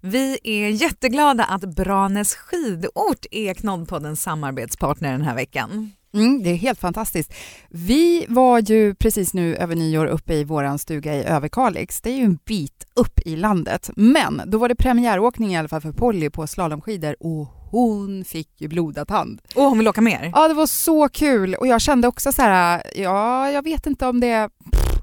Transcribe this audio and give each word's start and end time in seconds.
Vi 0.00 0.38
är 0.42 0.68
jätteglada 0.68 1.44
att 1.44 1.64
Branäs 1.74 2.34
skidort 2.34 3.26
är 3.30 3.54
Knoddpoddens 3.54 4.22
samarbetspartner 4.22 5.12
den 5.12 5.22
här 5.22 5.34
veckan. 5.34 5.92
Mm, 6.14 6.42
det 6.42 6.50
är 6.50 6.54
helt 6.54 6.80
fantastiskt. 6.80 7.34
Vi 7.68 8.26
var 8.28 8.60
ju 8.60 8.94
precis 8.94 9.34
nu 9.34 9.56
över 9.56 9.74
nyår 9.74 10.06
uppe 10.06 10.34
i 10.34 10.44
vår 10.44 10.78
stuga 10.78 11.14
i 11.14 11.24
Överkalix. 11.24 12.00
Det 12.00 12.10
är 12.10 12.16
ju 12.16 12.24
en 12.24 12.38
bit 12.44 12.86
upp 12.94 13.20
i 13.24 13.36
landet. 13.36 13.90
Men 13.96 14.42
då 14.46 14.58
var 14.58 14.68
det 14.68 14.74
premiäråkning 14.74 15.52
i 15.52 15.58
alla 15.58 15.68
fall 15.68 15.80
för 15.80 15.92
Polly 15.92 16.30
på 16.30 16.46
slalomskidor 16.46 17.16
och 17.20 17.48
hon 17.70 18.24
fick 18.24 18.60
ju 18.60 18.68
blodad 18.68 19.10
hand. 19.10 19.40
Och 19.54 19.62
hon 19.62 19.78
vill 19.78 19.88
åka 19.88 20.00
mer? 20.00 20.30
Ja, 20.34 20.48
det 20.48 20.54
var 20.54 20.66
så 20.66 21.08
kul 21.08 21.54
och 21.54 21.66
jag 21.66 21.80
kände 21.80 22.08
också 22.08 22.32
så 22.32 22.42
här, 22.42 22.82
ja, 22.96 23.50
jag 23.50 23.62
vet 23.62 23.86
inte 23.86 24.06
om 24.06 24.20
det 24.20 24.30
är 24.30 24.50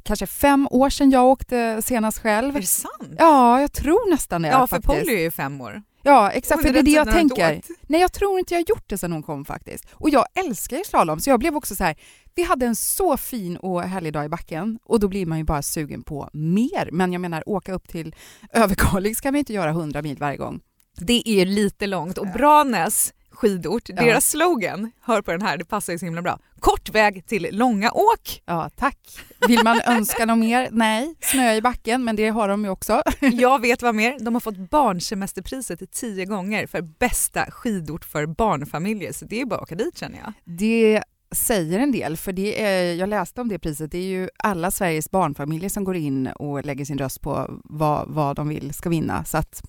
kanske 0.07 0.27
fem 0.27 0.67
år 0.71 0.89
sedan 0.89 1.11
jag 1.11 1.25
åkte 1.25 1.81
senast 1.81 2.19
själv. 2.19 2.55
Är 2.55 2.61
det 2.61 2.67
sant? 2.67 3.15
Ja, 3.17 3.61
jag 3.61 3.73
tror 3.73 4.09
nästan 4.09 4.41
det. 4.41 4.47
Ja, 4.47 4.67
för 4.67 4.75
faktiskt. 4.75 4.99
Polly 4.99 5.15
är 5.15 5.21
ju 5.21 5.31
fem 5.31 5.61
år. 5.61 5.81
Ja, 6.03 6.31
exakt, 6.31 6.61
för 6.61 6.73
det 6.73 6.79
är 6.79 6.84
det 6.84 6.91
jag 6.91 7.11
tänker. 7.11 7.61
Nej, 7.81 8.02
jag 8.02 8.13
tror 8.13 8.39
inte 8.39 8.53
jag 8.53 8.59
har 8.59 8.65
gjort 8.70 8.89
det 8.89 8.98
sedan 8.98 9.12
hon 9.12 9.23
kom 9.23 9.45
faktiskt. 9.45 9.85
Och 9.91 10.09
jag 10.09 10.25
älskar 10.35 10.77
ju 10.77 10.84
slalom, 10.84 11.20
så 11.20 11.29
jag 11.29 11.39
blev 11.39 11.55
också 11.55 11.75
så 11.75 11.84
här, 11.84 11.95
vi 12.35 12.43
hade 12.43 12.65
en 12.65 12.75
så 12.75 13.17
fin 13.17 13.57
och 13.57 13.81
härlig 13.81 14.13
dag 14.13 14.25
i 14.25 14.29
backen 14.29 14.79
och 14.84 14.99
då 14.99 15.07
blir 15.07 15.25
man 15.25 15.38
ju 15.38 15.43
bara 15.43 15.62
sugen 15.62 16.03
på 16.03 16.29
mer. 16.34 16.89
Men 16.91 17.13
jag 17.13 17.20
menar, 17.21 17.49
åka 17.49 17.73
upp 17.73 17.87
till 17.87 18.15
Överkalix 18.53 19.21
kan 19.21 19.34
vi 19.34 19.39
inte 19.39 19.53
göra 19.53 19.70
100 19.70 20.01
mil 20.01 20.17
varje 20.17 20.37
gång. 20.37 20.59
Det 20.98 21.29
är 21.29 21.45
lite 21.45 21.87
långt 21.87 22.17
och 22.17 22.27
Branäs 22.27 23.13
skidort, 23.38 23.86
deras 23.86 24.30
slogan, 24.30 24.91
hör 25.02 25.22
på 25.22 25.32
den 25.32 25.41
här, 25.41 25.58
det 25.58 25.66
passar 25.66 25.94
ju 25.94 26.00
så 26.00 26.05
himla 26.05 26.22
bra. 26.22 26.40
Kort 26.59 26.90
väg 26.90 27.27
till 27.27 27.48
långa 27.52 27.91
åk. 27.91 28.41
Ja, 28.46 28.70
tack. 28.76 29.20
Vill 29.48 29.63
man 29.63 29.82
önska 29.88 30.26
något 30.26 30.38
mer? 30.38 30.70
Nej, 30.72 31.16
snö 31.22 31.54
i 31.54 31.62
backen, 31.62 32.04
men 32.04 32.16
det 32.16 32.30
har 32.30 32.48
de 32.48 32.63
ju 32.63 32.70
också. 32.70 33.02
Jag 33.20 33.62
vet 33.62 33.82
vad 33.82 33.96
mer, 33.96 34.18
de 34.20 34.34
har 34.34 34.41
fått 34.41 34.58
barnsemesterpriset 34.58 35.91
tio 35.91 36.26
gånger 36.26 36.68
för 36.68 36.82
bästa 36.82 37.46
skidort 37.52 38.05
för 38.05 38.26
barnfamiljer, 38.26 39.13
så 39.13 39.26
det 39.26 39.41
är 39.41 39.46
bara 39.46 39.55
att 39.55 39.62
åka 39.62 39.76
dit 39.76 39.98
känner 39.98 40.18
jag. 40.18 40.34
Det 40.46 41.04
säger 41.32 41.79
en 41.79 41.91
del, 41.91 42.18
för 42.18 42.32
det 42.32 42.63
är, 42.63 42.94
jag 42.94 43.10
läste 43.10 43.41
om 43.41 43.48
det 43.48 43.60
priset. 43.60 43.91
Det 43.91 43.98
är 43.98 44.07
ju 44.07 44.29
alla 44.38 44.72
Sveriges 44.72 45.12
barnfamiljer 45.12 45.70
som 45.70 45.84
går 45.84 45.96
in 45.96 46.27
och 46.27 46.66
lägger 46.66 46.85
sin 46.85 46.98
röst 46.98 47.22
på 47.22 47.62
vad, 47.63 48.07
vad 48.07 48.35
de 48.35 48.48
vill 48.48 48.74
ska 48.74 48.90
vinna. 48.90 49.24
Så 49.26 49.38
att 49.38 49.63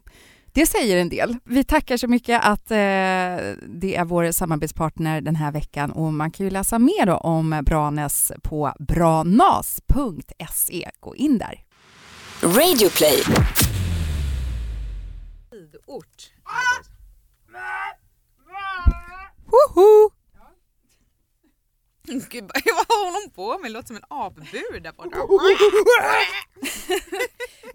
det 0.59 0.67
säger 0.67 0.97
en 0.97 1.09
del. 1.09 1.37
Vi 1.45 1.65
tackar 1.65 1.97
så 1.97 2.09
mycket 2.09 2.41
att 2.45 2.71
eh, 2.71 2.77
det 2.77 3.97
är 3.97 4.05
vår 4.05 4.33
samarbetspartner 4.33 5.21
den 5.21 5.37
här 5.37 5.53
veckan 5.53 5.93
och 5.93 6.13
man 6.13 6.31
kan 6.31 6.47
ju 6.47 6.51
läsa 6.51 6.79
mer 6.79 7.07
då 7.07 7.17
om 7.17 7.63
Branäs 7.65 8.33
på 8.43 8.73
branas.se. 8.79 10.91
Gå 11.01 11.17
in 11.17 11.39
där. 11.39 11.65
Radioplay. 12.43 13.23
Skidort. 15.51 16.33
Woho! 19.47 20.11
Gud, 22.31 22.43
vad 22.65 22.99
håller 22.99 23.23
hon 23.23 23.31
på 23.31 23.59
med? 23.59 23.71
Det 23.71 23.75
låter 23.75 23.87
som 23.87 23.97
en 23.97 24.03
apbur 24.09 24.81
där 24.81 24.93
borta. 24.93 25.19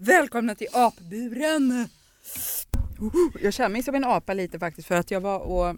Välkomna 0.00 0.54
till 0.54 0.68
apburen! 0.72 1.88
Jag 3.42 3.54
känner 3.54 3.68
mig 3.68 3.82
som 3.82 3.94
en 3.94 4.04
apa 4.04 4.34
lite 4.34 4.58
faktiskt 4.58 4.88
för 4.88 4.94
att 4.94 5.10
jag 5.10 5.20
var 5.20 5.38
och 5.38 5.76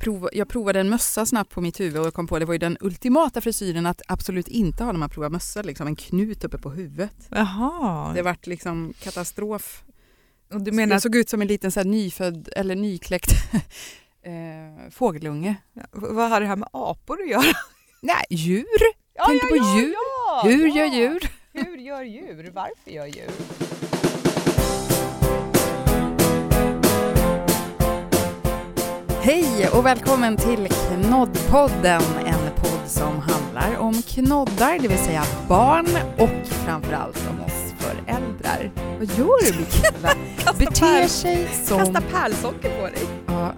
prov, 0.00 0.28
jag 0.32 0.48
provade 0.48 0.80
en 0.80 0.88
mössa 0.88 1.26
snabbt 1.26 1.50
på 1.50 1.60
mitt 1.60 1.80
huvud 1.80 2.06
och 2.06 2.14
kom 2.14 2.26
på 2.26 2.38
det 2.38 2.44
var 2.44 2.54
ju 2.54 2.58
den 2.58 2.76
ultimata 2.80 3.40
frisyren 3.40 3.86
att 3.86 4.02
absolut 4.08 4.48
inte 4.48 4.84
ha 4.84 4.92
när 4.92 4.98
man 4.98 5.10
provar 5.10 5.28
mössa, 5.30 5.62
liksom 5.62 5.86
en 5.86 5.96
knut 5.96 6.44
uppe 6.44 6.58
på 6.58 6.70
huvudet. 6.70 7.28
Jaha. 7.30 8.12
Det 8.14 8.22
vart 8.22 8.46
liksom 8.46 8.92
katastrof. 9.00 9.84
Och 10.52 10.60
du 10.62 10.68
Jag 10.70 10.74
menar, 10.76 10.98
såg 10.98 11.16
ut 11.16 11.28
som 11.28 11.42
en 11.42 11.48
liten 11.48 11.72
så 11.72 11.82
nyfödd 11.82 12.48
eller 12.56 12.76
nykläckt 12.76 13.30
eh, 14.22 14.90
fågelunge. 14.90 15.56
vad 15.92 16.30
har 16.30 16.40
det 16.40 16.46
här 16.46 16.56
med 16.56 16.68
apor 16.72 17.20
att 17.22 17.28
göra? 17.30 17.56
Nej, 18.00 18.24
djur! 18.30 18.64
Tänkte 19.26 19.46
på 19.48 19.56
djur. 19.56 19.92
Ja, 19.92 20.42
Hur 20.44 20.68
ja. 20.68 20.74
gör 20.76 20.86
djur? 20.94 21.30
Hur 21.52 21.76
gör 21.78 22.02
djur? 22.02 22.50
Varför 22.54 22.90
gör 22.90 23.06
djur? 23.06 23.30
Hej 29.20 29.68
och 29.72 29.86
välkommen 29.86 30.36
till 30.36 30.68
Knoddpodden, 30.68 32.02
en 32.26 32.54
podd 32.56 32.80
som 32.86 33.20
handlar 33.20 33.76
om 33.78 34.02
knoddar, 34.02 34.78
det 34.78 34.88
vill 34.88 34.98
säga 34.98 35.24
barn 35.48 35.86
och 36.18 36.46
framförallt 36.46 37.28
om 37.30 37.40
oss 37.44 37.74
föräldrar. 37.78 38.70
Vad 38.98 39.18
gör 39.18 39.52
du 39.52 39.58
Mikaela? 39.58 40.14
Beter 40.58 41.08
sig 41.08 41.48
som... 41.64 41.78
Kasta 41.78 42.00
pärlsocker 42.00 42.80
på 42.80 42.86
dig. 42.86 43.06
Ja, 43.26 43.52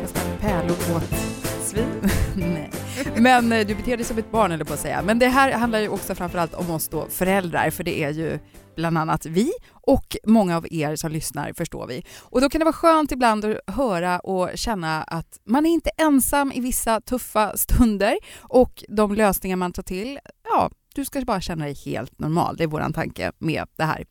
kasta 0.00 0.20
pärlor 0.40 0.76
åt 0.96 1.14
Svin. 1.62 2.10
Nej. 2.36 2.70
Men 3.16 3.52
eh, 3.52 3.66
du 3.66 3.74
beter 3.74 3.96
dig 3.96 4.06
som 4.06 4.18
ett 4.18 4.30
barn 4.30 4.52
eller 4.52 4.64
på 4.64 4.72
att 4.72 4.80
säga. 4.80 5.02
Men 5.02 5.18
det 5.18 5.28
här 5.28 5.52
handlar 5.52 5.78
ju 5.78 5.88
också 5.88 6.14
framförallt 6.14 6.54
om 6.54 6.70
oss 6.70 6.88
då 6.88 7.06
föräldrar, 7.10 7.70
för 7.70 7.84
det 7.84 8.02
är 8.04 8.10
ju 8.10 8.38
bland 8.76 8.98
annat 8.98 9.26
vi 9.26 9.52
och 9.70 10.16
många 10.26 10.56
av 10.56 10.66
er 10.70 10.96
som 10.96 11.12
lyssnar 11.12 11.52
förstår 11.52 11.86
vi. 11.86 12.04
Och 12.20 12.40
då 12.40 12.48
kan 12.48 12.58
det 12.58 12.64
vara 12.64 12.72
skönt 12.72 13.12
ibland 13.12 13.44
att 13.44 13.74
höra 13.74 14.18
och 14.18 14.50
känna 14.54 15.02
att 15.02 15.40
man 15.44 15.66
är 15.66 15.70
inte 15.70 15.90
ensam 15.96 16.52
i 16.52 16.60
vissa 16.60 17.00
tuffa 17.00 17.56
stunder 17.56 18.18
och 18.38 18.84
de 18.88 19.14
lösningar 19.14 19.56
man 19.56 19.72
tar 19.72 19.82
till, 19.82 20.18
ja, 20.44 20.70
du 20.94 21.04
ska 21.04 21.20
bara 21.20 21.40
känna 21.40 21.64
dig 21.64 21.74
helt 21.74 22.18
normal. 22.18 22.56
Det 22.56 22.64
är 22.64 22.68
vår 22.68 22.92
tanke 22.92 23.32
med 23.38 23.64
det 23.76 23.84
här. 23.84 24.04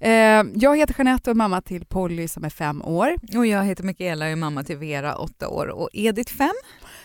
Eh, 0.00 0.46
jag 0.54 0.76
heter 0.76 0.94
Jeanette 0.98 1.30
och 1.30 1.34
är 1.34 1.38
mamma 1.38 1.60
till 1.60 1.84
Polly 1.84 2.28
som 2.28 2.44
är 2.44 2.50
fem 2.50 2.82
år. 2.82 3.16
Och 3.36 3.46
jag 3.46 3.64
heter 3.64 3.84
Mikaela 3.84 4.24
och 4.24 4.30
är 4.30 4.36
mamma 4.36 4.64
till 4.64 4.76
Vera, 4.76 5.14
åtta 5.14 5.48
år 5.48 5.66
och 5.66 5.88
Edith, 5.92 6.34
fem. 6.34 6.54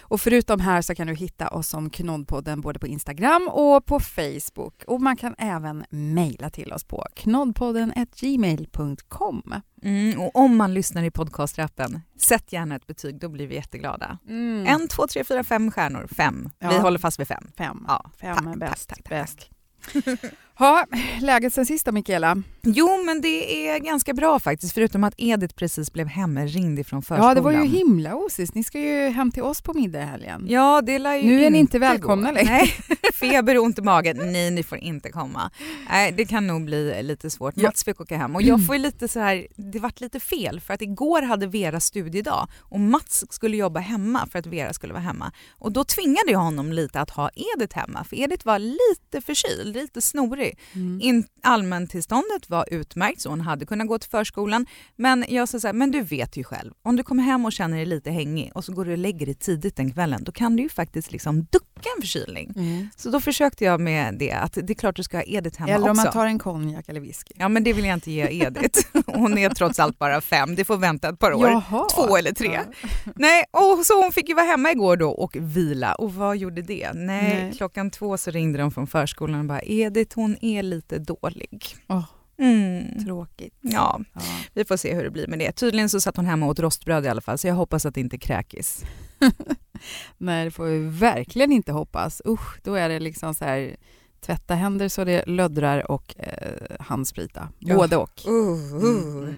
Och 0.09 0.22
förutom 0.22 0.59
här 0.59 0.81
så 0.81 0.95
kan 0.95 1.07
du 1.07 1.13
hitta 1.16 1.47
oss 1.47 1.68
som 1.68 1.90
Knoddpodden 1.90 2.62
både 2.62 2.79
på 2.79 2.88
Instagram 2.88 3.47
och 3.47 3.85
på 3.85 4.00
Facebook. 4.00 4.84
Och 4.88 5.01
man 5.01 5.18
kan 5.18 5.35
även 5.38 5.85
mejla 5.90 6.50
till 6.50 6.73
oss 6.73 6.84
på 6.84 7.06
knoddpodden 7.16 7.94
gmail.com. 8.19 9.53
Mm, 9.84 10.19
och 10.22 10.35
om 10.35 10.57
man 10.57 10.73
lyssnar 10.73 11.03
i 11.03 11.12
podcastrappen, 11.12 12.01
sätt 12.19 12.53
gärna 12.53 12.75
ett 12.75 12.88
betyg, 12.88 13.19
då 13.19 13.29
blir 13.29 13.47
vi 13.47 13.56
jätteglada. 13.56 14.18
Mm. 14.28 14.66
En, 14.68 14.88
två, 14.88 15.07
tre, 15.07 15.23
fyra, 15.23 15.44
fem 15.44 15.72
stjärnor. 15.72 16.07
Fem. 16.18 16.50
Vi 16.59 16.66
Ja. 16.68 16.79
håller 16.81 17.00
fast 17.00 17.19
vid 17.19 17.28
fem. 17.28 17.47
Fem. 17.57 17.85
Ja, 17.88 18.12
Fem 18.22 18.35
tack, 18.38 18.45
är 18.56 18.57
bäst. 18.59 18.89
tack, 18.89 18.97
tack, 19.03 19.09
bäst. 19.09 19.50
Ha, 20.59 20.85
läget 21.22 21.53
sen 21.53 21.66
sist 21.66 21.85
då 21.85 21.91
Mikaela? 21.91 22.44
Jo, 22.62 23.03
men 23.06 23.22
det 23.22 23.68
är 23.68 23.79
ganska 23.79 24.13
bra 24.13 24.40
faktiskt, 24.40 24.73
förutom 24.73 25.03
att 25.03 25.13
Edith 25.18 25.56
precis 25.56 25.94
blev 25.94 26.07
hemringd 26.07 26.79
ifrån 26.79 27.01
förskolan. 27.01 27.28
Ja, 27.28 27.35
det 27.35 27.41
var 27.41 27.51
ju 27.51 27.66
himla 27.66 28.16
osis. 28.16 28.53
Ni 28.53 28.63
ska 28.63 28.79
ju 28.79 29.09
hem 29.09 29.31
till 29.31 29.44
oss 29.44 29.62
på 29.62 29.73
middag 29.73 30.01
i 30.01 30.06
helgen. 30.06 30.45
Ja, 30.50 30.81
det 30.81 31.00
lär 31.00 31.16
ju 31.16 31.28
Nu 31.28 31.45
är 31.45 31.50
ni 31.50 31.57
inte 31.57 31.79
välkomna 31.79 32.31
längre. 32.31 32.51
Nej, 32.51 32.75
feber 33.13 33.57
och 33.57 33.63
ont 33.63 33.79
i 33.79 33.81
magen. 33.81 34.18
Nej, 34.18 34.51
ni 34.51 34.63
får 34.63 34.78
inte 34.78 35.09
komma. 35.09 35.51
Nej, 35.90 36.12
det 36.12 36.25
kan 36.25 36.47
nog 36.47 36.66
bli 36.66 37.03
lite 37.03 37.29
svårt. 37.29 37.56
Mats 37.56 37.84
fick 37.84 38.01
åka 38.01 38.18
hem 38.18 38.35
och 38.35 38.41
jag 38.41 38.66
får 38.68 38.78
lite 38.78 39.07
så 39.07 39.19
här, 39.19 39.47
det 39.56 39.79
vart 39.79 40.01
lite 40.01 40.19
fel 40.19 40.59
för 40.59 40.74
att 40.74 40.81
igår 40.81 41.22
hade 41.22 41.47
Vera 41.47 41.79
studiedag 41.79 42.47
och 42.59 42.79
Mats 42.79 43.25
skulle 43.29 43.57
jobba 43.57 43.79
hemma 43.79 44.28
för 44.31 44.39
att 44.39 44.45
Vera 44.45 44.74
skulle 44.74 44.94
vara 44.94 45.03
hemma. 45.03 45.31
Och 45.51 45.72
då 45.72 45.84
tvingade 45.84 46.31
jag 46.31 46.39
honom 46.39 46.72
lite 46.74 47.01
att 47.01 47.09
ha 47.09 47.29
Edith 47.35 47.78
hemma 47.78 48.03
för 48.03 48.16
Edith 48.19 48.45
var 48.45 48.59
lite 48.59 49.22
förkyld, 49.25 49.75
lite 49.75 50.01
snorig. 50.01 50.46
Mm. 50.73 51.01
In, 51.01 51.25
allmäntillståndet 51.43 52.49
var 52.49 52.65
utmärkt 52.71 53.21
så 53.21 53.29
hon 53.29 53.41
hade 53.41 53.65
kunnat 53.65 53.87
gå 53.87 53.99
till 53.99 54.09
förskolan. 54.09 54.65
Men 54.95 55.25
jag 55.27 55.49
sa 55.49 55.59
så 55.59 55.67
här, 55.67 55.73
men 55.73 55.91
du 55.91 56.01
vet 56.01 56.37
ju 56.37 56.43
själv, 56.43 56.73
om 56.83 56.95
du 56.95 57.03
kommer 57.03 57.23
hem 57.23 57.45
och 57.45 57.53
känner 57.53 57.77
dig 57.77 57.85
lite 57.85 58.11
hängig 58.11 58.51
och 58.55 58.65
så 58.65 58.73
går 58.73 58.85
du 58.85 58.91
och 58.91 58.97
lägger 58.97 59.25
dig 59.25 59.35
tidigt 59.35 59.75
den 59.75 59.91
kvällen, 59.93 60.23
då 60.23 60.31
kan 60.31 60.55
du 60.55 60.63
ju 60.63 60.69
faktiskt 60.69 61.11
liksom 61.11 61.43
ducka 61.51 61.66
en 61.85 62.01
förkylning. 62.01 62.53
Mm. 62.55 62.89
Så 62.95 63.09
då 63.09 63.19
försökte 63.19 63.65
jag 63.65 63.79
med 63.79 64.15
det, 64.17 64.31
att 64.31 64.53
det 64.53 64.69
är 64.69 64.75
klart 64.75 64.95
du 64.95 65.03
ska 65.03 65.17
ha 65.17 65.23
Edith 65.27 65.59
hemma 65.59 65.71
Eller 65.71 65.85
om 65.85 65.91
också. 65.91 66.03
man 66.03 66.13
tar 66.13 66.25
en 66.25 66.39
konjak 66.39 66.89
eller 66.89 66.99
whisky. 66.99 67.33
Ja 67.38 67.49
men 67.49 67.63
det 67.63 67.73
vill 67.73 67.85
jag 67.85 67.93
inte 67.93 68.11
ge 68.11 68.27
Edith. 68.45 68.79
Hon 69.05 69.38
är 69.38 69.49
trots 69.49 69.79
allt 69.79 70.00
bara 70.00 70.21
fem, 70.21 70.56
det 70.56 70.65
får 70.65 70.77
vänta 70.77 71.09
ett 71.09 71.19
par 71.19 71.33
år. 71.33 71.50
Jaha. 71.50 71.85
Två 71.95 72.18
eller 72.18 72.31
tre. 72.33 72.51
Ja. 72.53 72.89
Nej, 73.15 73.44
och 73.51 73.85
så 73.85 74.01
hon 74.03 74.12
fick 74.12 74.29
ju 74.29 74.35
vara 74.35 74.45
hemma 74.45 74.71
igår 74.71 74.97
då 74.97 75.09
och 75.09 75.35
vila. 75.39 75.94
Och 75.95 76.13
vad 76.13 76.38
gjorde 76.38 76.62
det? 76.62 76.91
Nej, 76.94 77.44
Nej. 77.44 77.53
klockan 77.57 77.91
två 77.91 78.18
så 78.18 78.31
ringde 78.31 78.59
de 78.59 78.71
från 78.71 78.88
förskolan 78.88 79.39
och 79.39 79.45
bara 79.45 79.62
Edith 79.63 80.15
hon 80.15 80.38
är 80.41 80.63
lite 80.63 81.00
dålig. 81.00 81.65
Åh. 81.88 82.03
Mm. 82.39 83.06
Tråkigt. 83.06 83.53
Ja, 83.62 84.00
Ja. 84.13 84.21
vi 84.53 84.65
får 84.65 84.77
se 84.77 84.94
hur 84.95 85.03
det 85.03 85.09
blir 85.12 85.27
med 85.27 85.39
det. 85.39 85.51
Tydligen 85.51 85.89
så 85.89 86.01
satt 86.01 86.15
hon 86.18 86.25
hemma 86.25 86.45
och 86.45 86.51
åt 86.51 86.59
rostbröd 86.59 87.06
i 87.06 87.07
alla 87.07 87.21
fall 87.21 87.38
så 87.38 87.47
jag 87.47 87.56
hoppas 87.56 87.85
att 87.85 87.95
det 87.95 88.01
inte 88.01 88.15
är 88.15 88.19
kräkis. 88.19 88.83
Nej, 90.18 90.45
det 90.45 90.51
får 90.51 90.65
vi 90.65 90.79
verkligen 90.79 91.51
inte 91.51 91.71
hoppas. 91.71 92.21
Usch, 92.25 92.59
då 92.63 92.74
är 92.74 92.89
det 92.89 93.00
liksom 93.00 93.33
så 93.33 93.45
här 93.45 93.75
tvätta 94.21 94.56
händer 94.56 94.89
så 94.89 95.03
det 95.03 95.25
löddrar 95.25 95.91
och 95.91 96.15
eh, 96.18 96.75
handsprita. 96.79 97.50
Ja. 97.59 97.75
Både 97.75 97.97
och. 97.97 98.21
Uh, 98.27 98.33
Mm, 98.38 98.71
mm, 98.71 99.24
mm. 99.24 99.35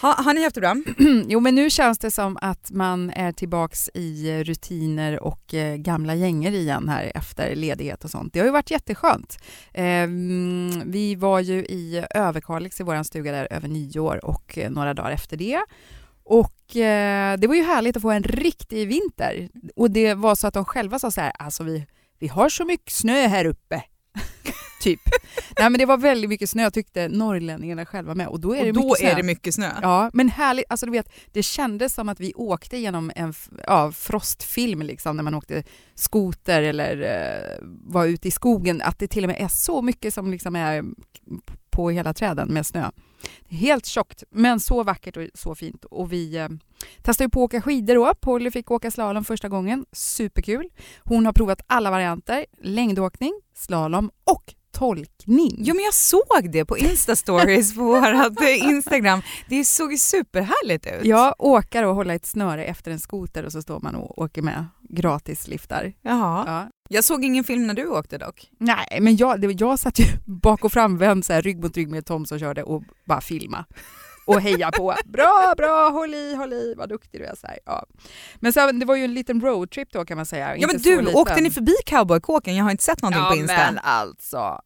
Ha, 0.00 0.12
har 0.12 0.34
ni 0.34 0.42
haft 0.44 0.54
det 0.54 0.60
bra? 0.60 0.76
jo, 1.26 1.40
men 1.40 1.54
nu 1.54 1.70
känns 1.70 1.98
det 1.98 2.10
som 2.10 2.38
att 2.40 2.70
man 2.70 3.10
är 3.10 3.32
tillbaks 3.32 3.90
i 3.94 4.44
rutiner 4.44 5.20
och 5.20 5.54
eh, 5.54 5.76
gamla 5.76 6.14
gänger 6.14 6.52
igen 6.52 6.88
här 6.88 7.12
efter 7.14 7.56
ledighet 7.56 8.04
och 8.04 8.10
sånt. 8.10 8.32
Det 8.32 8.38
har 8.38 8.46
ju 8.46 8.52
varit 8.52 8.70
jätteskönt. 8.70 9.38
Eh, 9.72 10.06
vi 10.84 11.14
var 11.18 11.40
ju 11.40 11.58
i 11.58 12.04
Överkalix 12.14 12.80
i 12.80 12.82
vår 12.82 13.02
stuga 13.02 13.32
där 13.32 13.52
över 13.52 13.68
nyår 13.68 14.24
och 14.24 14.58
eh, 14.58 14.70
några 14.70 14.94
dagar 14.94 15.10
efter 15.10 15.36
det. 15.36 15.60
Och 16.24 16.76
eh, 16.76 17.38
det 17.38 17.46
var 17.46 17.54
ju 17.54 17.62
härligt 17.62 17.96
att 17.96 18.02
få 18.02 18.10
en 18.10 18.22
riktig 18.22 18.88
vinter. 18.88 19.48
Och 19.76 19.90
det 19.90 20.14
var 20.14 20.34
så 20.34 20.46
att 20.46 20.54
de 20.54 20.64
själva 20.64 20.98
sa 20.98 21.10
så 21.10 21.20
här, 21.20 21.32
alltså 21.38 21.64
vi, 21.64 21.86
vi 22.18 22.28
har 22.28 22.48
så 22.48 22.64
mycket 22.64 22.92
snö 22.92 23.26
här 23.26 23.44
uppe 23.44 23.82
typ. 24.82 25.00
Nej 25.58 25.70
men 25.70 25.78
det 25.78 25.86
var 25.86 25.96
väldigt 25.96 26.30
mycket 26.30 26.50
snö 26.50 26.70
tyckte 26.70 27.08
norrlänningarna 27.08 27.86
själva 27.86 28.14
med 28.14 28.28
och 28.28 28.40
då 28.40 28.54
är 28.54 28.58
och 28.58 28.64
det 28.66 28.72
då 28.72 28.80
mycket 28.80 28.98
snö. 28.98 29.08
är 29.08 29.16
det 29.16 29.22
mycket 29.22 29.54
snö. 29.54 29.70
Ja, 29.82 30.10
men 30.12 30.28
härligt. 30.28 30.64
Alltså 30.68 30.86
du 30.86 30.92
vet, 30.92 31.12
det 31.32 31.42
kändes 31.42 31.94
som 31.94 32.08
att 32.08 32.20
vi 32.20 32.32
åkte 32.34 32.76
genom 32.76 33.12
en 33.16 33.34
ja, 33.66 33.92
frostfilm 33.92 34.82
liksom 34.82 35.16
när 35.16 35.22
man 35.22 35.34
åkte 35.34 35.64
skoter 35.94 36.62
eller 36.62 36.96
uh, 36.96 37.68
var 37.84 38.06
ute 38.06 38.28
i 38.28 38.30
skogen. 38.30 38.82
Att 38.82 38.98
det 38.98 39.06
till 39.06 39.24
och 39.24 39.28
med 39.28 39.40
är 39.40 39.48
så 39.48 39.82
mycket 39.82 40.14
som 40.14 40.30
liksom 40.30 40.56
är 40.56 40.84
på 41.72 41.90
hela 41.90 42.14
träden 42.14 42.48
med 42.48 42.66
snö. 42.66 42.90
Helt 43.48 43.86
tjockt, 43.86 44.22
men 44.30 44.60
så 44.60 44.82
vackert 44.82 45.16
och 45.16 45.26
så 45.34 45.54
fint. 45.54 45.84
Och 45.84 46.12
vi 46.12 46.36
eh, 46.36 46.48
testade 47.02 47.30
på 47.30 47.40
att 47.40 47.44
åka 47.44 47.62
skidor 47.62 47.94
då. 47.94 48.14
Polly 48.20 48.50
fick 48.50 48.70
åka 48.70 48.90
slalom 48.90 49.24
första 49.24 49.48
gången. 49.48 49.86
Superkul. 49.92 50.68
Hon 51.04 51.26
har 51.26 51.32
provat 51.32 51.60
alla 51.66 51.90
varianter. 51.90 52.46
Längdåkning, 52.62 53.32
slalom 53.54 54.10
och 54.24 54.54
tolkning. 54.72 55.54
Jo 55.58 55.74
men 55.74 55.84
jag 55.84 55.94
såg 55.94 56.50
det 56.52 56.64
på 56.64 56.76
Insta-stories 56.76 57.74
på 57.76 57.82
vårt 57.82 58.48
Instagram. 58.70 59.22
Det 59.48 59.64
såg 59.64 59.98
superhärligt 59.98 60.86
ut. 60.86 61.04
Ja, 61.04 61.34
åka 61.38 61.88
och 61.88 61.94
hålla 61.94 62.14
ett 62.14 62.26
snöre 62.26 62.64
efter 62.64 62.90
en 62.90 63.00
skoter 63.00 63.44
och 63.44 63.52
så 63.52 63.62
står 63.62 63.80
man 63.80 63.94
och 63.94 64.18
åker 64.18 64.42
med 64.42 64.66
gratisliftar. 64.92 65.92
Jaha. 66.02 66.44
Ja. 66.46 66.70
Jag 66.88 67.04
såg 67.04 67.24
ingen 67.24 67.44
film 67.44 67.66
när 67.66 67.74
du 67.74 67.86
åkte 67.86 68.18
dock. 68.18 68.50
Nej, 68.58 68.98
men 69.00 69.16
jag, 69.16 69.40
det, 69.40 69.52
jag 69.52 69.78
satt 69.78 69.98
ju 69.98 70.04
bak 70.26 70.64
och 70.64 70.72
framvänd 70.72 71.24
så 71.24 71.32
här, 71.32 71.42
rygg 71.42 71.62
mot 71.62 71.76
rygg 71.76 71.90
med 71.90 72.06
Tom 72.06 72.26
som 72.26 72.38
körde 72.38 72.62
och 72.62 72.82
bara 73.04 73.20
filma 73.20 73.64
och 74.26 74.40
heja 74.40 74.70
på. 74.70 74.94
Bra, 75.04 75.54
bra, 75.56 75.88
håll 75.90 76.14
i, 76.14 76.34
håll 76.34 76.52
i, 76.52 76.74
vad 76.76 76.88
duktig 76.88 77.20
du 77.20 77.24
är. 77.24 77.34
Så 77.34 77.46
här, 77.46 77.58
ja. 77.64 77.86
Men 78.36 78.52
så, 78.52 78.72
det 78.72 78.86
var 78.86 78.96
ju 78.96 79.04
en 79.04 79.14
liten 79.14 79.40
roadtrip 79.40 79.92
då 79.92 80.04
kan 80.04 80.16
man 80.16 80.26
säga. 80.26 80.56
Ja 80.56 80.66
men 80.66 80.78
du, 80.78 81.12
åkte 81.12 81.40
ni 81.40 81.50
förbi 81.50 81.74
cowboykåken? 81.86 82.56
Jag 82.56 82.64
har 82.64 82.70
inte 82.70 82.84
sett 82.84 83.02
någonting 83.02 83.22
ja, 83.22 83.30
på 83.30 83.36
Insta. 83.36 83.56
men 83.56 83.78
alltså. 83.78 84.60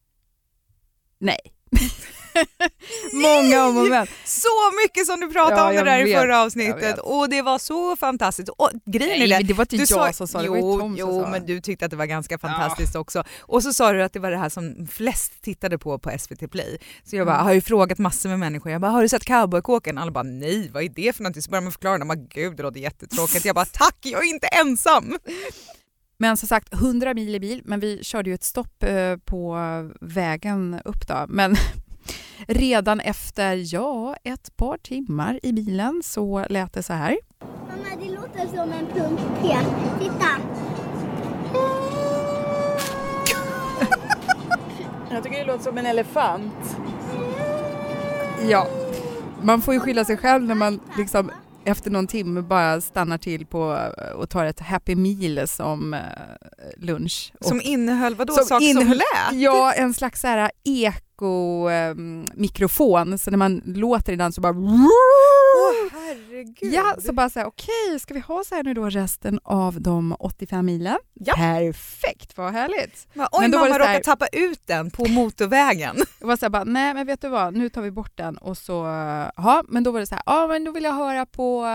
Nej. 1.19 1.41
Många 3.13 3.67
om 3.67 3.77
och 3.77 3.87
men. 3.87 4.07
Så 4.25 4.49
mycket 4.85 5.07
som 5.07 5.21
du 5.21 5.29
pratade 5.29 5.61
ja, 5.61 5.69
om 5.69 5.75
det 5.75 5.91
där 5.91 5.99
vet, 5.99 6.09
i 6.09 6.15
förra 6.15 6.43
avsnittet 6.43 6.99
och 6.99 7.29
det 7.29 7.43
var 7.43 7.59
så 7.59 7.97
fantastiskt. 7.97 8.49
Och 8.49 8.71
grejen 8.85 9.19
Nej, 9.19 9.33
är 9.33 9.39
det, 9.39 9.47
det 9.47 9.55
var 9.55 9.63
inte 9.63 9.77
jag 9.77 9.89
sa, 9.89 10.13
som 10.13 10.29
sa 10.29 10.39
det, 10.39 10.47
jo, 10.47 10.53
var 10.73 10.81
Tom 10.81 10.97
jo, 10.99 11.07
som 11.07 11.23
sa. 11.23 11.31
men 11.31 11.47
du 11.47 11.61
tyckte 11.61 11.85
att 11.85 11.91
det 11.91 11.97
var 11.97 12.07
ganska 12.07 12.39
fantastiskt 12.39 12.95
ja. 12.95 13.01
också. 13.01 13.25
Och 13.41 13.63
så 13.63 13.73
sa 13.73 13.93
du 13.93 14.03
att 14.03 14.13
det 14.13 14.19
var 14.19 14.31
det 14.31 14.37
här 14.37 14.49
som 14.49 14.89
flest 14.93 15.43
tittade 15.43 15.79
på 15.79 15.99
på 15.99 16.19
SVT 16.19 16.51
Play. 16.51 16.79
Så 17.05 17.17
jag 17.17 17.27
bara, 17.27 17.37
mm. 17.37 17.47
har 17.47 17.53
ju 17.53 17.61
frågat 17.61 17.99
massor 17.99 18.29
med 18.29 18.39
människor, 18.39 18.73
jag 18.73 18.81
bara, 18.81 18.91
har 18.91 19.03
du 19.03 19.09
sett 19.09 19.25
cowboykåken? 19.25 19.99
Alla 19.99 20.11
bara, 20.11 20.25
nej 20.25 20.71
vad 20.73 20.83
är 20.83 20.89
det 20.89 21.17
för 21.17 21.23
någonting? 21.23 21.43
Så 21.43 21.51
börjar 21.51 21.63
man 21.63 21.73
förklara, 21.73 21.99
de 21.99 22.09
bara, 22.09 22.15
gud 22.15 22.57
det 22.57 22.63
låter 22.63 22.81
jättetråkigt. 22.81 23.45
Jag 23.45 23.55
bara, 23.55 23.65
tack 23.65 23.99
jag 24.03 24.25
är 24.25 24.29
inte 24.29 24.47
ensam! 24.47 25.19
Men 26.19 26.37
som 26.37 26.49
sagt, 26.49 26.75
100 26.75 27.15
mil 27.15 27.35
i 27.35 27.41
bil, 27.41 27.63
men 27.65 27.81
vi 27.81 28.05
körde 28.05 28.31
ju 28.31 28.35
ett 28.35 28.45
stopp 28.45 28.83
eh, 28.83 29.17
på 29.17 29.59
vägen 30.01 30.81
upp 30.85 31.09
då. 31.09 31.27
Men 31.29 31.57
redan 32.49 33.01
efter, 33.01 33.75
ja, 33.75 34.17
ett 34.25 34.57
par 34.57 34.79
timmar 34.79 35.41
i 35.43 35.53
bilen 35.53 36.03
så 36.05 36.47
lät 36.51 36.73
det 36.73 36.83
så 36.83 36.93
här. 36.93 37.17
Mamma, 37.41 37.97
det 38.01 38.11
låter 38.11 38.57
som 38.57 38.73
en 38.73 38.87
pumppet. 38.87 39.67
Titta! 40.01 40.29
Jag 45.11 45.23
tycker 45.23 45.39
det 45.39 45.45
låter 45.45 45.65
som 45.65 45.79
en 45.79 45.87
elefant. 45.87 46.77
Ja, 48.49 48.69
man 49.43 49.63
får 49.63 49.75
ju 49.75 49.81
skylla 49.81 50.05
sig 50.05 50.17
själv 50.17 50.45
när 50.45 50.55
man 50.55 50.81
liksom 50.99 51.31
efter 51.65 51.91
någon 51.91 52.07
timme 52.07 52.43
bara 52.43 52.81
stannar 52.81 53.19
till 53.19 53.47
på 53.47 53.91
eh, 53.99 54.11
och 54.11 54.31
tar 54.31 54.45
ett 54.45 54.61
happy 54.61 54.97
meal 54.97 55.49
som 55.49 55.95
eh, 55.95 56.01
lunch. 56.77 57.33
Som 57.41 57.61
innehöll 57.61 58.15
vadå? 58.15 58.33
Som 58.33 58.45
saker 58.45 58.67
innehöll, 58.67 58.89
som 58.89 58.97
lät? 58.97 59.43
Ja, 59.43 59.73
en 59.73 59.95
slags 59.95 60.21
så 60.21 60.27
här 60.27 60.51
eko-mikrofon, 60.65 61.06
mikrofon, 62.35 63.19
så 63.19 63.31
när 63.31 63.39
man 63.39 63.63
låter 63.65 64.13
i 64.13 64.17
den 64.17 64.33
så 64.33 64.41
bara... 64.41 64.53
Oh, 64.53 64.89
herregud! 66.37 66.73
Ja, 66.73 66.97
så 66.99 67.13
bara 67.13 67.31
så 67.31 67.39
här, 67.39 67.47
okej, 67.47 67.87
okay, 67.89 67.99
ska 67.99 68.15
vi 68.15 68.21
ha 68.21 68.45
så 68.45 68.55
här 68.55 68.63
nu 68.63 68.75
då 68.75 68.89
resten 68.89 69.41
av 69.45 69.81
de 69.81 70.17
85 70.19 70.67
milen? 70.67 70.99
Ja. 71.15 71.35
Perfekt, 71.35 72.37
vad 72.37 72.53
härligt! 72.53 73.09
Va, 73.15 73.29
oj, 73.33 73.41
men 73.41 73.51
då 73.51 73.59
mamma 73.59 73.71
var 73.71 73.79
råkade 73.79 74.01
tappa 74.01 74.27
ut 74.27 74.61
den 74.67 74.91
på 74.91 75.09
motorvägen. 75.09 75.97
Jag 76.21 76.27
var 76.27 76.37
så 76.37 76.45
här, 76.45 76.51
bara, 76.51 76.65
nej 76.65 76.95
men 76.95 77.07
vet 77.07 77.21
du 77.21 77.29
vad, 77.29 77.55
nu 77.55 77.69
tar 77.69 77.83
vi 77.83 77.91
bort 77.91 78.17
den 78.17 78.37
och 78.37 78.59
så, 78.59 78.73
ja 79.37 79.65
men 79.69 79.85
då 79.85 79.91
var 79.91 80.01
det 80.01 80.07
så 80.07 80.15
här, 80.15 80.23
ja 80.27 80.47
men 80.47 80.65
då 80.65 80.73
vill 80.73 80.85
jag 80.85 80.93
höra 80.93 81.27
på, 81.27 81.67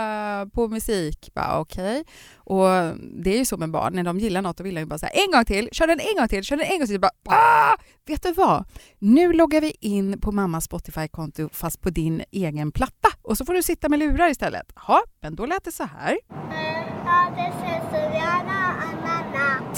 på 0.54 0.68
musik, 0.68 1.32
bara 1.34 1.60
okej. 1.60 2.02
Okay. 2.02 2.04
Och 2.36 2.98
det 3.24 3.34
är 3.34 3.38
ju 3.38 3.46
så 3.46 3.58
med 3.58 3.72
barn, 3.72 3.94
när 3.94 4.04
de 4.04 4.20
gillar 4.20 4.42
något 4.42 4.58
då 4.58 4.64
vill 4.64 4.76
de 4.76 4.82
ju 4.82 4.86
bara 4.86 5.00
säga 5.00 5.12
en 5.12 5.32
gång 5.32 5.46
till, 5.46 5.70
kör 5.72 5.88
den 5.88 6.00
en 6.00 6.16
gång 6.18 6.28
till, 6.28 6.44
kör 6.44 6.58
den 6.58 6.66
en 6.66 6.78
gång 6.78 6.88
till. 6.88 7.00
Bara, 7.00 7.12
ah! 7.26 7.78
Vet 8.06 8.24
du 8.24 8.32
vad? 8.32 8.66
Nu 9.00 9.34
loggar 9.34 9.62
vi 9.62 9.76
in 9.80 10.22
på 10.22 10.32
mammas 10.32 10.66
Spotify-konto 10.66 11.50
fast 11.54 11.82
på 11.82 11.90
din 11.90 12.24
egen 12.32 12.72
platta 12.72 13.10
och 13.32 13.38
så 13.38 13.46
får 13.46 13.54
du 13.54 13.64
sitta 13.64 13.90
med 13.90 14.00
lurar 14.00 14.30
istället. 14.30 14.74
Ja, 14.88 15.02
men 15.22 15.36
då 15.36 15.46
lät 15.46 15.64
det 15.64 15.72
så 15.72 15.84
här. 15.84 16.18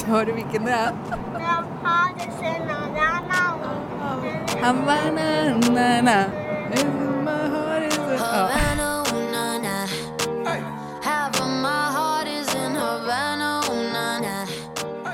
Hör 0.05 0.25
du 0.25 0.31
vilken 0.31 0.65
det 0.65 0.71
är? 0.71 0.91
Havana, 4.61 6.25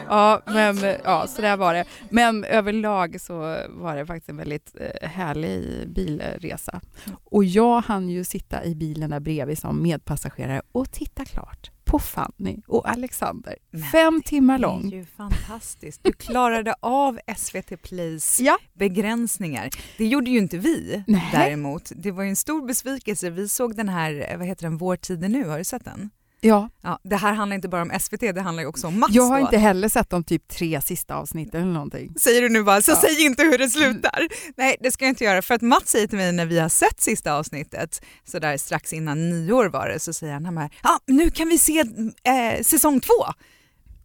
Ja, 0.09 0.41
men 0.45 0.77
ja, 1.03 1.27
så 1.27 1.41
där 1.41 1.57
var 1.57 1.73
det. 1.73 1.85
Men 2.09 2.43
överlag 2.43 3.21
så 3.21 3.33
var 3.69 3.95
det 3.95 4.05
faktiskt 4.05 4.29
en 4.29 4.37
väldigt 4.37 4.75
eh, 4.79 5.09
härlig 5.09 5.89
bilresa. 5.89 6.81
Och 7.23 7.43
jag 7.43 7.81
hann 7.81 8.09
ju 8.09 8.23
sitta 8.23 8.65
i 8.65 8.75
bilen 8.75 9.09
där 9.09 9.19
bredvid 9.19 9.57
som 9.57 9.83
medpassagerare 9.83 10.61
och 10.71 10.91
titta 10.91 11.25
klart 11.25 11.71
på 11.89 11.99
Fanny 11.99 12.61
och 12.67 12.89
Alexander. 12.89 13.55
Men 13.71 13.83
Fem 13.83 14.21
timmar 14.21 14.59
lång. 14.59 14.89
Det 14.89 14.95
är 14.95 14.99
ju 14.99 15.05
fantastiskt. 15.05 16.03
Du 16.03 16.11
klarade 16.13 16.75
av 16.79 17.19
SVT 17.37 17.81
Plays 17.81 18.39
ja. 18.39 18.57
begränsningar. 18.73 19.69
Det 19.97 20.07
gjorde 20.07 20.29
ju 20.29 20.37
inte 20.37 20.57
vi 20.57 21.03
Nej. 21.07 21.29
däremot. 21.31 21.91
Det 21.95 22.11
var 22.11 22.23
ju 22.23 22.29
en 22.29 22.35
stor 22.35 22.67
besvikelse. 22.67 23.29
Vi 23.29 23.49
såg 23.49 23.75
den 23.75 23.89
här, 23.89 24.35
vad 24.37 24.47
heter 24.47 24.63
den, 24.63 24.77
Vår 24.77 24.95
tid 24.95 25.23
är 25.23 25.29
nu, 25.29 25.47
har 25.47 25.57
du 25.57 25.63
sett 25.63 25.85
den? 25.85 26.09
Ja. 26.41 26.69
ja. 26.81 26.99
Det 27.03 27.15
här 27.15 27.33
handlar 27.33 27.55
inte 27.55 27.69
bara 27.69 27.81
om 27.81 27.91
SVT, 27.99 28.19
det 28.19 28.41
handlar 28.41 28.65
också 28.65 28.87
om 28.87 28.99
Mats. 28.99 29.13
Jag 29.13 29.23
har 29.23 29.39
då. 29.39 29.45
inte 29.45 29.57
heller 29.57 29.89
sett 29.89 30.09
de 30.09 30.23
typ 30.23 30.47
tre 30.47 30.81
sista 30.81 31.15
avsnitten 31.15 31.61
eller 31.61 31.73
någonting. 31.73 32.13
Säger 32.19 32.41
du 32.41 32.49
nu 32.49 32.63
bara, 32.63 32.81
så 32.81 32.91
ja. 32.91 33.01
säg 33.01 33.25
inte 33.25 33.43
hur 33.43 33.57
det 33.57 33.69
slutar. 33.69 34.27
Nej, 34.57 34.77
det 34.79 34.91
ska 34.91 35.05
jag 35.05 35.11
inte 35.11 35.23
göra. 35.23 35.41
För 35.41 35.55
att 35.55 35.61
Mats 35.61 35.89
säger 35.89 36.07
till 36.07 36.17
mig 36.17 36.31
när 36.31 36.45
vi 36.45 36.59
har 36.59 36.69
sett 36.69 37.01
sista 37.01 37.33
avsnittet, 37.33 38.01
så 38.25 38.39
där 38.39 38.57
strax 38.57 38.93
innan 38.93 39.29
nyår 39.29 39.65
var 39.65 39.89
det, 39.89 39.99
så 39.99 40.13
säger 40.13 40.33
han 40.33 40.57
här, 40.57 40.69
ja 40.83 40.99
nu 41.07 41.29
kan 41.29 41.49
vi 41.49 41.57
se 41.57 41.79
eh, 41.79 42.63
säsong 42.63 42.99
två. 42.99 43.25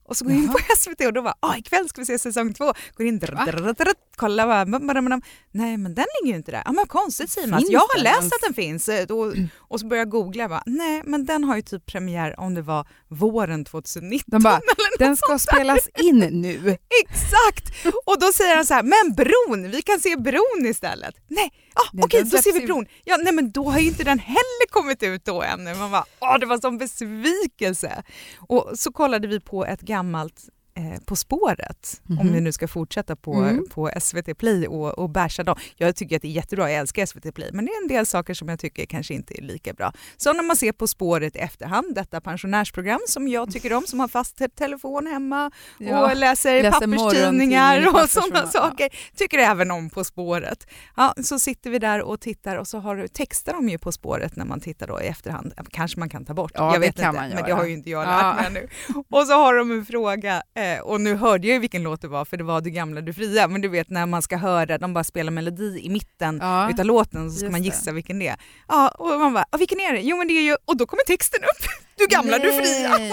Och 0.04 0.16
så 0.16 0.24
går 0.24 0.34
jag 0.34 0.42
in 0.42 0.48
på 0.48 0.58
SVT 0.78 1.00
och 1.06 1.12
då 1.12 1.22
bara, 1.22 1.34
ah, 1.40 1.56
ikväll 1.56 1.88
ska 1.88 2.00
vi 2.00 2.04
se 2.06 2.18
säsong 2.18 2.54
två. 2.54 2.72
Går 2.96 3.06
in, 3.06 3.18
drr, 3.18 3.46
drr, 3.46 3.72
drr, 3.72 3.92
kollar, 4.16 4.46
bara, 4.46 5.20
nej 5.50 5.76
men 5.76 5.94
den 5.94 6.06
ligger 6.20 6.32
ju 6.32 6.36
inte 6.36 6.50
där. 6.50 6.62
Ja 6.64 6.72
men 6.72 6.86
konstigt 6.86 7.36
man, 7.48 7.62
jag 7.68 7.80
har 7.80 8.02
läst 8.02 8.26
att 8.34 8.40
den 8.42 8.54
finns. 8.54 8.88
Och, 8.88 9.34
och 9.58 9.80
så 9.80 9.86
börjar 9.86 10.00
jag 10.00 10.08
googla, 10.08 10.48
bara, 10.48 10.62
nej 10.66 11.02
men 11.04 11.24
den 11.24 11.44
har 11.44 11.56
ju 11.56 11.62
typ 11.62 11.86
premiär 11.86 12.40
om 12.40 12.54
det 12.54 12.62
var 12.62 12.86
våren 13.08 13.64
2019. 13.64 14.24
De 14.26 14.42
bara, 14.42 14.60
den 14.98 15.16
ska 15.16 15.38
spelas 15.38 15.88
in 16.02 16.18
nu. 16.18 16.58
Exakt! 17.04 17.86
Och 18.04 18.20
då 18.20 18.32
säger 18.32 18.56
han 18.56 18.66
så 18.66 18.74
här, 18.74 18.82
men 18.82 19.14
bron, 19.14 19.70
vi 19.70 19.82
kan 19.82 20.00
se 20.00 20.16
bron 20.16 20.66
istället. 20.66 21.14
Nej, 21.28 21.52
ah, 21.74 21.88
okej 21.92 22.04
okay, 22.04 22.22
då 22.22 22.38
ser 22.38 22.52
vi 22.52 22.66
bron. 22.66 22.86
Ja, 23.04 23.16
nej 23.16 23.32
men 23.32 23.50
då 23.50 23.70
har 23.70 23.78
ju 23.78 23.86
inte 23.86 24.04
den 24.04 24.18
heller 24.18 24.70
kommit 24.70 25.02
ut 25.02 25.24
då 25.24 25.42
ännu. 25.42 25.74
Man 25.74 25.90
bara, 25.90 26.04
åh 26.20 26.38
det 26.38 26.46
var 26.46 26.58
sån 26.58 26.78
besvikelse. 26.78 28.02
Och 28.38 28.70
så 28.74 28.92
kollade 28.92 29.28
vi 29.28 29.40
på 29.40 29.66
ett 29.66 29.80
gammalt 29.80 30.48
eh, 30.76 31.00
På 31.04 31.16
spåret, 31.16 32.00
Mhm. 32.02 32.18
om 32.20 32.32
vi 32.32 32.40
nu 32.40 32.52
ska 32.52 32.68
fortsätta 32.68 33.16
på, 33.16 33.34
Mm. 33.34 33.64
på 33.68 33.90
SVT 34.00 34.34
Play 34.34 34.66
och, 34.68 34.98
och 34.98 35.10
basha 35.10 35.42
dem. 35.42 35.56
Jag 35.76 35.96
tycker 35.96 36.16
att 36.16 36.22
det 36.22 36.28
är 36.28 36.32
jättebra, 36.32 36.70
jag 36.70 36.80
älskar 36.80 37.02
SVT 37.06 37.32
Play, 37.34 37.50
men 37.52 37.64
det 37.66 37.70
är 37.72 37.82
en 37.82 37.88
del 37.88 38.06
saker 38.06 38.34
som 38.34 38.48
jag 38.48 38.58
tycker 38.58 38.86
kanske 38.86 39.14
inte 39.14 39.38
är 39.38 39.42
lika 39.42 39.72
bra. 39.72 39.92
Så 40.16 40.32
när 40.32 40.42
man 40.42 40.56
ser 40.56 40.72
På 40.72 40.88
spåret 40.88 41.36
i 41.36 41.38
efterhand, 41.38 41.94
detta 41.94 42.20
pensionärsprogram 42.20 43.00
som 43.08 43.28
jag 43.28 43.52
tycker 43.52 43.72
om, 43.72 43.82
som 43.86 44.00
har 44.00 44.08
fast 44.08 44.36
te- 44.38 44.48
telefon 44.48 45.06
hemma 45.06 45.46
och 45.78 46.16
läser, 46.16 46.62
läser 46.62 46.70
papperstidningar 46.70 47.88
och 48.02 48.10
sådana 48.10 48.40
ja. 48.44 48.46
saker. 48.46 48.88
Tycker 49.16 49.38
även 49.38 49.70
om 49.70 49.90
På 49.90 50.04
spåret. 50.04 50.66
Ja, 50.96 51.14
så 51.24 51.38
sitter 51.38 51.70
vi 51.70 51.78
där 51.78 52.02
och 52.02 52.20
tittar 52.20 52.56
och 52.56 52.68
så 52.68 52.78
har, 52.78 53.06
textar 53.06 53.52
de 53.52 53.68
ju 53.68 53.78
På 53.78 53.92
spåret 53.92 54.36
när 54.36 54.44
man 54.44 54.60
tittar 54.60 54.86
då 54.86 55.00
i 55.02 55.06
efterhand. 55.06 55.52
Kanske 55.70 55.98
man 55.98 56.08
kan 56.08 56.24
ta 56.24 56.34
bort, 56.34 56.52
Ja, 56.54 56.64
jag 56.72 56.74
det 56.74 56.86
vet 56.86 56.96
kan 56.96 57.14
inte, 57.24 57.34
men 57.36 57.44
det 57.44 57.52
har 57.52 57.64
ju 57.64 57.72
inte 57.72 57.90
jag 57.90 58.04
Ja. 58.04 58.06
lärt 58.10 58.36
mig 58.36 58.46
ännu. 58.46 58.68
Och 59.10 59.26
så 59.26 59.32
har 59.32 59.54
de 59.54 59.70
en 59.70 59.86
fråga, 59.86 60.42
eh, 60.54 60.63
och 60.82 61.00
nu 61.00 61.14
hörde 61.16 61.46
jag 61.46 61.54
ju 61.54 61.58
vilken 61.60 61.82
låt 61.82 62.00
det 62.02 62.08
var 62.08 62.24
för 62.24 62.36
det 62.36 62.44
var 62.44 62.60
Du 62.60 62.70
gamla, 62.70 63.00
du 63.00 63.12
fria, 63.12 63.48
men 63.48 63.60
du 63.60 63.68
vet 63.68 63.90
när 63.90 64.06
man 64.06 64.22
ska 64.22 64.36
höra, 64.36 64.78
de 64.78 64.94
bara 64.94 65.04
spelar 65.04 65.30
melodi 65.30 65.80
i 65.82 65.88
mitten 65.90 66.38
Ja. 66.42 66.70
utav 66.70 66.84
låten 66.84 67.30
så 67.30 67.38
ska 67.38 67.50
man 67.50 67.60
det. 67.60 67.66
gissa 67.66 67.92
vilken 67.92 68.18
det 68.18 68.28
är. 68.28 68.36
Ja, 68.68 68.88
och 68.88 69.06
man 69.20 69.32
bara, 69.34 69.44
"Ah, 69.50 69.56
vilken 69.56 69.80
är 69.80 69.92
det? 69.92 70.00
Jo 70.00 70.16
men 70.16 70.28
det 70.28 70.34
är 70.34 70.42
ju, 70.42 70.56
och 70.64 70.76
då 70.76 70.86
kommer 70.86 71.02
texten 71.06 71.40
upp. 71.42 71.66
Du 71.96 72.06
gamla, 72.06 72.38
du 72.38 72.52
fria. 72.52 72.88
Nej, 72.98 73.12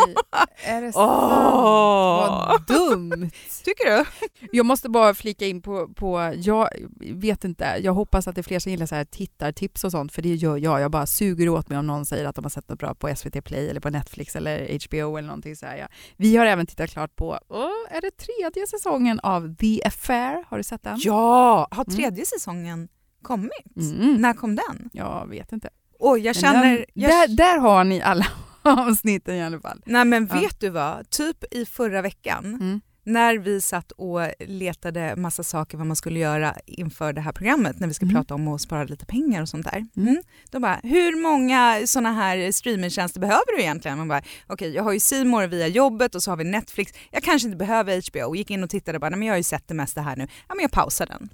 Är 0.65 0.81
det 0.81 0.93
sant? 0.93 1.07
Åh. 1.07 2.47
Vad 2.50 2.67
dumt. 2.67 3.31
Tycker 3.63 3.97
du? 3.97 4.05
Jag 4.51 4.65
måste 4.65 4.89
bara 4.89 5.13
flika 5.13 5.45
in 5.47 5.61
på, 5.61 5.88
på, 5.88 6.33
jag 6.38 6.69
vet 7.00 7.43
inte, 7.43 7.77
jag 7.83 7.93
hoppas 7.93 8.27
att 8.27 8.35
det 8.35 8.41
är 8.41 8.43
fler 8.43 8.59
som 8.59 8.71
gillar 8.71 8.85
så 8.85 8.95
här 8.95 9.05
tittartips 9.05 9.83
och 9.83 9.91
sånt, 9.91 10.11
för 10.13 10.21
det 10.21 10.29
gör 10.35 10.57
jag. 10.57 10.81
Jag 10.81 10.91
bara 10.91 11.05
suger 11.05 11.50
åt 11.50 11.69
mig 11.69 11.77
om 11.79 11.88
någon 11.88 12.05
säger 12.05 12.25
att 12.25 12.35
de 12.35 12.45
har 12.45 12.50
sett 12.50 12.69
något 12.69 12.79
bra 12.79 12.95
på 12.95 13.15
SVT 13.15 13.43
Play 13.43 13.69
eller 13.69 13.79
på 13.81 13.89
Netflix 13.89 14.35
eller 14.35 14.79
HBO 14.88 15.17
eller 15.17 15.27
någonting 15.27 15.55
så 15.55 15.65
här. 15.65 15.77
Ja. 15.77 15.88
Vi 16.17 16.38
har 16.38 16.45
även 16.45 16.65
tittat 16.65 16.89
klart 16.89 17.15
på, 17.15 17.39
åh, 17.50 17.69
är 17.89 18.01
det 18.01 18.11
tredje 18.17 18.67
säsongen 18.67 19.19
av 19.19 19.55
The 19.55 19.83
Affair? 19.85 20.45
Har 20.50 20.57
du 20.57 20.63
sett 20.63 20.83
den? 20.83 20.97
Ja, 21.01 21.67
har 21.71 21.85
Mm. 21.88 21.97
tredje 21.97 22.25
säsongen 22.25 22.88
kommit? 23.21 23.77
Mm. 23.77 24.13
När 24.15 24.33
kom 24.33 24.55
den? 24.55 24.89
Jag 24.93 25.27
vet 25.29 25.51
inte. 25.51 25.69
Oj, 26.00 26.19
jag 26.19 26.35
Men 26.35 26.41
känner... 26.41 26.63
den, 26.77 26.85
jag, 26.93 27.11
där, 27.11 27.27
där 27.27 27.57
har 27.57 27.83
ni 27.83 28.01
alla 28.01 28.27
avsnitten 28.61 29.35
i 29.35 29.43
alla 29.43 29.59
fall. 29.59 29.81
Nej 29.85 30.05
men 30.05 30.29
Ja. 30.33 30.39
vet 30.39 30.59
du 30.59 30.69
vad? 30.69 31.09
Typ 31.09 31.53
i 31.53 31.65
förra 31.65 32.01
veckan 32.01 32.45
Mm. 32.45 32.81
när 33.03 33.37
vi 33.37 33.61
satt 33.61 33.91
och 33.91 34.19
letade 34.39 35.15
massa 35.15 35.43
saker 35.43 35.77
vad 35.77 35.87
man 35.87 35.95
skulle 35.95 36.19
göra 36.19 36.55
inför 36.65 37.13
det 37.13 37.21
här 37.21 37.31
programmet 37.31 37.79
när 37.79 37.87
vi 37.87 37.93
ska 37.93 38.05
Mm. 38.05 38.15
prata 38.15 38.35
om 38.35 38.47
att 38.47 38.61
spara 38.61 38.83
lite 38.83 39.05
pengar 39.05 39.41
och 39.41 39.49
sånt 39.49 39.65
där. 39.65 39.77
Mm. 39.97 40.07
Mm. 40.09 40.21
Då 40.51 40.59
bara, 40.59 40.79
hur 40.83 41.21
många 41.21 41.81
såna 41.85 42.11
här 42.13 42.51
streamingtjänster 42.51 43.19
behöver 43.19 43.55
du 43.57 43.61
egentligen? 43.61 43.97
Man 43.97 44.07
bara, 44.07 44.21
okej 44.47 44.75
jag 44.75 44.83
har 44.83 44.91
ju 44.93 45.25
More 45.25 45.47
via 45.47 45.67
jobbet 45.67 46.15
och 46.15 46.23
så 46.23 46.31
har 46.31 46.37
vi 46.37 46.43
Netflix. 46.43 46.91
Jag 47.11 47.23
kanske 47.23 47.47
inte 47.47 47.57
behöver 47.57 48.01
HBO. 48.11 48.35
Gick 48.35 48.51
in 48.51 48.63
och 48.63 48.69
tittade 48.69 48.95
och 48.97 49.01
bara, 49.01 49.09
nej 49.09 49.19
men 49.19 49.27
jag 49.27 49.33
har 49.33 49.37
ju 49.37 49.43
sett 49.43 49.67
det 49.67 49.73
mesta 49.73 50.01
här 50.01 50.15
nu. 50.15 50.27
Ja 50.47 50.55
men 50.55 50.61
jag 50.61 50.71
pausar 50.71 51.05
den. 51.05 51.29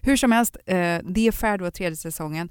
Hur 0.00 0.16
som 0.16 0.32
helst, 0.32 0.56
eh, 0.66 0.98
The 1.14 1.28
Affair 1.28 1.58
då, 1.58 1.70
tredje 1.70 1.96
säsongen, 1.96 2.48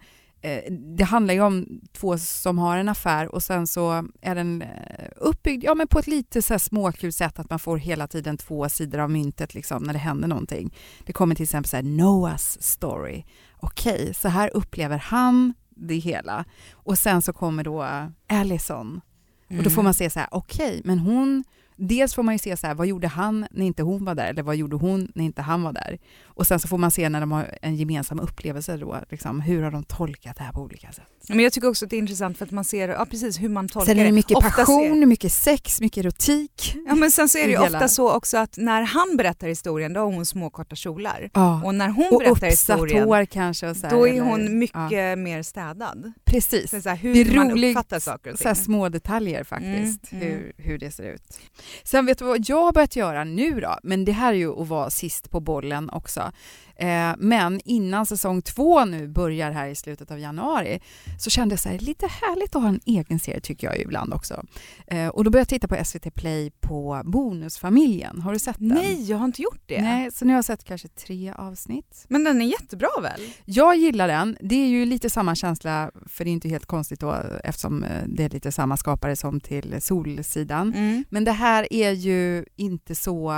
det 0.97 1.03
handlar 1.03 1.33
ju 1.33 1.41
om 1.41 1.81
två 1.93 2.17
som 2.17 2.57
har 2.57 2.77
en 2.77 2.89
affär 2.89 3.35
och 3.35 3.43
sen 3.43 3.67
så 3.67 4.07
är 4.21 4.35
den 4.35 4.61
eh, 4.61 5.09
uppbyggd 5.15 5.63
ja, 5.63 5.75
men 5.75 5.87
på 5.87 5.99
ett 5.99 6.07
lite 6.07 6.41
så 6.41 6.59
småkul 6.59 7.13
sätt 7.13 7.39
att 7.39 7.49
man 7.49 7.59
får 7.59 7.77
hela 7.77 8.07
tiden 8.07 8.37
två 8.37 8.69
sidor 8.69 8.99
av 8.99 9.11
myntet 9.11 9.53
liksom, 9.53 9.83
när 9.83 9.93
det 9.93 9.99
händer 9.99 10.27
någonting. 10.27 10.75
Det 11.05 11.13
kommer 11.13 11.35
till 11.35 11.43
exempel 11.43 11.69
så 11.69 11.75
här, 11.75 11.83
Noahs 11.83 12.63
story. 12.63 13.23
Okej, 13.57 14.13
så 14.13 14.27
här 14.27 14.49
upplever 14.53 14.97
han 14.97 15.53
det 15.69 15.95
hela. 15.95 16.45
Och 16.73 16.97
sen 16.97 17.21
så 17.21 17.33
kommer 17.33 17.63
då 17.63 17.83
eh, 17.83 18.07
Allison 18.27 19.01
och 19.49 19.63
då 19.63 19.69
får 19.69 19.83
man 19.83 19.93
se 19.93 20.09
så 20.09 20.19
här, 20.19 20.29
okej, 20.31 20.81
men 20.85 20.99
hon 20.99 21.43
Dels 21.77 22.13
får 22.15 22.23
man 22.23 22.33
ju 22.35 22.39
se 22.39 22.57
så 22.57 22.67
här, 22.67 22.73
vad 22.73 22.87
gjorde 22.87 23.07
han 23.07 23.47
när 23.51 23.65
inte 23.65 23.83
hon 23.83 24.05
var 24.05 24.15
där? 24.15 24.25
Eller 24.25 24.43
vad 24.43 24.55
gjorde 24.55 24.75
hon 24.75 25.11
när 25.15 25.23
inte 25.25 25.41
han 25.41 25.63
var 25.63 25.73
där? 25.73 25.97
Och 26.25 26.47
sen 26.47 26.59
så 26.59 26.67
får 26.67 26.77
man 26.77 26.91
se 26.91 27.09
när 27.09 27.19
de 27.19 27.31
har 27.31 27.57
en 27.61 27.75
gemensam 27.75 28.19
upplevelse 28.19 28.77
då, 28.77 28.97
liksom, 29.09 29.41
hur 29.41 29.63
har 29.63 29.71
de 29.71 29.83
tolkat 29.83 30.37
det 30.37 30.43
här 30.43 30.51
på 30.51 30.61
olika 30.61 30.91
sätt? 30.91 31.05
Men 31.29 31.39
jag 31.39 31.53
tycker 31.53 31.67
också 31.67 31.85
att 31.85 31.89
det 31.91 31.95
är 31.95 31.99
intressant 31.99 32.37
för 32.37 32.45
att 32.45 32.51
man 32.51 32.63
ser 32.63 32.89
ja, 32.89 33.05
precis 33.05 33.39
hur 33.41 33.49
man 33.49 33.67
tolkar 33.69 33.85
Sen 33.85 33.99
är 33.99 34.05
det 34.05 34.11
mycket 34.11 34.37
Ofta 34.37 34.49
passion, 34.49 34.99
Ser, 34.99 35.05
mycket 35.05 35.31
sex, 35.31 35.81
mycket 35.81 36.05
erotik. 36.05 36.75
ja, 36.87 36.95
men 36.95 37.11
sen 37.11 37.29
så 37.29 37.37
är 37.37 37.43
det 37.45 37.51
ju 37.51 37.57
ofta 37.59 37.87
så 37.87 38.11
också 38.11 38.37
att 38.37 38.57
när 38.57 38.81
han 38.81 39.17
berättar 39.17 39.47
historien 39.47 39.93
då 39.93 39.99
har 39.99 40.07
hon 40.11 40.25
små 40.25 40.49
korta 40.49 40.75
kjolar. 40.75 41.29
Ja. 41.33 41.61
Och 41.65 41.75
när 41.75 41.89
hon 41.89 42.07
Och 42.11 42.19
berättar 42.19 42.47
historien 42.47 43.03
hår 43.07 43.25
kanske. 43.25 43.69
Och 43.69 43.77
så 43.77 43.87
här, 43.87 43.95
då 43.95 44.07
är 44.07 44.11
eller- 44.13 44.21
hon 44.21 44.59
mycket 44.59 44.91
Ja, 44.91 45.15
mer 45.15 45.43
städad. 45.43 46.13
precis. 46.25 46.69
Så 46.71 46.81
så 46.81 46.89
här, 46.89 46.95
hur 46.95 47.13
Det 47.13 47.21
är 47.21 47.35
man 47.35 47.51
roligt, 47.51 47.69
uppfattar 47.77 47.99
saker 47.99 48.31
och 48.33 48.37
Så 48.37 48.43
ting. 48.43 48.55
små 48.55 48.89
detaljer 48.89 49.43
faktiskt, 49.43 50.11
Mm, 50.11 50.23
mm. 50.27 50.33
Hur, 50.33 50.53
hur 50.57 50.77
det 50.77 50.91
ser 50.91 51.03
ut. 51.13 51.39
Sen 51.83 52.05
vet 52.05 52.17
du 52.17 52.25
vad 52.25 52.49
jag 52.49 52.63
har 52.65 52.71
börjat 52.71 52.95
göra 52.95 53.23
nu 53.23 53.59
då? 53.59 53.77
Men 53.83 54.05
det 54.05 54.11
här 54.11 54.33
är 54.33 54.37
ju 54.37 54.61
att 54.61 54.67
vara 54.67 54.89
sist 54.89 55.29
på 55.29 55.39
bollen 55.39 55.89
också. 55.89 56.31
Eh, 56.75 57.13
men 57.17 57.61
innan 57.65 58.05
säsong 58.05 58.41
två 58.41 58.85
nu 58.85 59.07
börjar 59.07 59.51
här 59.51 59.67
i 59.67 59.75
slutet 59.75 60.11
av 60.11 60.19
januari 60.19 60.79
så 61.19 61.29
kände 61.29 61.53
jag 61.53 61.59
så 61.59 61.69
här, 61.69 61.79
lite 61.79 62.07
härligt 62.07 62.55
att 62.55 62.61
ha 62.61 62.69
en 62.69 62.79
egen 62.85 63.19
serie 63.19 63.39
tycker 63.39 63.67
jag 63.67 63.79
ibland 63.79 64.13
också. 64.13 64.43
Eh, 64.87 65.07
och 65.07 65.23
då 65.23 65.29
började 65.29 65.41
jag 65.41 65.61
titta 65.61 65.67
på 65.67 65.85
SVT 65.85 66.15
Play 66.15 66.51
på 66.59 67.01
Bonusfamiljen. 67.05 68.21
Har 68.21 68.33
du 68.33 68.39
sett 68.39 68.59
den? 68.59 68.67
Nej, 68.67 69.09
jag 69.09 69.17
har 69.17 69.25
inte 69.25 69.41
gjort 69.41 69.63
det. 69.65 69.81
Nej, 69.81 70.11
så 70.11 70.25
nu 70.25 70.33
har 70.33 70.37
jag 70.37 70.45
sett 70.45 70.63
kanske 70.63 70.87
tre 70.87 71.33
avsnitt. 71.37 72.05
Men 72.07 72.23
den 72.23 72.41
är 72.41 72.45
jättebra 72.45 72.89
väl? 73.01 73.21
Jag 73.45 73.75
gillar 73.75 74.07
den. 74.07 74.37
Det 74.41 74.55
är 74.55 74.67
ju 74.67 74.85
lite 74.85 75.09
samma 75.09 75.35
känsla, 75.35 75.91
för 76.05 76.23
det 76.23 76.29
är 76.29 76.33
inte 76.33 76.49
helt 76.49 76.65
konstigt 76.65 76.99
då 76.99 77.15
eftersom 77.43 77.83
eh, 77.83 78.03
det 78.07 78.23
är 78.23 78.29
lite 78.29 78.51
samma 78.51 78.77
skapare 78.77 79.15
som 79.15 79.39
till 79.39 79.81
Solsidan. 79.81 80.73
Mm. 80.73 81.03
Men 81.09 81.23
det 81.23 81.31
här 81.31 81.73
är 81.73 81.91
ju 81.91 82.45
inte 82.55 82.95
så 82.95 83.33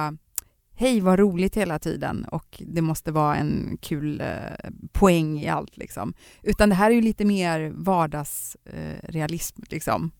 hej 0.77 1.01
vad 1.01 1.19
roligt 1.19 1.57
hela 1.57 1.79
tiden 1.79 2.25
och 2.25 2.63
det 2.67 2.81
måste 2.81 3.11
vara 3.11 3.35
en 3.35 3.77
kul 3.81 4.21
eh, 4.21 4.69
poäng 4.91 5.39
i 5.39 5.47
allt 5.47 5.77
liksom. 5.77 6.13
Utan 6.43 6.69
det 6.69 6.75
här 6.75 6.91
är 6.91 6.95
ju 6.95 7.01
lite 7.01 7.25
mer 7.25 7.71
vardagsrealism 7.75 9.61
eh, 9.61 9.67
liksom. 9.69 10.11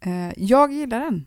Eh, 0.00 0.32
jag 0.36 0.72
gillar 0.72 1.00
den. 1.00 1.26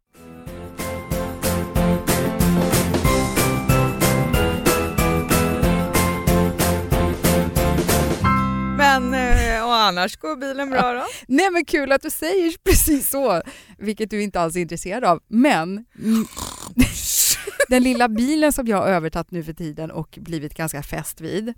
Men 8.99 9.13
eh, 9.13 9.65
och 9.65 9.75
annars 9.75 10.17
går 10.17 10.35
bilen 10.35 10.69
bra 10.69 10.93
då? 10.93 11.05
Nej 11.27 11.51
men 11.51 11.65
kul 11.65 11.91
att 11.91 12.01
du 12.01 12.09
säger 12.09 12.53
precis 12.63 13.09
så, 13.09 13.41
vilket 13.77 14.09
du 14.09 14.23
inte 14.23 14.39
alls 14.39 14.55
är 14.55 14.59
intresserad 14.59 15.03
av. 15.03 15.19
Men 15.27 15.85
mm, 15.99 16.25
den 17.69 17.83
lilla 17.83 18.09
bilen 18.09 18.53
som 18.53 18.67
jag 18.67 18.77
har 18.77 18.87
övertagit 18.87 19.31
nu 19.31 19.43
för 19.43 19.53
tiden 19.53 19.91
och 19.91 20.17
blivit 20.21 20.53
ganska 20.53 20.83
fäst 20.83 21.21
vid. 21.21 21.53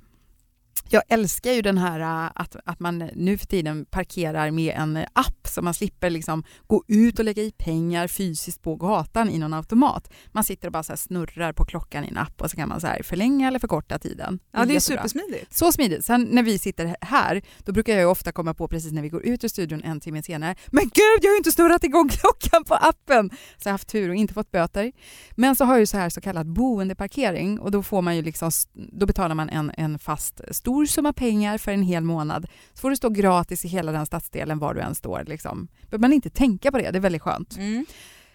Jag 0.89 1.03
älskar 1.09 1.51
ju 1.51 1.61
den 1.61 1.77
här 1.77 1.99
äh, 1.99 2.31
att, 2.35 2.55
att 2.65 2.79
man 2.79 3.09
nu 3.15 3.37
för 3.37 3.45
tiden 3.45 3.85
parkerar 3.85 4.51
med 4.51 4.75
en 4.77 5.05
app 5.13 5.47
så 5.47 5.61
man 5.61 5.73
slipper 5.73 6.09
liksom 6.09 6.43
gå 6.67 6.83
ut 6.87 7.19
och 7.19 7.25
lägga 7.25 7.43
i 7.43 7.51
pengar 7.51 8.07
fysiskt 8.07 8.61
på 8.61 8.75
gatan 8.75 9.29
i 9.29 9.39
någon 9.39 9.53
automat. 9.53 10.13
Man 10.31 10.43
sitter 10.43 10.67
och 10.67 10.71
bara 10.71 10.83
så 10.83 10.97
snurrar 10.97 11.53
på 11.53 11.65
klockan 11.65 12.05
i 12.05 12.07
en 12.07 12.17
app 12.17 12.41
och 12.41 12.51
så 12.51 12.57
kan 12.57 12.69
man 12.69 12.81
så 12.81 12.87
här 12.87 13.03
förlänga 13.03 13.47
eller 13.47 13.59
förkorta 13.59 13.99
tiden. 13.99 14.39
Ja, 14.51 14.65
det 14.65 14.75
är 14.75 14.79
supersmidigt. 14.79 15.53
Så 15.53 15.71
smidigt. 15.71 16.05
Sen 16.05 16.27
när 16.31 16.43
vi 16.43 16.59
sitter 16.59 16.95
här, 17.01 17.41
då 17.57 17.71
brukar 17.71 17.93
jag 17.93 18.01
ju 18.01 18.07
ofta 18.07 18.31
komma 18.31 18.53
på 18.53 18.67
precis 18.67 18.91
när 18.91 19.01
vi 19.01 19.09
går 19.09 19.25
ut 19.25 19.43
ur 19.43 19.47
studion 19.47 19.83
en 19.83 19.99
timme 19.99 20.23
senare, 20.23 20.55
men 20.67 20.83
gud, 20.83 21.19
jag 21.21 21.29
har 21.29 21.33
ju 21.33 21.37
inte 21.37 21.51
snurrat 21.51 21.83
igång 21.83 22.09
klockan 22.21 22.63
på 22.63 22.75
appen! 22.75 23.29
Så 23.29 23.37
jag 23.63 23.69
har 23.69 23.71
haft 23.71 23.87
tur 23.87 24.09
och 24.09 24.15
inte 24.15 24.33
fått 24.33 24.51
böter. 24.51 24.91
Men 25.31 25.55
så 25.55 25.65
har 25.65 25.73
jag 25.73 25.79
ju 25.79 25.85
så 25.85 25.97
här 25.97 26.09
så 26.09 26.21
kallad 26.21 26.53
boendeparkering 26.53 27.59
och 27.59 27.71
då 27.71 27.83
får 27.83 28.01
man 28.01 28.15
ju 28.15 28.21
liksom, 28.21 28.51
då 28.73 29.05
betalar 29.05 29.35
man 29.35 29.49
en, 29.49 29.71
en 29.77 29.99
fast 29.99 30.41
stor 30.51 30.72
summa 30.85 31.13
pengar 31.13 31.57
för 31.57 31.71
en 31.71 31.83
hel 31.83 32.03
månad. 32.03 32.47
Så 32.73 32.81
får 32.81 32.89
du 32.89 32.95
stå 32.95 33.09
gratis 33.09 33.65
i 33.65 33.67
hela 33.67 33.91
den 33.91 34.05
stadsdelen 34.05 34.59
var 34.59 34.73
du 34.73 34.81
än 34.81 34.95
står. 34.95 35.23
Liksom. 35.25 35.67
Behöver 35.81 36.01
man 36.01 36.13
inte 36.13 36.29
tänka 36.29 36.71
på 36.71 36.77
det, 36.77 36.91
det 36.91 36.97
är 36.97 37.01
väldigt 37.01 37.21
skönt. 37.21 37.57
Mm. 37.57 37.85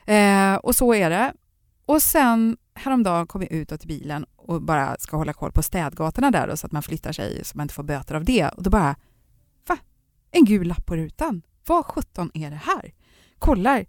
Eh, 0.07 0.59
och 0.59 0.77
så 0.77 0.95
är 0.95 1.11
det. 1.11 1.33
Och 1.87 2.03
sen 2.03 2.57
häromdagen 2.75 3.27
kom 3.27 3.43
jag 3.43 3.53
ut 3.53 3.69
till 3.69 3.89
bilen 3.89 4.27
och 4.37 4.63
bara 4.63 4.97
ska 4.99 5.17
hålla 5.17 5.33
koll 5.33 5.53
på 5.53 5.63
städgatorna 5.63 6.31
där 6.31 6.49
då, 6.49 6.57
så 6.57 6.67
att 6.67 6.73
man 6.73 6.83
flyttar 6.83 7.13
sig 7.13 7.45
så 7.45 7.57
man 7.57 7.65
inte 7.65 7.75
får 7.75 7.83
böter 7.83 8.15
av 8.15 8.25
det. 8.25 8.49
Och 8.49 8.63
då 8.63 8.71
bara, 8.71 8.97
va? 9.69 9.79
En 10.31 10.45
gul 10.45 10.67
lapp 10.67 10.87
på 10.87 10.97
rutan? 10.97 11.43
Vad 11.67 11.87
sjutton 11.87 12.31
är 12.35 12.51
det 12.51 12.61
här? 12.65 12.93
kollar 13.39 13.87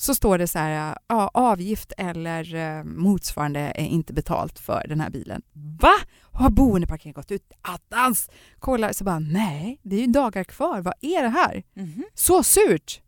så 0.00 0.14
står 0.14 0.38
det 0.38 0.46
så 0.46 0.58
här, 0.58 0.96
ja, 1.08 1.30
avgift 1.34 1.92
eller 1.96 2.54
eh, 2.54 2.84
motsvarande 2.84 3.60
är 3.60 3.84
inte 3.84 4.12
betalt 4.12 4.58
för 4.58 4.84
den 4.88 5.00
här 5.00 5.10
bilen. 5.10 5.42
Va? 5.80 5.94
Har 6.32 6.50
boendeparkeringen 6.50 7.14
gått 7.14 7.30
ut? 7.30 7.52
Attans! 7.62 8.30
Kollar 8.58 8.92
så 8.92 9.04
bara, 9.04 9.18
nej, 9.18 9.80
det 9.82 9.96
är 9.96 10.00
ju 10.00 10.06
dagar 10.06 10.44
kvar. 10.44 10.80
Vad 10.80 10.94
är 11.00 11.22
det 11.22 11.28
här? 11.28 11.62
Mhm. 11.74 12.04
Så 12.14 12.42
surt! 12.42 13.00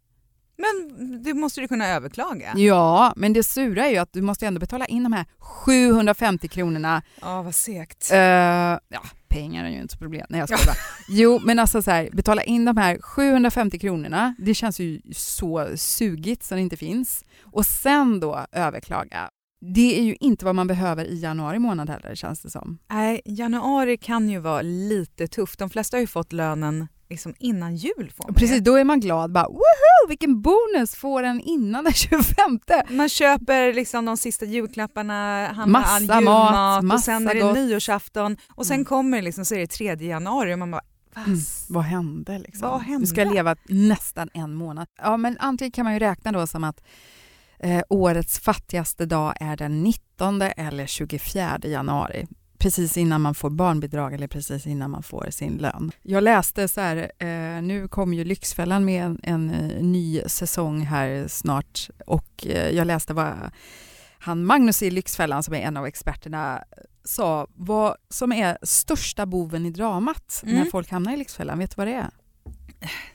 Men 0.60 1.22
det 1.22 1.34
måste 1.34 1.60
du 1.60 1.68
kunna 1.68 1.86
överklaga. 1.88 2.52
Ja, 2.56 3.12
men 3.16 3.32
det 3.32 3.42
sura 3.42 3.86
är 3.86 3.90
ju 3.90 3.96
att 3.96 4.12
du 4.12 4.22
måste 4.22 4.46
ändå 4.46 4.60
betala 4.60 4.86
in 4.86 5.02
de 5.02 5.12
här 5.12 5.24
750 5.38 6.48
kronorna. 6.48 7.02
Ja, 7.20 7.42
vad 7.42 7.54
segt. 7.54 8.10
Eh, 8.12 8.18
ja, 8.18 9.02
pengar 9.28 9.64
är 9.64 9.68
ju 9.68 9.80
inte 9.80 9.92
så 9.92 9.98
problem. 9.98 10.26
Nej, 10.28 10.38
jag 10.40 10.48
skojar 10.48 10.66
bara. 10.66 10.76
Jo, 11.08 11.40
men 11.44 11.58
alltså 11.58 11.82
så 11.82 11.90
här, 11.90 12.08
betala 12.12 12.42
in 12.42 12.64
de 12.64 12.76
här 12.76 12.98
750 13.02 13.78
kronorna, 13.78 14.34
det 14.38 14.54
känns 14.54 14.80
ju 14.80 15.00
så 15.14 15.68
sugigt 15.76 16.42
så 16.44 16.54
det 16.54 16.60
inte 16.60 16.76
finns. 16.76 17.24
Och 17.42 17.66
sen 17.66 18.20
då 18.20 18.46
överklaga. 18.52 19.30
Det 19.74 19.98
är 19.98 20.02
ju 20.02 20.16
inte 20.20 20.44
vad 20.44 20.54
man 20.54 20.66
behöver 20.66 21.04
i 21.04 21.20
januari 21.20 21.58
månad 21.58 21.90
heller 21.90 22.14
känns 22.14 22.40
det 22.40 22.50
som. 22.50 22.78
Nej, 22.90 23.20
januari 23.24 23.96
kan 23.96 24.28
ju 24.28 24.38
vara 24.38 24.62
lite 24.62 25.26
tufft. 25.26 25.58
De 25.58 25.70
flesta 25.70 25.96
har 25.96 26.00
ju 26.00 26.06
fått 26.06 26.32
lönen 26.32 26.88
liksom 27.10 27.34
innan 27.38 27.76
jul. 27.76 28.12
Får 28.16 28.24
man 28.24 28.34
Precis, 28.34 28.56
det. 28.58 28.60
då 28.70 28.74
är 28.76 28.84
man 28.84 29.00
glad. 29.00 29.32
Bara, 29.32 29.48
Woho, 29.48 30.08
vilken 30.08 30.40
bonus 30.42 30.94
får 30.94 31.22
en 31.22 31.40
innan 31.40 31.84
den 31.84 31.92
25? 31.94 32.60
Man 32.90 33.08
köper 33.08 33.72
liksom 33.74 34.04
de 34.04 34.16
sista 34.16 34.44
julklapparna, 34.44 35.46
handlar 35.46 35.80
Massa 35.80 35.92
all 35.94 36.02
mat, 36.02 36.20
julmat 36.22 36.78
och 36.78 36.84
massa 36.84 37.02
sen 37.04 37.28
är 37.28 37.34
det 37.34 37.40
gott. 37.40 37.54
nyårsafton 37.54 38.36
och 38.54 38.66
sen 38.66 38.74
Mm. 38.74 38.84
kommer 38.84 39.22
liksom, 39.22 39.44
så 39.44 39.54
är 39.54 39.58
det 39.58 39.66
3 39.66 39.94
januari 39.94 40.54
och 40.54 40.58
man 40.58 40.70
bara 40.70 40.80
vad 41.14 41.26
Mm, 41.26 41.38
vad 41.68 41.84
hände 41.84 42.38
liksom? 42.38 42.68
Vad 42.70 42.80
hände? 42.80 43.02
Du 43.02 43.06
ska 43.06 43.24
leva 43.24 43.56
nästan 43.68 44.28
en 44.34 44.54
månad. 44.54 44.86
Ja, 45.02 45.16
men 45.16 45.36
antingen 45.40 45.72
kan 45.72 45.84
man 45.84 45.92
ju 45.92 45.98
räkna 45.98 46.32
då 46.32 46.46
som 46.46 46.64
att 46.64 46.82
eh, 47.58 47.82
årets 47.88 48.38
fattigaste 48.40 49.06
dag 49.06 49.34
är 49.40 49.56
den 49.56 49.82
19 49.82 50.42
eller 50.42 50.86
24 50.86 51.58
januari. 51.64 52.26
Precis 52.60 52.96
innan 52.96 53.20
man 53.20 53.34
får 53.34 53.50
barnbidrag 53.50 54.14
eller 54.14 54.26
precis 54.28 54.66
innan 54.66 54.90
man 54.90 55.02
får 55.02 55.26
sin 55.30 55.56
lön. 55.58 55.92
Jag 56.02 56.22
läste 56.24 56.68
så 56.68 56.80
här, 56.80 56.96
eh, 57.18 57.62
nu 57.62 57.88
kommer 57.88 58.16
ju 58.16 58.24
Lyxfällan 58.24 58.84
med 58.84 59.04
en, 59.04 59.20
en 59.22 59.50
eh, 59.50 59.82
ny 59.82 60.22
säsong 60.26 60.80
här 60.80 61.28
snart 61.28 61.88
och 62.06 62.46
eh, 62.46 62.70
jag 62.70 62.86
läste 62.86 63.14
vad 63.14 63.32
han 64.18 64.44
Magnus 64.44 64.82
i 64.82 64.90
Lyxfällan 64.90 65.42
som 65.42 65.54
är 65.54 65.60
en 65.60 65.76
av 65.76 65.86
experterna 65.86 66.64
sa 67.04 67.46
vad 67.54 67.96
som 68.08 68.32
är 68.32 68.58
största 68.62 69.26
boven 69.26 69.66
i 69.66 69.70
dramat 69.70 70.40
Mm. 70.44 70.54
när 70.56 70.64
folk 70.64 70.90
hamnar 70.90 71.12
i 71.14 71.16
Lyxfällan. 71.16 71.58
Vet 71.58 71.70
du 71.70 71.74
vad 71.76 71.86
det 71.86 71.94
är? 71.94 72.10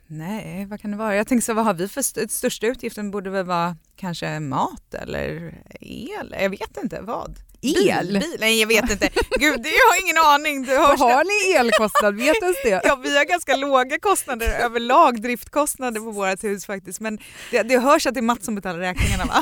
Nej, 0.07 0.65
vad 0.65 0.81
kan 0.81 0.91
det 0.91 0.97
vara? 0.97 1.15
Jag 1.15 1.27
tänkte 1.27 1.45
så 1.45 1.53
vad 1.53 1.65
har 1.65 1.73
vi 1.73 1.87
för 1.87 1.99
st- 2.01 2.27
största 2.27 2.67
utgiften 2.67 3.11
borde 3.11 3.29
väl 3.29 3.45
vara 3.45 3.75
kanske 3.95 4.39
mat 4.39 4.93
eller 4.93 5.57
el? 5.81 6.35
Jag 6.41 6.49
vet 6.49 6.77
inte, 6.83 7.01
vad? 7.01 7.35
El? 7.73 8.07
Bil, 8.07 8.19
bil? 8.19 8.23
Nej 8.39 8.59
jag 8.59 8.67
vet 8.67 8.91
inte. 8.91 9.09
Gud, 9.39 9.61
det- 9.63 9.69
jag 9.69 9.85
har 9.91 10.01
ingen 10.03 10.17
aning. 10.17 10.63
Du 10.63 10.71
hörs 10.77 10.99
har 10.99 11.23
ni 11.23 11.55
elkostnad? 11.59 12.15
Vet 12.15 12.41
ens 12.41 12.57
det? 12.63 12.81
Ja, 12.83 12.95
vi 13.03 13.17
har 13.17 13.25
ganska 13.25 13.55
låga 13.55 13.99
kostnader 13.99 14.47
överlag, 14.63 15.21
driftkostnader 15.21 15.99
på 16.01 16.11
vårt 16.11 16.43
hus 16.43 16.65
faktiskt. 16.65 16.99
Men 16.99 17.17
det, 17.51 17.61
det 17.63 17.79
hörs 17.79 18.07
att 18.07 18.13
det 18.13 18.19
är 18.19 18.21
Mats 18.21 18.45
som 18.45 18.55
betalar 18.55 18.79
räkningarna 18.79 19.25
va? 19.25 19.41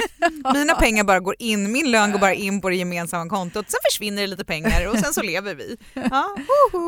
Mina 0.54 0.76
pengar 0.76 1.04
bara 1.04 1.20
går 1.20 1.36
in, 1.40 1.72
min 1.72 1.92
lön 1.92 2.12
går 2.12 2.20
bara 2.20 2.34
in 2.34 2.62
på 2.62 2.70
det 2.70 2.76
gemensamma 2.76 3.30
kontot. 3.30 3.66
Sen 3.72 3.80
försvinner 3.92 4.22
det 4.22 4.28
lite 4.28 4.46
pengar 4.46 4.88
och 4.88 4.98
sen 5.00 5.14
så 5.14 5.22
lever 5.22 5.56
vi. 5.56 5.78
Ja, 5.94 6.36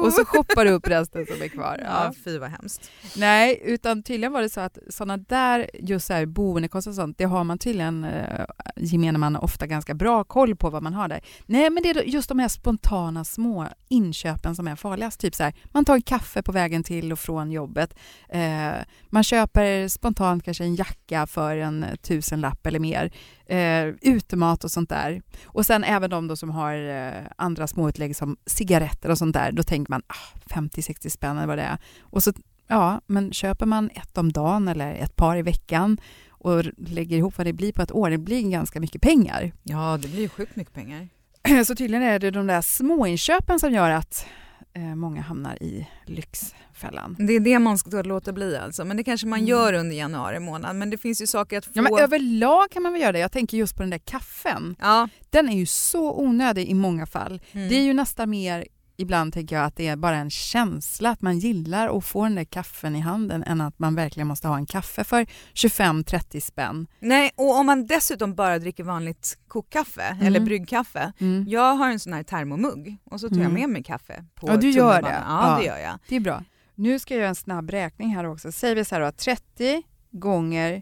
Och 0.06 0.14
så 0.14 0.26
shoppar 0.26 0.66
du 0.66 0.72
upp 0.72 0.88
resten 0.88 1.26
som 1.26 1.42
är 1.42 1.48
kvar. 1.48 1.78
ja 1.82 2.06
Ja. 2.06 2.14
fy 2.26 2.38
vad 2.38 2.50
hemskt. 2.50 2.92
Nej, 3.16 3.62
utan 3.66 4.04
tydligen 4.04 4.32
var 4.32 4.42
det 4.42 4.50
så 4.50 4.60
att 4.62 4.78
sådana 4.90 5.18
där 5.18 5.70
just 5.74 6.08
så 6.08 6.14
här 6.14 6.26
boendekostnader 6.26 6.92
och 7.02 7.04
sånt, 7.04 7.18
det 7.18 7.24
har 7.26 7.44
man 7.44 7.58
tydligen, 7.58 8.04
eh, 8.04 8.46
gemene 8.78 9.18
man, 9.18 9.36
ofta 9.36 9.68
ganska 9.68 9.94
bra 9.94 10.24
koll 10.24 10.56
på 10.56 10.70
vad 10.70 10.84
man 10.84 10.94
har 10.94 11.08
där. 11.08 11.20
Nej, 11.46 11.70
men 11.70 11.84
det 11.84 11.90
är 11.90 12.04
just 12.04 12.30
de 12.30 12.40
här 12.40 12.48
spontana 12.48 13.24
små 13.24 13.68
inköpen 13.90 14.56
som 14.56 14.68
är 14.68 14.76
farligast. 14.76 15.20
Typ 15.20 15.36
så 15.36 15.44
här, 15.44 15.54
man 15.72 15.86
tar 15.86 15.96
en 15.96 16.02
kaffe 16.02 16.44
på 16.44 16.52
vägen 16.52 16.84
till 16.84 17.12
och 17.12 17.20
från 17.20 17.52
jobbet. 17.52 17.96
Eh, 18.30 18.74
man 19.10 19.24
köper 19.24 19.88
spontant 19.88 20.44
kanske 20.44 20.64
en 20.64 20.76
jacka 20.76 21.28
för 21.28 21.58
en 21.58 21.86
tusenlapp 22.02 22.68
eller 22.68 22.80
mer. 22.80 23.12
Eh, 23.46 23.86
utemat 24.02 24.64
och 24.64 24.72
sånt 24.72 24.90
där. 24.90 25.22
Och 25.46 25.66
sen 25.66 25.84
även 25.84 26.10
de 26.10 26.28
då 26.28 26.36
som 26.36 26.50
har 26.50 26.74
eh, 26.76 27.24
andra 27.38 27.68
småutlägg 27.68 28.16
som 28.16 28.38
cigaretter 28.46 29.12
och 29.12 29.18
sånt 29.18 29.34
där. 29.34 29.52
Då 29.52 29.64
tänker 29.64 29.92
man 29.92 30.04
ah, 30.08 30.40
50-60 30.50 31.10
spänn 31.10 31.38
eller 31.38 31.48
vad 31.48 31.58
det 31.58 31.64
är. 31.64 31.78
Och 32.02 32.24
så 32.24 32.34
Ja, 32.68 33.02
men 33.08 33.34
köper 33.34 33.66
man 33.66 33.90
ett 33.90 34.18
om 34.18 34.32
dagen 34.32 34.68
eller 34.68 34.94
ett 34.94 35.16
par 35.16 35.38
i 35.38 35.42
veckan 35.42 35.98
och 36.30 36.64
lägger 36.78 37.18
ihop 37.18 37.38
vad 37.38 37.48
det 37.48 37.54
blir 37.54 37.74
på 37.74 37.82
ett 37.82 37.92
år, 37.92 38.10
det 38.10 38.18
blir 38.18 38.50
ganska 38.50 38.80
mycket 38.80 39.02
pengar. 39.02 39.52
Ja, 39.64 39.98
det 40.02 40.08
blir 40.08 40.30
sjukt 40.30 40.56
mycket 40.56 40.74
pengar. 40.74 41.10
Så 41.66 41.76
tydligen 41.76 42.04
är 42.04 42.20
det 42.20 42.32
de 42.32 42.48
där 42.48 42.62
småinköpen 42.62 43.60
som 43.60 43.74
gör 43.74 43.90
att 43.90 44.26
eh, 44.74 44.82
många 44.96 45.22
hamnar 45.22 45.64
i 45.64 45.88
lyxfällan. 46.06 47.16
Det 47.20 47.34
är 47.34 47.40
det 47.40 47.60
man 47.60 47.78
ska 47.78 48.02
låta 48.02 48.34
bli 48.34 48.58
alltså. 48.58 48.86
Men 48.86 48.98
det 48.98 49.04
kanske 49.04 49.28
man 49.28 49.40
Mm. 49.40 49.50
gör 49.50 49.74
under 49.74 49.96
januari 49.96 50.40
månad. 50.40 50.76
Men 50.76 50.90
det 50.90 50.98
finns 50.98 51.22
ju 51.22 51.28
saker 51.28 51.58
att 51.58 51.66
få... 51.66 51.72
Ja, 51.74 51.82
men 51.82 51.98
överlag 52.00 52.72
kan 52.72 52.84
man 52.84 52.94
väl 52.94 53.02
göra 53.02 53.12
det. 53.12 53.20
Jag 53.20 53.32
tänker 53.32 53.58
just 53.58 53.76
på 53.76 53.84
den 53.84 53.90
där 53.90 53.98
kaffen. 53.98 54.76
Ja. 54.82 55.10
Den 55.30 55.50
är 55.50 55.58
ju 55.58 55.66
så 55.66 56.20
onödig 56.20 56.68
i 56.70 56.74
många 56.74 57.06
fall. 57.06 57.42
Mm. 57.52 57.70
Det 57.70 57.76
är 57.76 57.82
ju 57.84 57.94
nästan 57.94 58.30
mer, 58.30 58.66
ibland 58.98 59.34
tänker 59.34 59.56
jag 59.56 59.66
att 59.66 59.76
det 59.76 59.88
är 59.88 59.96
bara 59.96 60.16
en 60.18 60.30
känsla 60.30 61.10
att 61.10 61.22
man 61.22 61.40
gillar 61.40 61.98
att 61.98 62.06
få 62.06 62.24
den 62.24 62.36
där 62.36 62.44
kaffen 62.44 62.96
i 62.96 63.00
handen 63.00 63.44
än 63.44 63.62
att 63.62 63.80
man 63.80 63.96
verkligen 63.96 64.28
måste 64.28 64.48
ha 64.48 64.56
en 64.58 64.66
kaffe 64.66 65.04
för 65.04 65.26
25-30 65.54 66.40
spänn. 66.40 66.88
Nej, 67.00 67.32
och 67.36 67.56
om 67.60 67.66
man 67.66 67.86
dessutom 67.88 68.36
bara 68.36 68.60
dricker 68.60 68.84
vanligt 68.84 69.38
kokkaffe 69.48 70.02
Mm. 70.04 70.26
eller 70.26 70.40
bryggkaffe. 70.40 71.14
Mm. 71.20 71.46
Jag 71.48 71.76
har 71.76 71.90
en 71.90 72.00
sån 72.00 72.14
här 72.14 72.24
termomugg 72.24 72.98
och 73.04 73.20
så 73.20 73.30
tar 73.30 73.36
jag 73.36 73.46
Mm. 73.46 73.54
med 73.62 73.70
mig 73.70 73.84
kaffe 73.84 74.26
på 74.36 74.48
Ja, 74.50 74.58
du 74.58 74.70
gör 74.70 75.02
det. 75.02 75.24
Ja, 75.28 75.50
Ja. 75.52 75.58
det 75.60 75.66
gör 75.66 75.78
jag. 75.78 76.00
Det 76.08 76.16
är 76.16 76.20
bra. 76.20 76.44
Nu 76.76 77.00
ska 77.00 77.14
jag 77.14 77.20
göra 77.20 77.30
en 77.30 77.36
snabb 77.36 77.70
räkning 77.70 78.16
här 78.16 78.24
också. 78.24 78.52
Säger 78.52 78.76
vi 78.76 78.86
så 78.86 78.96
här 78.96 79.02
då, 79.02 79.12
30 79.12 79.84
gånger, 80.12 80.82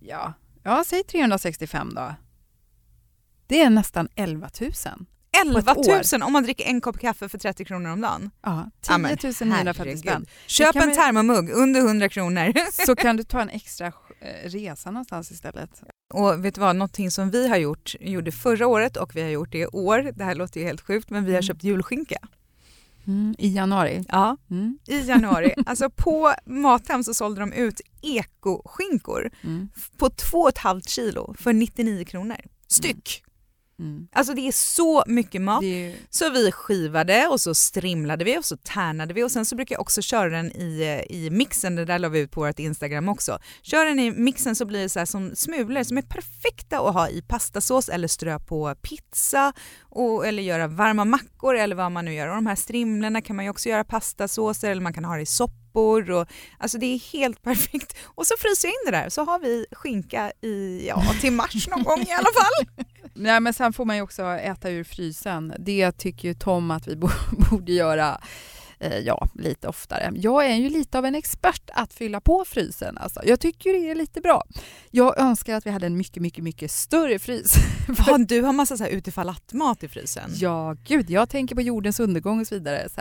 ja, 0.00 0.32
ja 0.62 0.84
säg 0.86 1.02
365 1.04 1.92
då. 1.94 2.14
Det 3.46 3.62
är 3.62 3.70
nästan 3.70 4.08
11 4.14 4.48
000. 4.60 4.72
11 5.40 5.58
ett 5.72 5.76
år. 5.78 6.18
000 6.18 6.22
om 6.26 6.32
man 6.32 6.42
dricker 6.42 6.64
en 6.64 6.80
kopp 6.80 6.98
kaffe 7.00 7.28
för 7.28 7.38
30 7.38 7.64
kronor 7.64 7.90
om 7.90 8.00
dagen. 8.00 8.30
Ja, 8.42 8.70
Ja, 8.88 8.98
men 8.98 9.16
10 9.16 9.32
950 9.44 9.96
spänn. 9.98 10.26
Köp 10.46 10.76
en 10.76 10.94
termomugg 10.94 11.50
under 11.50 11.80
100 11.80 12.08
kronor. 12.08 12.52
Så 12.86 12.96
kan 12.96 13.16
du 13.16 13.22
ta 13.24 13.40
en 13.40 13.48
extra 13.50 13.86
eh, 13.86 14.48
resa 14.48 14.90
någonstans 14.90 15.30
istället. 15.30 15.82
Och 16.14 16.44
vet 16.44 16.54
du 16.54 16.60
vad, 16.60 16.76
någonting 16.76 17.10
som 17.10 17.30
vi 17.30 17.48
har 17.48 17.56
gjort, 17.56 17.94
gjorde 18.00 18.32
förra 18.32 18.66
året 18.66 18.96
och 18.96 19.16
vi 19.16 19.22
har 19.22 19.28
gjort 19.28 19.52
det 19.52 19.58
i 19.58 19.66
år, 19.66 20.12
det 20.14 20.24
här 20.24 20.34
låter 20.34 20.60
ju 20.60 20.66
helt 20.66 20.80
sjukt, 20.80 21.10
men 21.10 21.24
vi 21.24 21.30
har 21.32 21.38
Mm. 21.38 21.42
köpt 21.42 21.64
julskinka. 21.64 22.16
Mm, 23.06 23.34
I 23.38 23.48
januari. 23.54 24.04
Ja, 24.08 24.36
Mm, 24.50 24.78
i 24.88 25.00
januari. 25.00 25.54
alltså 25.66 25.90
på 25.90 26.34
Mathem 26.46 27.04
så 27.04 27.14
sålde 27.14 27.40
de 27.40 27.52
ut 27.52 27.80
ekoskinkor 28.02 29.30
mm, 29.44 29.68
på 29.98 30.08
2,5 30.08 30.80
kilo 30.88 31.34
för 31.38 31.52
99 31.52 32.04
kronor 32.04 32.36
styck. 32.68 33.22
Mm. 33.78 34.08
Alltså 34.12 34.34
det 34.34 34.48
är 34.48 34.52
så 34.52 35.04
mycket 35.06 35.42
mat. 35.42 35.64
Ju, 35.64 35.96
Så 36.10 36.30
vi 36.30 36.52
skivade 36.52 37.26
och 37.26 37.40
så 37.40 37.54
strimlade 37.54 38.24
vi 38.24 38.38
och 38.38 38.44
så 38.44 38.56
tärnade 38.56 39.14
vi 39.14 39.22
och 39.22 39.30
sen 39.30 39.46
så 39.46 39.56
brukar 39.56 39.74
jag 39.74 39.80
också 39.80 40.02
köra 40.02 40.30
den 40.30 40.52
i, 40.52 41.04
i 41.10 41.30
mixen, 41.30 41.76
det 41.76 41.84
där 41.84 41.98
la 41.98 42.08
vi 42.08 42.18
ut 42.18 42.30
på 42.30 42.40
vårt 42.40 42.58
Instagram 42.58 43.08
också. 43.08 43.38
Kör 43.62 43.84
den 43.84 43.98
i 43.98 44.10
mixen 44.10 44.56
så 44.56 44.64
blir 44.64 44.82
det 44.82 44.88
så 44.88 45.06
som 45.06 45.30
smulor 45.34 45.82
som 45.82 45.98
är 45.98 46.02
perfekta 46.02 46.80
att 46.80 46.94
ha 46.94 47.08
i 47.08 47.22
pastasås 47.22 47.88
eller 47.88 48.08
strö 48.08 48.38
på 48.38 48.74
pizza 48.82 49.52
och, 49.80 50.26
eller 50.26 50.42
göra 50.42 50.66
varma 50.66 51.04
mackor 51.04 51.56
eller 51.56 51.76
vad 51.76 51.92
man 51.92 52.04
nu 52.04 52.14
gör. 52.14 52.28
Och 52.28 52.34
de 52.34 52.46
här 52.46 52.56
strimlorna 52.56 53.20
kan 53.20 53.36
man 53.36 53.44
ju 53.44 53.50
också 53.50 53.68
göra 53.68 53.84
pastasåser 53.84 54.70
eller 54.70 54.82
man 54.82 54.92
kan 54.92 55.04
ha 55.04 55.16
det 55.16 55.22
i 55.22 55.26
soppor. 55.72 56.10
Och, 56.10 56.28
alltså 56.58 56.78
det 56.78 56.86
är 56.86 56.98
helt 57.12 57.42
perfekt. 57.48 57.96
Och 58.04 58.26
så 58.26 58.34
fryser 58.38 58.68
jag 58.68 58.72
in 58.72 58.92
det 58.92 58.98
där 58.98 59.08
så 59.08 59.24
har 59.24 59.38
vi 59.38 59.66
skinka 59.72 60.32
i, 60.40 60.86
ja, 60.88 61.02
till 61.20 61.32
mars 61.32 61.68
någon 61.68 61.82
gång 61.82 62.00
i 62.00 62.12
alla 62.12 62.28
fall. 62.34 62.84
nej, 63.14 63.40
men 63.40 63.54
sen 63.54 63.72
får 63.72 63.84
man 63.84 63.96
ju 63.96 64.02
också 64.02 64.22
äta 64.22 64.70
ur 64.70 64.84
frysen. 64.84 65.54
Det 65.58 65.92
tycker 65.92 66.28
ju 66.28 66.34
Tom 66.34 66.70
att 66.70 66.88
vi 66.88 66.96
bo- 66.96 67.08
borde 67.50 67.72
göra 67.72 68.20
eh, 68.80 68.98
ja, 68.98 69.28
lite 69.34 69.68
oftare. 69.68 70.12
Jag 70.14 70.46
är 70.46 70.54
ju 70.56 70.68
lite 70.68 70.98
av 70.98 71.06
en 71.06 71.14
expert 71.14 71.70
att 71.74 71.92
fylla 71.94 72.20
på 72.20 72.44
frysen. 72.44 72.98
Alltså. 72.98 73.20
Jag 73.24 73.40
tycker 73.40 73.72
det 73.72 73.90
är 73.90 73.94
lite 73.94 74.20
bra. 74.20 74.44
Jag 74.90 75.18
önskar 75.18 75.54
att 75.54 75.66
vi 75.66 75.70
hade 75.70 75.86
en 75.86 75.96
mycket, 75.96 76.22
mycket, 76.22 76.44
mycket 76.44 76.70
större 76.70 77.18
frys. 77.18 77.54
Ja, 78.06 78.18
du 78.18 78.42
har 78.42 78.52
massa 78.52 78.76
så 78.76 78.84
här 78.84 78.90
utifall 78.90 79.28
att-mat 79.28 79.82
i 79.82 79.88
frysen. 79.88 80.30
Ja, 80.34 80.76
gud, 80.84 81.10
jag 81.10 81.28
tänker 81.28 81.54
på 81.54 81.60
jordens 81.62 82.00
undergång 82.00 82.40
och 82.40 82.46
så 82.46 82.54
vidare. 82.54 82.88
Så 82.94 83.00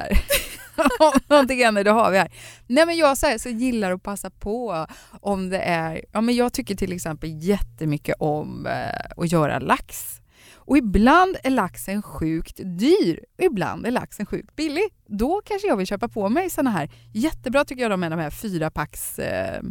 Någonting 1.27 1.63
annat, 1.63 1.85
det 1.85 1.91
har 1.91 2.11
vi 2.11 2.17
här. 2.17 2.31
Nej, 2.67 2.85
men 2.85 2.97
jag 2.97 3.17
så, 3.17 3.25
här, 3.27 3.37
så 3.37 3.49
gillar 3.49 3.91
att 3.91 4.03
passa 4.03 4.29
på 4.29 4.87
om 5.21 5.49
det 5.49 5.59
är... 5.59 6.05
Ja, 6.11 6.21
men 6.21 6.35
jag 6.35 6.53
tycker 6.53 6.75
till 6.75 6.93
exempel 6.93 7.29
jättemycket 7.33 8.15
om 8.19 8.65
eh, 8.65 9.23
att 9.23 9.31
göra 9.31 9.59
lax. 9.59 10.21
Och 10.55 10.77
ibland 10.77 11.37
är 11.43 11.49
laxen 11.49 12.01
sjukt 12.01 12.59
dyr 12.63 13.19
ibland 13.37 13.87
är 13.87 13.91
laxen 13.91 14.25
sjukt 14.25 14.55
billig. 14.55 14.83
Då 15.07 15.41
kanske 15.45 15.67
jag 15.67 15.77
vill 15.77 15.87
köpa 15.87 16.07
på 16.07 16.29
mig 16.29 16.49
såna 16.49 16.69
här. 16.69 16.89
Jättebra 17.13 17.65
tycker 17.65 17.81
jag 17.81 17.91
de 17.91 18.03
är 18.03 18.09
de 18.09 18.19
här 18.19 18.29
fyra 18.29 18.69
packs 18.69 19.19
eh, 19.19 19.61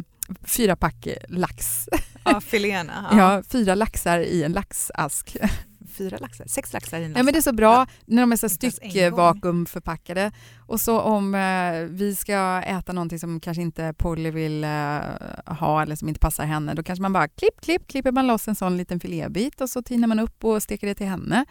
fyra 0.43 0.75
pack 0.75 1.07
lax. 1.27 1.85
Ja, 2.25 2.41
filéerna. 2.41 3.09
Ja. 3.11 3.43
fyra 3.49 3.75
laxar 3.75 4.19
i 4.19 4.43
en 4.43 4.51
laxask. 4.51 5.37
Fyra 6.01 6.17
laxar, 6.17 6.45
sex 6.47 6.73
laxar 6.73 6.99
i 6.99 7.03
en 7.03 7.13
Ja, 7.15 7.23
men 7.23 7.33
det 7.33 7.39
är 7.39 7.41
så 7.41 7.53
bra 7.53 7.87
när 8.05 8.21
de 8.21 8.31
är 8.31 8.35
så 8.35 8.49
styckvakuumförpackade. 8.49 10.31
Och 10.67 10.81
så 10.81 10.99
om 10.99 11.35
eh, 11.35 11.73
vi 11.89 12.15
ska 12.15 12.61
äta 12.65 12.93
någonting 12.93 13.19
som 13.19 13.39
kanske 13.39 13.61
inte 13.61 13.93
Polly 13.97 14.31
vill 14.31 14.63
eh, 14.63 14.69
ha 15.45 15.81
eller 15.81 15.95
som 15.95 16.07
inte 16.07 16.19
passar 16.19 16.45
henne, 16.45 16.73
då 16.73 16.83
kanske 16.83 17.01
man 17.01 17.13
bara 17.13 17.27
klipp, 17.27 17.61
klipp, 17.61 17.87
klipper 17.87 18.11
man 18.11 18.27
loss 18.27 18.47
en 18.47 18.55
sån 18.55 18.77
liten 18.77 18.99
filébit 18.99 19.61
och 19.61 19.69
så 19.69 19.81
tinar 19.81 20.07
man 20.07 20.19
upp 20.19 20.43
och 20.43 20.63
steker 20.63 20.87
det 20.87 20.95
till 20.95 21.07
henne. 21.07 21.45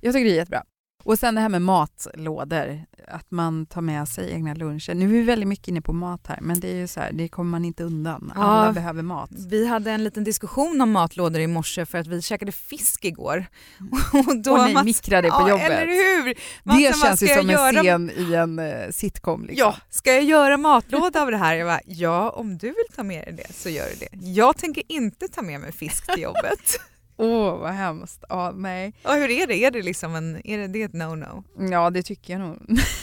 Jag 0.00 0.14
tycker 0.14 0.24
det 0.24 0.30
är 0.30 0.36
jättebra. 0.36 0.62
Och 1.02 1.18
sen 1.18 1.34
det 1.34 1.40
här 1.40 1.48
med 1.48 1.62
matlådor, 1.62 2.80
att 3.08 3.30
man 3.30 3.66
tar 3.66 3.80
med 3.80 4.08
sig 4.08 4.30
egna 4.32 4.54
luncher. 4.54 4.94
Nu 4.94 5.04
är 5.04 5.08
vi 5.08 5.22
väldigt 5.22 5.48
mycket 5.48 5.68
inne 5.68 5.80
på 5.80 5.92
mat 5.92 6.26
här, 6.26 6.38
men 6.42 6.60
det 6.60 6.70
är 6.72 6.76
ju 6.76 6.86
så 6.86 7.00
här, 7.00 7.12
det 7.12 7.28
kommer 7.28 7.50
man 7.50 7.64
inte 7.64 7.84
undan. 7.84 8.32
Alla 8.36 8.66
Ja. 8.66 8.72
behöver 8.72 9.02
mat. 9.02 9.30
Vi 9.50 9.66
hade 9.66 9.90
en 9.90 10.04
liten 10.04 10.24
diskussion 10.24 10.80
om 10.80 10.90
matlådor 10.90 11.40
i 11.40 11.46
morse 11.46 11.86
för 11.86 11.98
att 11.98 12.06
vi 12.06 12.22
käkade 12.22 12.52
fisk 12.52 13.04
igår. 13.04 13.46
Och 14.28 14.36
då 14.42 14.52
Och 14.52 14.66
ni 14.68 14.74
Mats- 14.74 14.84
mikrade 14.84 15.28
på 15.28 15.36
ja, 15.40 15.48
jobbet. 15.48 15.70
Eller 15.70 15.86
hur? 15.86 16.24
Det 16.34 16.34
Mats, 16.64 16.78
vad 17.02 17.08
känns 17.08 17.22
ju 17.22 17.26
som 17.26 17.50
en 17.50 17.56
scen 17.82 18.10
i 18.16 18.34
en 18.34 18.58
eh, 18.58 18.90
sitcom. 18.90 19.44
Liksom. 19.46 19.56
Ja, 19.58 19.76
ska 19.90 20.12
jag 20.12 20.24
göra 20.24 20.56
matlåda 20.56 21.22
av 21.22 21.30
det 21.30 21.36
här? 21.36 21.54
Jag 21.54 21.68
bara, 21.68 21.80
ja 21.84 22.30
om 22.30 22.58
du 22.58 22.66
vill 22.66 22.96
ta 22.96 23.02
med 23.02 23.24
dig 23.24 23.34
det 23.46 23.52
så 23.54 23.68
gör 23.68 23.86
du 23.90 24.06
det. 24.06 24.26
Jag 24.30 24.56
tänker 24.56 24.82
inte 24.88 25.28
ta 25.28 25.42
med 25.42 25.60
mig 25.60 25.72
fisk 25.72 26.12
till 26.14 26.22
jobbet. 26.22 26.60
Åh, 27.20 27.58
vad 27.58 27.70
hemskt. 27.72 28.24
Ja, 28.28 28.52
nej. 28.56 28.94
ja, 29.02 29.12
hur 29.14 29.30
är 29.30 29.46
det? 29.46 29.64
Är 29.64 29.70
det 29.70 29.82
liksom 29.82 30.14
en, 30.14 30.40
är 30.46 30.58
det, 30.58 30.66
det 30.66 30.82
är 30.82 30.86
ett 30.86 30.92
no-no? 30.94 31.44
Ja, 31.70 31.90
det 31.90 32.02
tycker 32.02 32.32
jag 32.32 32.40
nog. 32.40 32.58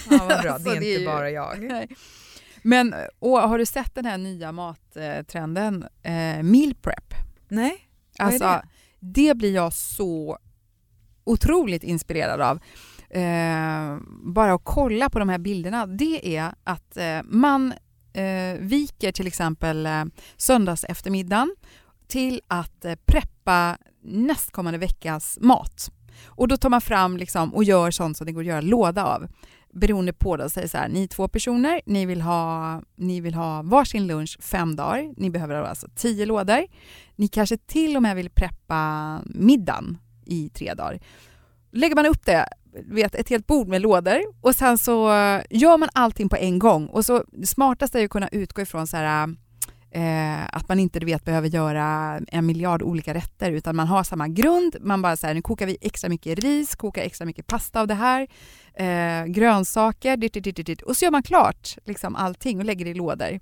Ja, 0.09 0.17
vad 0.19 0.27
bra, 0.41 0.51
Alltså, 0.51 0.69
det 0.69 0.75
är 0.75 0.79
det 0.79 0.85
inte 0.91 0.95
är 0.95 0.99
ju- 0.99 1.05
bara 1.05 1.29
jag. 1.31 1.59
Nej. 1.61 1.87
Men 2.61 2.93
och, 3.19 3.37
har 3.39 3.57
du 3.57 3.65
sett 3.65 3.95
den 3.95 4.05
här 4.05 4.17
nya 4.17 4.51
mattrenden, 4.51 5.85
eh, 6.03 6.43
meal 6.43 6.75
prep? 6.81 7.13
Nej, 7.47 7.89
vad 8.19 8.27
är 8.27 8.31
Alltså, 8.31 8.47
det? 8.47 8.63
det 8.99 9.35
blir 9.37 9.55
jag 9.55 9.73
så 9.73 10.37
otroligt 11.23 11.83
inspirerad 11.83 12.41
av. 12.41 12.59
Eh, 13.09 13.97
bara 14.23 14.53
att 14.53 14.61
kolla 14.63 15.09
på 15.09 15.19
de 15.19 15.29
här 15.29 15.37
bilderna, 15.37 15.85
det 15.85 16.37
är 16.37 16.53
att 16.63 16.97
eh, 16.97 17.19
man 17.23 17.73
eh, 18.13 18.59
viker 18.59 19.11
till 19.11 19.27
exempel 19.27 19.85
eh, 19.85 20.03
söndags 20.37 20.83
eftermiddagen 20.83 21.55
till 22.07 22.41
att 22.47 22.85
eh, 22.85 22.95
preppa 23.05 23.77
nästkommande 24.01 24.79
veckas 24.79 25.37
mat. 25.41 25.91
Och 26.25 26.47
då 26.47 26.57
tar 26.57 26.69
man 26.69 26.81
fram 26.81 27.17
liksom, 27.17 27.53
och 27.53 27.63
gör 27.63 27.91
sånt 27.91 28.17
som 28.17 28.25
det 28.25 28.31
går 28.31 28.41
att 28.41 28.47
göra 28.47 28.61
låda 28.61 29.05
av. 29.05 29.27
Beroende 29.73 30.13
på 30.13 30.37
då, 30.37 30.49
säger 30.49 30.67
så 30.67 30.77
här, 30.77 30.89
ni 30.89 31.03
är 31.03 31.07
två 31.07 31.27
personer, 31.27 31.81
ni 31.85 32.05
vill, 32.05 32.21
ha, 32.21 32.81
ni 32.95 33.21
vill 33.21 33.33
ha 33.33 33.61
varsin 33.61 34.07
lunch 34.07 34.37
fem 34.41 34.75
dagar, 34.75 35.13
ni 35.17 35.29
behöver 35.29 35.55
alltså 35.55 35.87
tio 35.95 36.25
lådor. 36.25 36.65
Ni 37.15 37.27
kanske 37.27 37.57
till 37.57 37.95
och 37.95 38.01
med 38.01 38.15
vill 38.15 38.29
preppa 38.29 39.21
middagen 39.25 39.97
i 40.25 40.49
tre 40.49 40.73
dagar. 40.73 40.99
Lägger 41.71 41.95
man 41.95 42.05
upp 42.05 42.25
det, 42.25 42.49
vet, 42.85 43.15
ett 43.15 43.29
helt 43.29 43.47
bord 43.47 43.67
med 43.67 43.81
lådor 43.81 44.21
och 44.41 44.55
sen 44.55 44.77
så 44.77 45.09
gör 45.49 45.77
man 45.77 45.89
allting 45.93 46.29
på 46.29 46.35
en 46.35 46.59
gång. 46.59 46.87
Och 46.87 47.05
så 47.05 47.23
det 47.31 47.47
smartaste 47.47 47.97
är 47.97 47.99
ju 47.99 48.05
att 48.05 48.11
kunna 48.11 48.27
utgå 48.27 48.61
ifrån 48.61 48.87
så 48.87 48.97
här, 48.97 49.35
eh, 49.91 50.45
att 50.45 50.69
man 50.69 50.79
inte 50.79 50.99
du 50.99 51.05
vet, 51.05 51.25
behöver 51.25 51.47
göra 51.47 52.19
en 52.27 52.45
miljard 52.45 52.81
olika 52.81 53.13
rätter 53.13 53.51
utan 53.51 53.75
man 53.75 53.87
har 53.87 54.03
samma 54.03 54.27
grund. 54.27 54.75
Man 54.81 55.01
bara 55.01 55.17
så 55.17 55.27
här, 55.27 55.33
nu 55.33 55.41
kokar 55.41 55.65
vi 55.65 55.77
extra 55.81 56.09
mycket 56.09 56.39
ris, 56.39 56.75
kokar 56.75 57.01
extra 57.01 57.25
mycket 57.25 57.47
pasta 57.47 57.81
av 57.81 57.87
det 57.87 57.93
här, 57.93 58.27
eh, 58.73 59.25
grönsaker, 59.25 60.17
dit, 60.17 60.33
dit, 60.33 60.43
dit, 60.43 60.55
dit, 60.55 60.65
dit. 60.65 60.81
och 60.81 60.97
så 60.97 61.05
gör 61.05 61.11
man 61.11 61.23
klart 61.23 61.77
liksom 61.85 62.15
allting 62.15 62.59
och 62.59 62.65
lägger 62.65 62.85
det 62.85 62.91
i 62.91 62.93
lådor. 62.93 63.39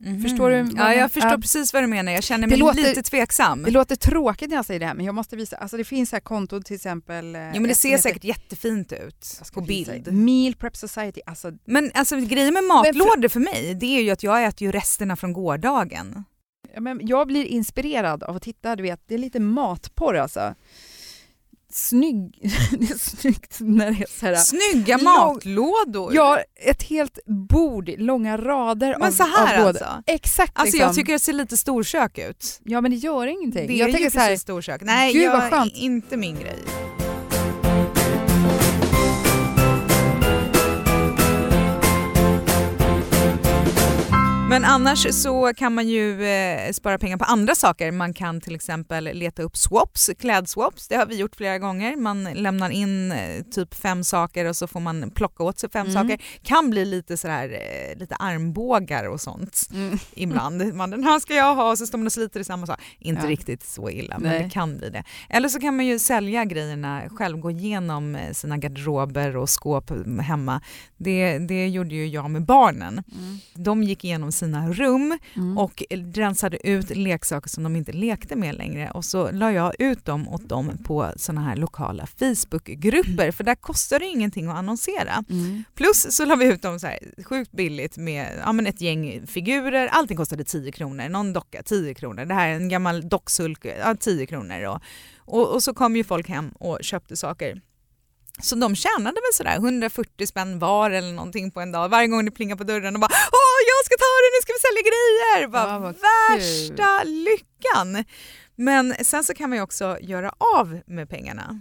Mhm. 0.00 0.22
Förstår 0.22 0.50
du 0.50 0.68
Ja, 0.76 0.94
jag- 0.94 1.12
förstår 1.12 1.30
ja. 1.32 1.38
precis 1.38 1.72
vad 1.72 1.82
du 1.82 1.86
menar. 1.86 2.12
Jag 2.12 2.22
känner 2.24 2.48
mig 2.48 2.58
låter- 2.58 2.82
lite 2.82 3.02
tveksam. 3.02 3.62
Det 3.62 3.70
låter 3.70 3.96
tråkigt 3.96 4.48
när 4.48 4.56
jag 4.56 4.64
säger 4.64 4.80
det 4.80 4.86
här 4.86 4.94
men 4.94 5.06
jag 5.06 5.14
måste 5.14 5.36
visa. 5.36 5.56
Alltså 5.56 5.76
det 5.76 5.84
finns 5.84 6.12
här 6.12 6.20
konton 6.20 6.62
till 6.62 6.76
exempel. 6.76 7.34
eh, 7.34 7.40
Ja, 7.40 7.52
men 7.52 7.62
det 7.62 7.74
ser 7.74 7.88
heter- 7.88 8.02
säkert 8.02 8.24
jättefint 8.24 8.92
ut 8.92 9.40
på 9.54 9.60
bild. 9.60 10.12
Meal 10.12 10.54
Prep 10.54 10.76
Society. 10.76 11.20
Alltså, 11.26 11.52
Men 11.64 11.90
alltså 11.94 12.16
grejen 12.16 12.54
med 12.54 12.64
matlådor 12.64 13.28
för 13.28 13.40
mig, 13.40 13.74
det 13.80 13.86
är 13.98 14.02
ju 14.02 14.10
att 14.10 14.22
jag 14.22 14.44
äter 14.44 14.62
ju 14.66 14.72
resterna 14.72 15.16
från 15.16 15.32
gårdagen. 15.32 16.24
ja, 16.74 16.80
men 16.80 17.00
jag 17.06 17.26
blir 17.26 17.44
inspirerad 17.44 18.22
av 18.22 18.36
att 18.36 18.42
titta, 18.42 18.76
du 18.76 18.82
vet, 18.82 19.00
det 19.06 19.14
är 19.14 19.18
lite 19.18 19.40
matporr 19.40 20.16
alltså. 20.16 20.54
Snygg, 21.78 22.38
det 22.78 22.90
är 22.90 22.98
snyggt 22.98 23.56
när 23.60 23.90
det 23.90 24.02
är 24.02 24.06
så 24.20 24.26
här. 24.26 24.34
Snygga 24.36 24.96
Lång- 24.96 25.04
matlådor! 25.04 26.14
Ja, 26.14 26.38
ett 26.66 26.82
helt 26.82 27.18
bord, 27.26 27.90
långa 27.98 28.36
rader 28.36 28.96
men 28.98 29.08
av, 29.08 29.12
så 29.12 29.22
här 29.22 29.58
av 29.58 29.64
lådor. 29.64 29.68
alltså. 29.68 30.02
Exakt 30.06 30.52
Alltså 30.54 30.64
liksom. 30.76 30.80
jag 30.86 30.94
tycker 30.94 31.12
det 31.12 31.18
ser 31.18 31.32
lite 31.32 31.56
storkök 31.56 32.18
ut. 32.18 32.60
Ja 32.64 32.80
men 32.80 32.90
det 32.90 32.96
gör 32.96 33.26
ingenting. 33.26 33.66
Det 33.66 33.74
jag 33.74 33.90
är 33.90 33.98
ju 33.98 34.10
så 34.10 34.18
här, 34.18 34.28
precis 34.28 34.42
storkök. 34.42 34.80
Nej, 34.84 35.12
Gud, 35.12 35.22
jag, 35.22 35.68
inte 35.74 36.16
min 36.16 36.34
grej. 36.34 36.58
Men 44.48 44.64
annars 44.64 45.14
så 45.14 45.52
kan 45.56 45.74
man 45.74 45.88
ju 45.88 46.24
eh, 46.24 46.72
spara 46.72 46.98
pengar 46.98 47.16
på 47.16 47.24
andra 47.24 47.54
saker. 47.54 47.90
Man 47.92 48.14
kan 48.14 48.40
till 48.40 48.54
exempel 48.54 49.04
leta 49.04 49.42
upp 49.42 49.56
swaps, 49.56 50.10
klädswaps. 50.20 50.88
Det 50.88 50.96
har 50.96 51.06
vi 51.06 51.16
gjort 51.16 51.36
flera 51.36 51.58
gånger. 51.58 51.96
Man 51.96 52.24
lämnar 52.24 52.70
in 52.70 53.12
eh, 53.12 53.42
typ 53.50 53.74
fem 53.74 54.04
saker 54.04 54.44
och 54.44 54.56
så 54.56 54.66
får 54.66 54.80
man 54.80 55.10
plocka 55.10 55.42
åt 55.44 55.58
sig 55.58 55.70
fem 55.70 55.86
Mm. 55.86 55.92
saker. 56.02 56.22
Kan 56.42 56.70
bli 56.70 56.84
lite 56.84 57.16
sådär, 57.16 57.48
eh, 57.92 57.98
lite 57.98 58.14
armbågar 58.14 59.04
och 59.04 59.20
sånt 59.20 59.68
Mm. 59.74 59.98
ibland. 60.14 60.74
Man, 60.74 60.90
den 60.90 61.04
här 61.04 61.18
ska 61.20 61.34
jag 61.34 61.54
ha 61.54 61.70
och 61.70 61.78
så 61.78 61.86
står 61.86 61.98
man 61.98 62.06
och 62.06 62.12
sliter 62.12 62.40
i 62.40 62.44
samma 62.44 62.66
sak. 62.66 62.80
Inte 62.98 63.22
Ja. 63.24 63.30
riktigt 63.30 63.62
så 63.66 63.90
illa 63.90 64.18
men 64.18 64.30
Nej. 64.30 64.42
det 64.42 64.50
kan 64.50 64.78
bli 64.78 64.90
det. 64.90 65.04
Eller 65.28 65.48
så 65.48 65.60
kan 65.60 65.76
man 65.76 65.86
ju 65.86 65.98
sälja 65.98 66.44
grejerna 66.44 67.02
själv, 67.10 67.38
gå 67.38 67.50
igenom 67.50 68.18
sina 68.32 68.56
garderober 68.58 69.36
och 69.36 69.50
skåp 69.50 69.90
hemma. 70.22 70.60
Det, 70.96 71.38
det 71.38 71.68
gjorde 71.68 71.94
ju 71.94 72.06
jag 72.06 72.30
med 72.30 72.42
barnen. 72.44 73.02
Mm. 73.18 73.38
De 73.54 73.82
gick 73.82 74.04
igenom 74.04 74.32
sina 74.38 74.72
rum 74.72 75.18
Mm. 75.34 75.58
och 75.58 75.82
rensade 76.14 76.68
ut 76.68 76.96
leksaker 76.96 77.48
som 77.48 77.62
de 77.64 77.76
inte 77.76 77.92
lekte 77.92 78.36
med 78.36 78.54
längre 78.54 78.90
och 78.90 79.04
så 79.04 79.30
la 79.30 79.52
jag 79.52 79.72
ut 79.78 80.04
dem 80.04 80.28
åt 80.28 80.48
dem 80.48 80.70
på 80.84 81.12
såna 81.16 81.40
här 81.40 81.56
lokala 81.56 82.06
Facebookgrupper 82.06 83.30
för 83.30 83.44
där 83.44 83.54
kostar 83.54 83.98
det 83.98 84.06
ingenting 84.06 84.48
att 84.48 84.56
annonsera. 84.56 85.24
Mm. 85.30 85.64
Plus 85.74 86.16
så 86.16 86.24
la 86.24 86.36
vi 86.36 86.44
ut 86.44 86.62
dem 86.62 86.80
så 86.80 86.86
här 86.86 86.98
sjukt 87.24 87.52
billigt 87.52 87.96
med 87.96 88.42
ja, 88.44 88.52
men 88.52 88.66
ett 88.66 88.80
gäng 88.80 89.26
figurer. 89.26 89.86
Allting 89.86 90.16
kostade 90.16 90.44
10 90.44 90.72
kronor, 90.72 91.08
någon 91.08 91.32
docka 91.32 91.62
10 91.62 91.94
kronor. 91.94 92.24
Det 92.24 92.34
här 92.34 92.48
är 92.48 92.54
en 92.54 92.68
gammal 92.68 93.08
docksulk, 93.08 93.64
ja, 93.80 93.94
10 93.94 94.26
kronor. 94.26 94.64
Och, 94.66 94.80
och, 95.18 95.54
och 95.54 95.62
så 95.62 95.74
kom 95.74 95.96
ju 95.96 96.04
folk 96.04 96.28
hem 96.28 96.48
och 96.48 96.78
köpte 96.82 97.16
saker. 97.16 97.60
Så 98.42 98.54
de 98.56 98.74
tjänade 98.76 99.14
väl 99.14 99.32
sådär 99.34 99.54
140 99.56 100.26
spänn 100.26 100.58
var 100.58 100.90
eller 100.90 101.12
någonting 101.12 101.50
på 101.50 101.60
en 101.60 101.72
dag. 101.72 101.88
Varje 101.88 102.08
gång 102.08 102.24
det 102.24 102.30
plingar 102.30 102.56
på 102.56 102.64
dörren 102.64 102.94
och 102.94 103.00
bara 103.00 103.10
åh 103.32 103.58
jag 103.68 103.84
ska 103.84 103.94
ta 103.98 104.14
det, 104.22 104.30
nu 104.36 104.40
ska 104.42 104.52
vi 104.52 104.58
sälja 104.68 104.82
grejer. 104.90 105.48
Bara, 105.48 105.86
Ja, 105.86 105.94
värsta 106.36 107.04
lyckan. 107.04 108.04
Men 108.56 108.94
sen 109.04 109.24
så 109.24 109.34
kan 109.34 109.50
man 109.50 109.56
ju 109.58 109.62
också 109.62 109.98
göra 110.00 110.32
av 110.56 110.80
med 110.86 111.10
pengarna. 111.10 111.60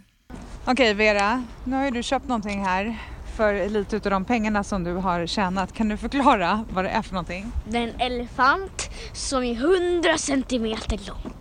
Okej 0.66 0.94
Vera, 0.94 1.44
nu 1.64 1.76
har 1.76 1.86
ju 1.86 1.92
du 1.92 2.04
köpt 2.04 2.28
någonting 2.28 2.66
här 2.66 2.98
för 3.38 3.70
lite 3.70 3.96
av 3.96 4.02
de 4.02 4.26
pengarna 4.26 4.64
som 4.64 4.84
du 4.84 4.94
har 4.94 5.26
tjänat. 5.28 5.74
Kan 5.74 5.90
du 5.90 5.98
förklara 5.98 6.66
vad 6.74 6.86
det 6.86 6.90
är 6.90 7.02
för 7.02 7.14
någonting? 7.14 7.52
Det 7.70 7.78
är 7.78 7.82
en 7.82 8.02
elefant 8.02 8.90
som 9.14 9.44
är 9.44 9.54
100 9.54 10.18
centimeter 10.18 11.00
lång. 11.08 11.34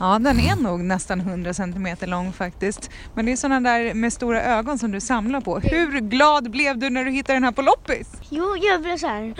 Ja, 0.00 0.18
den 0.18 0.40
är 0.40 0.56
nog 0.56 0.80
nästan 0.80 1.20
100 1.20 1.54
centimeter 1.54 2.06
lång 2.06 2.32
faktiskt. 2.32 2.90
Men 3.14 3.26
det 3.26 3.32
är 3.32 3.36
sådana 3.36 3.70
där 3.70 3.94
med 3.94 4.12
stora 4.12 4.42
ögon 4.42 4.78
som 4.78 4.90
du 4.92 5.00
samlar 5.00 5.40
på. 5.40 5.58
Hur 5.58 6.00
glad 6.00 6.50
blev 6.50 6.78
du 6.78 6.90
när 6.90 7.04
du 7.04 7.10
hittade 7.10 7.36
den 7.36 7.44
här 7.44 7.52
på 7.52 7.62
loppis? 7.62 8.08
Jo, 8.30 8.56
jag 8.56 8.82
blev 8.82 8.96
så 8.96 9.06
här. 9.06 9.20
Mamma, 9.22 9.34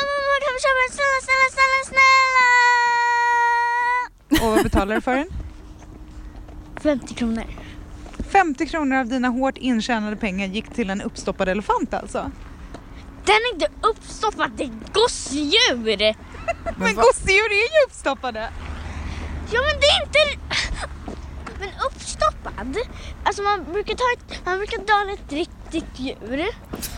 mamma, 0.00 0.34
kan 0.44 0.52
vi 0.54 0.60
köpa 0.64 0.80
en? 0.86 0.92
Snälla, 0.92 1.18
snälla, 1.26 1.48
snälla, 1.52 1.80
snälla! 4.30 4.46
Och 4.46 4.50
vad 4.56 4.62
betalar 4.62 4.94
du 4.94 5.00
för 5.00 5.14
den? 5.16 5.28
50 6.82 7.14
kronor. 7.14 7.44
50 8.28 8.66
kronor 8.66 8.96
av 8.96 9.06
dina 9.06 9.28
hårt 9.28 9.56
intjänade 9.56 10.16
pengar 10.16 10.46
gick 10.46 10.74
till 10.74 10.90
en 10.90 11.02
uppstoppad 11.02 11.48
elefant 11.48 11.94
alltså. 11.94 12.30
Den 13.24 13.34
är 13.34 13.54
inte 13.54 13.68
uppstoppad, 13.82 14.50
det 14.56 14.64
är 14.64 14.70
gosedjur! 14.92 16.16
Men 16.78 16.94
gosedjur 16.94 17.50
är 17.52 17.80
ju 17.80 17.86
uppstoppade! 17.86 18.48
Ja 19.52 19.60
men 19.60 19.80
det 19.80 19.86
är 19.86 20.02
inte... 20.02 20.40
Men 21.60 21.68
uppstoppad, 21.86 22.76
alltså 23.24 23.42
man 23.42 23.64
brukar 23.72 23.94
ta 23.94 24.04
ett, 24.16 24.46
man 24.46 24.58
brukar 24.58 24.78
dala 24.78 25.12
ett 25.12 25.32
riktigt 25.32 25.98
djur 25.98 26.46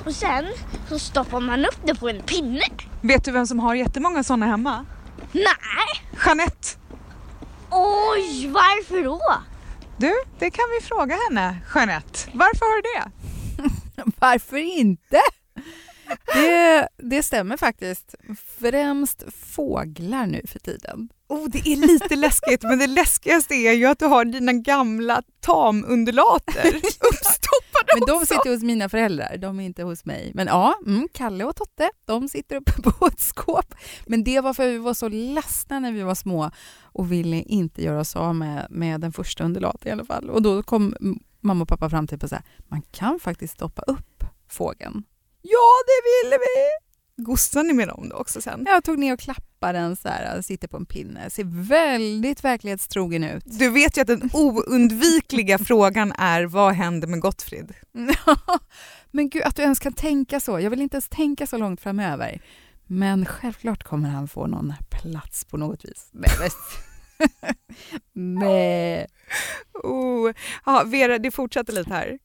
och 0.07 0.15
sen 0.15 0.47
så 0.89 0.99
stoppar 0.99 1.41
man 1.41 1.65
upp 1.65 1.79
det 1.85 1.95
på 1.95 2.09
en 2.09 2.23
pinne. 2.23 2.63
Vet 3.01 3.25
du 3.25 3.33
vem 3.33 3.47
som 3.47 3.59
har 3.59 3.75
jättemånga 3.75 4.23
sådana 4.23 4.47
hemma? 4.47 4.87
Nej! 5.33 5.45
Jeanette! 6.27 6.69
Oj, 7.71 8.49
varför 8.49 9.05
då? 9.05 9.21
Du, 9.97 10.15
det 10.39 10.51
kan 10.51 10.65
vi 10.81 10.87
fråga 10.87 11.17
henne, 11.29 11.57
Jeanette. 11.75 12.19
Varför 12.33 12.67
har 12.67 12.83
du 12.83 12.89
det? 13.01 13.11
Varför 14.19 14.57
inte? 14.57 15.21
Det, 16.35 16.89
det 16.97 17.23
stämmer 17.23 17.57
faktiskt. 17.57 18.15
Främst 18.59 19.25
fåglar 19.33 20.27
nu 20.27 20.43
för 20.47 20.59
tiden. 20.59 21.09
Oh, 21.29 21.49
det 21.49 21.59
är 21.59 21.77
lite 21.77 22.17
läskigt, 22.17 22.63
men 22.63 22.79
det 22.79 22.87
läskigaste 22.87 23.55
är 23.55 23.73
ju 23.73 23.87
att 23.87 23.99
du 23.99 24.05
har 24.05 24.25
dina 24.25 24.53
gamla 24.53 25.23
tamundulater 25.41 26.67
uppstoppade 26.77 27.91
Men 27.95 28.07
de 28.07 28.13
också. 28.13 28.27
sitter 28.27 28.51
hos 28.51 28.63
mina 28.63 28.89
föräldrar, 28.89 29.37
de 29.37 29.61
är 29.61 29.65
inte 29.65 29.83
hos 29.83 30.05
mig. 30.05 30.33
Men 30.35 30.47
ja, 30.47 30.75
mm, 30.87 31.09
Kalle 31.13 31.45
och 31.45 31.57
Totte, 31.57 31.91
de 32.05 32.29
sitter 32.29 32.57
uppe 32.57 32.73
på 32.83 33.07
ett 33.07 33.21
skåp. 33.21 33.75
Men 34.07 34.25
det 34.25 34.41
var 34.41 34.55
för 34.55 34.69
att 34.69 34.75
vi 34.75 34.79
var 34.79 34.95
så 34.95 35.09
ledsna 35.09 35.81
när 35.81 35.93
vi 35.93 36.03
var 36.03 36.15
små 36.15 36.51
och 36.83 37.13
ville 37.13 37.37
inte 37.37 37.83
göra 37.83 38.01
oss 38.01 38.17
av 38.17 38.35
med, 38.35 38.67
med 38.71 39.01
den 39.01 39.13
första 39.13 39.45
undulaten 39.45 39.89
i 39.89 39.91
alla 39.93 40.05
fall. 40.05 40.31
Och 40.31 40.43
då 40.43 40.63
kom 40.63 40.95
mm, 41.01 41.19
mamma 41.41 41.63
och 41.63 41.69
pappa 41.69 41.91
fram 41.91 42.07
till 42.07 42.25
att 42.25 42.33
man 42.69 42.83
kan 42.83 43.21
faktiskt 43.21 43.55
stoppa 43.55 43.83
upp 43.83 44.25
fågeln. 44.49 45.05
Ja, 45.43 45.73
det 45.87 46.29
ville 46.29 46.39
vi! 46.39 46.71
Gossar 47.25 47.63
ni 47.63 47.73
med 47.73 47.89
dem 47.89 48.09
då 48.09 48.17
också 48.17 48.41
sen? 48.41 48.65
Jag 48.67 48.85
tog 48.85 48.99
ner 48.99 49.15
och 49.15 49.21
klappade 49.21 49.79
den 49.79 49.97
så 49.97 50.09
här, 50.09 50.43
sitter 50.43 50.69
på 50.69 50.77
en 50.77 50.87
pinne, 50.87 51.31
ser 51.31 51.45
väldigt 51.69 52.45
verklighetstrogen 52.45 53.25
ut. 53.25 53.43
Du 53.47 53.71
vet 53.71 53.97
ju 53.97 54.01
att 54.01 54.07
den 54.07 54.31
oundvikliga 54.33 55.59
frågan 55.65 56.13
är 56.13 56.45
vad 56.45 56.73
händer 56.75 57.09
med 57.09 57.21
Gottfrid? 57.21 57.75
Men 59.11 59.29
gud, 59.29 59.43
att 59.43 59.57
du 59.57 59.63
ens 59.63 59.79
kan 59.79 59.93
tänka 59.93 60.41
så. 60.41 60.61
Jag 60.61 60.71
vill 60.71 60.83
inte 60.83 60.95
ens 60.95 61.09
tänka 61.09 61.47
så 61.47 61.59
långt 61.59 61.81
framöver. 61.81 62.43
Men 62.87 63.27
självklart 63.27 63.83
kommer 63.85 64.09
han 64.09 64.29
få 64.29 64.47
någon 64.47 64.75
plats 64.91 65.45
på 65.45 65.57
något 65.57 65.85
vis. 65.85 66.09
Nej, 66.13 66.51
Nej. 68.13 69.07
Oh. 69.83 70.33
Ja, 70.67 70.83
Vera, 70.87 71.19
det 71.19 71.31
fortsätter 71.31 71.73
lite 71.73 71.91
här. 71.95 72.19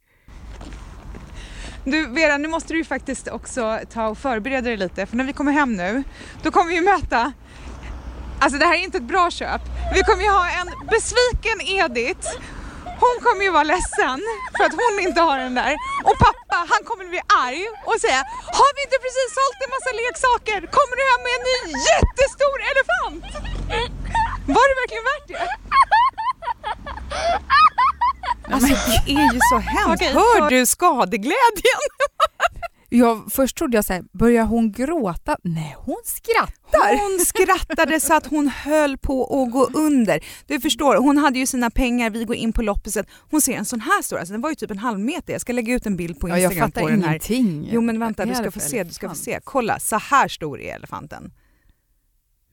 Du 1.86 2.08
Vera, 2.08 2.38
nu 2.38 2.48
måste 2.48 2.74
du 2.74 2.78
ju 2.78 2.86
faktiskt 2.86 3.28
också 3.28 3.80
ta 3.94 4.08
och 4.08 4.18
förbereda 4.18 4.62
dig 4.62 4.78
lite 4.78 5.06
för 5.06 5.16
när 5.18 5.24
vi 5.24 5.34
kommer 5.34 5.52
hem 5.52 5.74
nu, 5.74 6.04
då 6.44 6.52
kommer 6.52 6.72
vi 6.72 6.82
möta 6.82 7.34
Alltså 8.40 8.60
det 8.60 8.66
här 8.66 8.76
är 8.80 8.84
inte 8.90 8.98
ett 8.98 9.12
bra 9.14 9.32
köp. 9.32 9.62
Vi 9.96 10.02
kommer 10.08 10.24
ju 10.24 10.30
ha 10.30 10.46
en 10.60 10.68
besviken 10.94 11.58
Edith. 11.82 12.28
Hon 13.04 13.16
kommer 13.26 13.44
ju 13.48 13.52
vara 13.60 13.68
ledsen 13.74 14.18
för 14.56 14.64
att 14.68 14.76
hon 14.84 14.96
inte 15.08 15.22
har 15.28 15.38
den 15.46 15.56
där. 15.62 15.74
Och 16.10 16.18
pappa, 16.28 16.58
han 16.74 16.82
kommer 16.90 17.06
bli 17.14 17.22
arg 17.48 17.64
och 17.90 17.98
säga 18.06 18.22
Har 18.60 18.70
vi 18.76 18.80
inte 18.88 18.98
precis 19.06 19.30
sålt 19.38 19.60
en 19.66 19.72
massa 19.76 19.92
leksaker? 20.02 20.60
Kommer 20.78 20.96
du 21.00 21.04
hem 21.12 21.22
med 21.26 21.34
en 21.38 21.44
ny 21.50 21.58
jättestor 21.92 22.58
elefant? 22.72 23.24
Var 24.58 24.66
det 24.70 24.76
verkligen 24.82 25.06
värt 25.12 25.28
det? 25.32 25.44
Alltså 28.56 28.68
det 29.06 29.12
är 29.12 29.34
ju 29.34 29.40
så 29.52 29.58
hemskt. 29.58 29.96
Okej, 30.02 30.14
Hör 30.14 30.40
för- 30.40 30.50
du 30.50 30.66
skadeglädjen? 30.66 31.36
Jag, 32.90 33.24
först 33.32 33.58
trodde 33.58 33.78
jag 33.78 33.86
så 33.86 33.94
här, 33.94 34.04
börjar 34.14 34.44
hon 34.46 34.72
gråta? 34.72 35.38
Nej, 35.44 35.76
hon 35.80 35.98
skrattar. 36.06 36.98
Hon 36.98 37.26
skrattade 37.26 38.00
så 38.00 38.14
att 38.14 38.26
hon 38.28 38.48
höll 38.48 38.98
på 38.98 39.44
att 39.44 39.52
gå 39.52 39.70
under. 39.80 40.20
Du 40.48 40.60
förstår, 40.60 40.96
hon 40.96 41.18
hade 41.18 41.40
ju 41.40 41.46
sina 41.46 41.70
pengar, 41.70 42.10
vi 42.10 42.24
går 42.26 42.36
in 42.36 42.54
på 42.54 42.62
loppisen. 42.62 43.06
Hon 43.32 43.42
ser 43.42 43.54
en 43.54 43.66
sån 43.66 43.82
här 43.82 44.02
stor, 44.02 44.18
alltså 44.18 44.32
den 44.34 44.42
var 44.42 44.50
ju 44.50 44.56
typ 44.56 44.72
en 44.72 44.78
halv 44.80 45.00
meter. 45.00 45.34
Jag 45.34 45.42
ska 45.42 45.54
lägga 45.54 45.74
ut 45.74 45.86
en 45.86 45.96
bild 45.98 46.20
på 46.20 46.30
Ja, 46.30 46.38
Instagram 46.38 46.58
jag 46.58 46.66
fattar 46.68 46.82
på 46.82 46.90
den 46.90 47.04
här. 47.04 47.10
ingenting. 47.10 47.70
Jo 47.72 47.82
men 47.82 48.00
vänta, 48.00 48.26
du 48.26 48.36
ska 48.36 48.52
få 48.52 48.60
se, 48.60 48.84
du 48.84 48.94
ska 48.94 49.10
få 49.10 49.16
se. 49.16 49.40
Kolla, 49.44 49.80
så 49.80 49.98
här 49.98 50.28
stor 50.28 50.62
är 50.62 50.76
elefanten. 50.76 51.32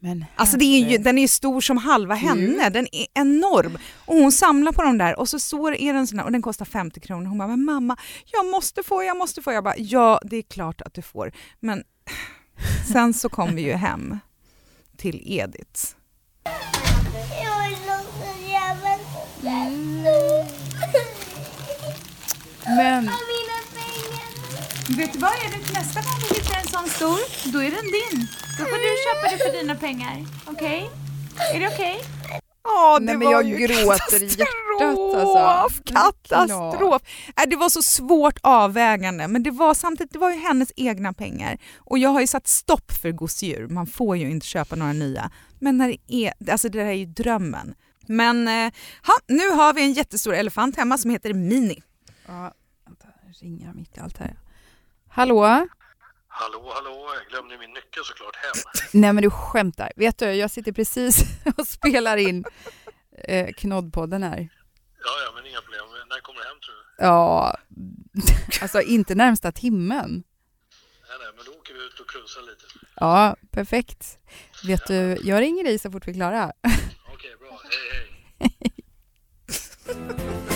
Men 0.04 0.24
Alltså 0.36 0.56
det 0.56 0.64
är 0.64 0.90
ju, 0.90 0.98
den 0.98 1.18
är 1.18 1.22
ju 1.22 1.28
stor 1.28 1.60
som 1.60 1.76
halva 1.76 2.14
henne, 2.14 2.68
den 2.70 2.86
är 2.92 3.06
enorm. 3.14 3.78
Och 4.06 4.16
hon 4.16 4.32
samlar 4.32 4.72
på 4.72 4.82
de 4.82 4.98
där 4.98 5.18
och 5.18 5.28
så 5.28 5.38
står 5.38 5.74
är 5.74 5.92
den 5.92 6.06
sån 6.06 6.18
här 6.18 6.26
och 6.26 6.32
den 6.32 6.42
kostar 6.42 6.64
50 6.64 7.00
kronor. 7.00 7.26
Hon 7.26 7.38
bara, 7.38 7.48
men 7.48 7.64
mamma, 7.64 7.96
jag 8.32 8.46
måste 8.46 8.82
få, 8.82 9.02
jag 9.02 9.16
måste 9.16 9.42
få. 9.42 9.52
Jag 9.52 9.64
bara, 9.64 9.76
ja 9.76 10.20
det 10.24 10.36
är 10.36 10.42
klart 10.42 10.80
att 10.80 10.94
du 10.94 11.02
får. 11.02 11.32
Men 11.60 11.82
sen 12.92 13.14
så 13.14 13.28
kom 13.28 13.54
vi 13.54 13.62
ju 13.62 13.72
hem 13.72 14.18
till 14.96 15.22
Edith. 15.26 15.94
Jäveln. 18.42 19.00
Men. 22.76 23.08
Vet 24.88 25.12
du 25.12 25.18
vad, 25.18 25.30
Edith? 25.46 25.72
Nästa 25.72 26.00
gång 26.00 26.18
vi 26.20 26.34
hittar 26.34 26.60
en 26.60 26.66
sån 26.66 26.88
stor, 26.88 27.52
då 27.52 27.58
är 27.58 27.70
den 27.70 27.84
din. 27.84 28.26
Då 28.58 28.64
får 28.64 28.78
du 28.78 28.88
köpa 29.04 29.36
det 29.36 29.50
för 29.50 29.58
dina 29.60 29.76
pengar. 29.76 30.24
Okej? 30.46 30.90
Är 31.54 31.60
det 31.60 31.68
okej? 31.68 32.00
Ja, 32.64 32.98
det 32.98 33.04
Nej, 33.04 33.16
men 33.16 33.26
var 33.26 33.32
jag 33.32 33.44
ju 33.44 33.56
gråter 33.56 34.22
i 34.22 34.26
hjärtat, 34.26 34.48
katastrof, 34.78 35.36
alltså. 35.36 35.82
Katastrof! 35.84 37.02
Nej, 37.36 37.46
det 37.46 37.56
var 37.56 37.68
så 37.68 37.82
svårt 37.82 38.38
avvägande, 38.42 39.28
men 39.28 39.42
det 39.42 39.50
var 39.50 39.74
samtidigt 39.74 40.12
det 40.12 40.18
var 40.18 40.30
ju 40.30 40.38
hennes 40.38 40.72
egna 40.76 41.12
pengar. 41.12 41.58
Och 41.78 41.98
jag 41.98 42.10
har 42.10 42.20
ju 42.20 42.26
satt 42.26 42.46
stopp 42.46 42.92
för 42.92 43.10
gosedjur, 43.10 43.68
man 43.68 43.86
får 43.86 44.16
ju 44.16 44.30
inte 44.30 44.46
köpa 44.46 44.76
några 44.76 44.92
nya. 44.92 45.30
Men 45.58 45.78
när 45.78 45.88
det 45.88 45.98
är, 46.08 46.50
alltså 46.52 46.68
det 46.68 46.78
där 46.78 46.86
är 46.86 46.92
ju 46.92 47.06
drömmen. 47.06 47.74
Men 48.06 48.48
eh, 48.48 48.72
ha, 49.06 49.14
nu 49.28 49.50
har 49.50 49.72
vi 49.72 49.82
en 49.82 49.92
jättestor 49.92 50.34
elefant 50.34 50.76
hemma 50.76 50.98
som 50.98 51.10
heter 51.10 51.34
Mini. 51.34 51.82
Ja, 52.26 52.52
vänta, 52.86 53.06
jag 53.40 53.74
mitt 53.76 53.96
i 53.96 54.00
allt 54.00 54.18
här. 54.18 54.41
Hallå? 55.14 55.42
Hallå, 56.28 56.72
hallå, 56.74 57.10
jag 57.14 57.26
glömde 57.30 57.58
min 57.58 57.70
nyckel 57.70 58.04
såklart 58.04 58.36
hem. 58.36 58.52
Nej 59.00 59.12
men 59.12 59.22
du 59.22 59.30
skämtar. 59.30 59.92
Vet 59.96 60.18
du, 60.18 60.32
jag 60.32 60.50
sitter 60.50 60.72
precis 60.72 61.24
och 61.56 61.68
spelar 61.68 62.16
in 62.16 62.44
eh, 63.24 63.52
Knoddpodden 63.52 64.22
här. 64.22 64.48
Ja, 65.04 65.10
ja, 65.24 65.32
men 65.34 65.46
inga 65.46 65.60
problem. 65.60 65.84
När 66.08 66.20
kommer 66.20 66.40
du 66.40 66.46
hem 66.46 66.56
tror 66.60 66.74
du? 66.74 67.04
Ja, 67.04 67.56
alltså 68.62 68.80
inte 68.80 69.14
närmsta 69.14 69.52
timmen. 69.52 70.10
Nej, 71.08 71.18
nej, 71.20 71.28
men 71.36 71.44
då 71.44 71.52
åker 71.52 71.74
vi 71.74 71.80
ut 71.80 72.00
och 72.00 72.10
cruisar 72.10 72.42
lite. 72.42 72.64
Ja, 72.96 73.36
perfekt. 73.50 74.18
Vet 74.66 74.86
du, 74.86 75.18
jag 75.22 75.40
ringer 75.40 75.64
dig 75.64 75.78
så 75.78 75.90
fort 75.90 76.06
vi 76.06 76.10
är 76.10 76.14
klara. 76.14 76.52
Okej, 77.14 77.36
bra. 77.40 77.60
Hej, 77.64 78.08
hej. 78.38 78.72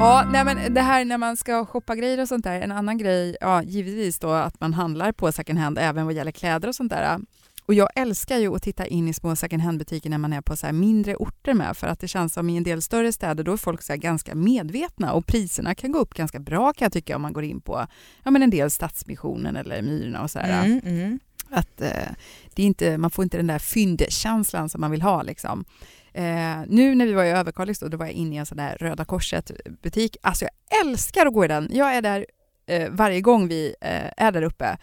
Ja, 0.00 0.24
nej 0.32 0.44
men 0.44 0.74
det 0.74 0.80
här 0.80 1.04
när 1.04 1.18
man 1.18 1.36
ska 1.36 1.66
shoppa 1.66 1.96
grejer 1.96 2.20
och 2.20 2.28
sånt 2.28 2.44
där, 2.44 2.60
en 2.60 2.72
annan 2.72 2.98
grej, 2.98 3.36
ja 3.40 3.62
givetvis 3.62 4.18
då 4.18 4.30
att 4.30 4.60
man 4.60 4.74
handlar 4.74 5.12
på 5.12 5.32
second 5.32 5.58
hand 5.58 5.78
även 5.78 6.06
vad 6.06 6.14
gäller 6.14 6.32
kläder 6.32 6.68
och 6.68 6.74
sånt 6.74 6.92
där. 6.92 7.18
Och 7.66 7.74
jag 7.74 7.88
älskar 7.94 8.38
ju 8.38 8.54
att 8.54 8.62
titta 8.62 8.86
in 8.86 9.08
i 9.08 9.14
små 9.14 9.36
second 9.36 9.62
hand-butiker 9.62 10.10
när 10.10 10.18
man 10.18 10.32
är 10.32 10.40
på 10.40 10.56
så 10.56 10.72
mindre 10.72 11.16
orter 11.16 11.54
med 11.54 11.76
för 11.76 11.86
att 11.86 12.00
det 12.00 12.08
känns 12.08 12.32
som 12.32 12.50
i 12.50 12.56
en 12.56 12.62
del 12.62 12.82
större 12.82 13.12
städer 13.12 13.44
då 13.44 13.52
är 13.52 13.56
folk 13.56 13.82
så 13.82 13.96
ganska 13.96 14.34
medvetna 14.34 15.12
och 15.12 15.26
priserna 15.26 15.74
kan 15.74 15.92
gå 15.92 15.98
upp 15.98 16.14
ganska 16.14 16.38
bra 16.38 16.72
kan 16.72 16.84
jag 16.84 16.92
tycka 16.92 17.16
om 17.16 17.22
man 17.22 17.32
går 17.32 17.44
in 17.44 17.60
på 17.60 17.86
ja, 18.22 18.30
men 18.30 18.42
en 18.42 18.50
del 18.50 18.70
Stadsmissionen 18.70 19.56
eller 19.56 19.82
Myrorna 19.82 20.22
och 20.22 20.30
så 20.30 20.38
här. 20.38 20.64
Mm, 20.64 20.80
mm. 20.84 21.18
Att, 21.50 21.80
eh, 21.80 22.10
det 22.54 22.62
är 22.62 22.66
inte, 22.66 22.98
man 22.98 23.10
får 23.10 23.22
inte 23.22 23.36
den 23.36 23.46
där 23.46 23.58
fyndkänslan 23.58 24.68
som 24.68 24.80
man 24.80 24.90
vill 24.90 25.02
ha. 25.02 25.22
Liksom. 25.22 25.64
Eh, 26.12 26.62
nu 26.66 26.94
när 26.94 27.06
vi 27.06 27.12
var 27.12 27.24
i 27.24 27.30
Överkalix 27.30 27.78
då, 27.78 27.88
då 27.88 27.96
var 27.96 28.06
jag 28.06 28.14
inne 28.14 28.34
i 28.34 28.38
en 28.38 28.46
sån 28.46 28.58
där 28.58 28.76
Röda 28.80 29.04
Korset-butik. 29.04 30.16
Alltså 30.22 30.44
jag 30.44 30.80
älskar 30.86 31.26
att 31.26 31.34
gå 31.34 31.44
i 31.44 31.48
den. 31.48 31.68
Jag 31.72 31.94
är 31.94 32.02
där 32.02 32.26
eh, 32.66 32.90
varje 32.90 33.20
gång 33.20 33.48
vi 33.48 33.74
eh, 33.80 34.10
är 34.16 34.32
där 34.32 34.42
uppe. 34.42 34.78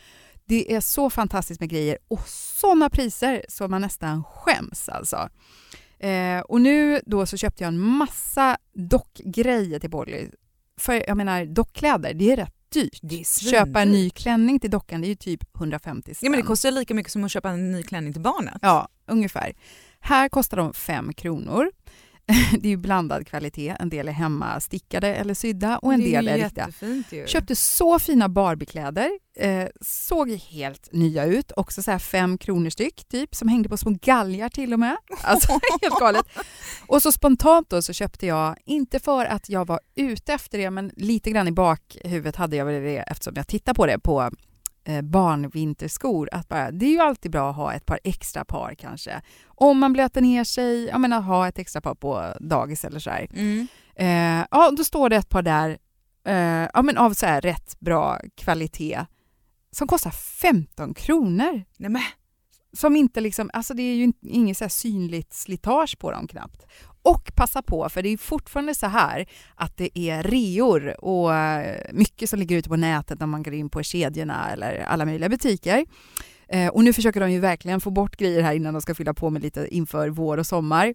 Det 0.45 0.75
är 0.75 0.81
så 0.81 1.09
fantastiskt 1.09 1.59
med 1.59 1.69
grejer 1.69 1.97
och 2.07 2.27
sådana 2.27 2.89
priser 2.89 3.45
så 3.49 3.67
man 3.67 3.81
nästan 3.81 4.23
skäms 4.23 4.89
alltså. 4.89 5.29
Eh, 5.99 6.39
och 6.39 6.61
nu 6.61 7.01
då 7.05 7.25
så 7.25 7.37
köpte 7.37 7.63
jag 7.63 7.67
en 7.67 7.79
massa 7.79 8.57
dockgrejer 8.73 9.79
till 9.79 9.91
Polly. 9.91 10.29
För 10.79 10.93
jag 11.07 11.17
menar 11.17 11.45
dockkläder, 11.45 12.13
det 12.13 12.31
är 12.31 12.35
rätt 12.35 12.53
dyrt. 12.69 12.99
Det 13.01 13.19
är 13.19 13.51
Köpa 13.51 13.81
en 13.81 13.91
ny 13.91 14.09
klänning 14.09 14.59
till 14.59 14.71
dockan, 14.71 15.01
det 15.01 15.07
är 15.07 15.09
ju 15.09 15.15
typ 15.15 15.55
150 15.55 16.15
spänn. 16.15 16.17
Ja, 16.21 16.29
men 16.29 16.39
det 16.39 16.47
kostar 16.47 16.71
lika 16.71 16.93
mycket 16.93 17.11
som 17.11 17.23
att 17.23 17.31
köpa 17.31 17.49
en 17.49 17.71
ny 17.71 17.83
klänning 17.83 18.13
till 18.13 18.21
barnet. 18.21 18.57
Ja, 18.61 18.87
ungefär. 19.05 19.53
Här 19.99 20.29
kostar 20.29 20.57
de 20.57 20.73
5 20.73 21.13
kronor. 21.13 21.71
Det 22.59 22.67
är 22.67 22.69
ju 22.69 22.77
blandad 22.77 23.27
kvalitet. 23.27 23.75
En 23.79 23.89
del 23.89 24.07
är 24.07 24.11
hemma 24.11 24.59
stickade 24.59 25.15
eller 25.15 25.33
sydda 25.33 25.77
och 25.77 25.93
en 25.93 25.99
del 25.99 26.27
är 26.27 26.37
riktiga. 26.37 26.71
ju. 27.11 27.27
Köpte 27.27 27.55
så 27.55 27.99
fina 27.99 28.29
Barbiekläder. 28.29 29.09
Eh, 29.39 29.67
såg 29.81 30.29
helt 30.29 30.89
nya 30.91 31.25
ut. 31.25 31.51
Också 31.55 31.83
så 31.83 31.91
här 31.91 31.99
fem 31.99 32.37
kronor 32.37 32.69
styck 32.69 33.05
typ 33.07 33.35
som 33.35 33.47
hängde 33.47 33.69
på 33.69 33.77
små 33.77 33.97
galgar 34.01 34.49
till 34.49 34.73
och 34.73 34.79
med. 34.79 34.97
Alltså 35.23 35.51
helt 35.81 35.99
galet. 35.99 36.25
Och 36.87 37.01
så 37.01 37.11
spontant 37.11 37.69
då 37.69 37.81
så 37.81 37.93
köpte 37.93 38.25
jag, 38.25 38.55
inte 38.65 38.99
för 38.99 39.25
att 39.25 39.49
jag 39.49 39.67
var 39.67 39.79
ute 39.95 40.33
efter 40.33 40.57
det 40.57 40.69
men 40.71 40.91
lite 40.95 41.31
grann 41.31 41.47
i 41.47 41.51
bakhuvudet 41.51 42.35
hade 42.35 42.55
jag 42.55 42.65
väl 42.65 42.83
det 42.83 42.97
eftersom 42.97 43.33
jag 43.35 43.47
tittade 43.47 43.75
på 43.75 43.85
det 43.85 43.99
på 43.99 44.31
barnvinterskor. 45.03 46.29
Att 46.31 46.47
bara, 46.47 46.71
det 46.71 46.85
är 46.85 46.91
ju 46.91 46.99
alltid 46.99 47.31
bra 47.31 47.49
att 47.49 47.55
ha 47.55 47.73
ett 47.73 47.85
par 47.85 47.99
extra 48.03 48.45
par 48.45 48.73
kanske. 48.73 49.21
Om 49.45 49.79
man 49.79 49.93
blöter 49.93 50.21
ner 50.21 50.43
sig, 50.43 50.85
jag 50.85 51.01
menar 51.01 51.21
ha 51.21 51.47
ett 51.47 51.59
extra 51.59 51.81
par 51.81 51.95
på 51.95 52.33
dagis 52.39 52.85
eller 52.85 52.99
så 52.99 53.09
här. 53.09 53.27
Mm. 53.33 53.67
Eh, 53.95 54.47
ja, 54.51 54.71
då 54.77 54.83
står 54.83 55.09
det 55.09 55.15
ett 55.15 55.29
par 55.29 55.41
där 55.41 55.77
eh, 56.27 56.69
ja, 56.73 56.81
men 56.81 56.97
av 56.97 57.13
så 57.13 57.25
här 57.25 57.41
rätt 57.41 57.79
bra 57.79 58.19
kvalitet 58.35 59.05
som 59.71 59.87
kostar 59.87 60.11
15 60.11 60.93
kronor. 60.93 61.63
Nej, 61.77 61.89
men, 61.89 62.01
som 62.73 62.95
inte 62.95 63.21
liksom, 63.21 63.49
alltså 63.53 63.73
det 63.73 63.83
är 63.83 63.95
ju 63.95 64.13
inget 64.21 64.57
så 64.57 64.69
synligt 64.69 65.33
slitage 65.33 65.99
på 65.99 66.11
dem 66.11 66.27
knappt. 66.27 66.65
Och 67.07 67.31
passa 67.35 67.61
på, 67.61 67.89
för 67.89 68.03
det 68.03 68.09
är 68.09 68.17
fortfarande 68.17 68.75
så 68.75 68.87
här 68.87 69.25
att 69.55 69.77
det 69.77 69.99
är 69.99 70.23
reor 70.23 71.05
och 71.05 71.35
eh, 71.35 71.81
mycket 71.93 72.29
som 72.29 72.39
ligger 72.39 72.57
ute 72.57 72.69
på 72.69 72.75
nätet 72.75 73.19
när 73.19 73.27
man 73.27 73.43
går 73.43 73.53
in 73.53 73.69
på 73.69 73.83
kedjorna 73.83 74.51
eller 74.51 74.79
alla 74.79 75.05
möjliga 75.05 75.29
butiker. 75.29 75.85
Eh, 76.49 76.67
och 76.67 76.83
nu 76.83 76.93
försöker 76.93 77.19
de 77.19 77.31
ju 77.31 77.39
verkligen 77.39 77.81
få 77.81 77.89
bort 77.89 78.17
grejer 78.17 78.41
här 78.41 78.53
innan 78.53 78.73
de 78.73 78.81
ska 78.81 78.95
fylla 78.95 79.13
på 79.13 79.29
med 79.29 79.41
lite 79.41 79.67
inför 79.75 80.09
vår 80.09 80.37
och 80.37 80.47
sommar. 80.47 80.93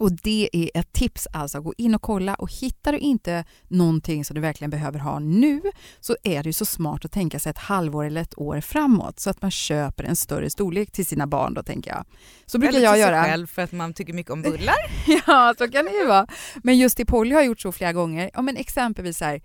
Och 0.00 0.12
det 0.12 0.48
är 0.52 0.70
ett 0.74 0.92
tips 0.92 1.28
alltså, 1.32 1.60
gå 1.60 1.74
in 1.78 1.94
och 1.94 2.02
kolla 2.02 2.34
och 2.34 2.52
hittar 2.52 2.92
du 2.92 2.98
inte 2.98 3.44
någonting 3.68 4.24
som 4.24 4.34
du 4.34 4.40
verkligen 4.40 4.70
behöver 4.70 4.98
ha 4.98 5.18
nu 5.18 5.60
så 6.00 6.16
är 6.22 6.42
det 6.42 6.48
ju 6.48 6.52
så 6.52 6.64
smart 6.64 7.04
att 7.04 7.12
tänka 7.12 7.38
sig 7.38 7.50
ett 7.50 7.58
halvår 7.58 8.04
eller 8.04 8.20
ett 8.20 8.38
år 8.38 8.60
framåt 8.60 9.20
så 9.20 9.30
att 9.30 9.42
man 9.42 9.50
köper 9.50 10.04
en 10.04 10.16
större 10.16 10.50
storlek 10.50 10.90
till 10.92 11.06
sina 11.06 11.26
barn 11.26 11.54
då 11.54 11.62
tänker 11.62 11.90
jag. 11.90 12.04
Så 12.46 12.58
brukar 12.58 12.76
Eller 12.76 12.84
jag 12.84 12.94
till 12.94 13.02
sig 13.02 13.12
göra. 13.12 13.24
själv 13.24 13.46
för 13.46 13.62
att 13.62 13.72
man 13.72 13.94
tycker 13.94 14.12
mycket 14.12 14.32
om 14.32 14.42
bullar. 14.42 14.76
Ja, 15.26 15.54
så 15.58 15.68
kan 15.68 15.84
det 15.84 15.90
ju 15.92 16.06
vara. 16.06 16.26
Men 16.62 16.78
just 16.78 17.00
i 17.00 17.04
Polly 17.04 17.34
har 17.34 17.40
jag 17.40 17.46
gjort 17.46 17.60
så 17.60 17.72
flera 17.72 17.92
gånger. 17.92 18.30
Ja, 18.34 18.42
men 18.42 18.56
exempelvis 18.56 19.18
så 19.18 19.24
här, 19.24 19.40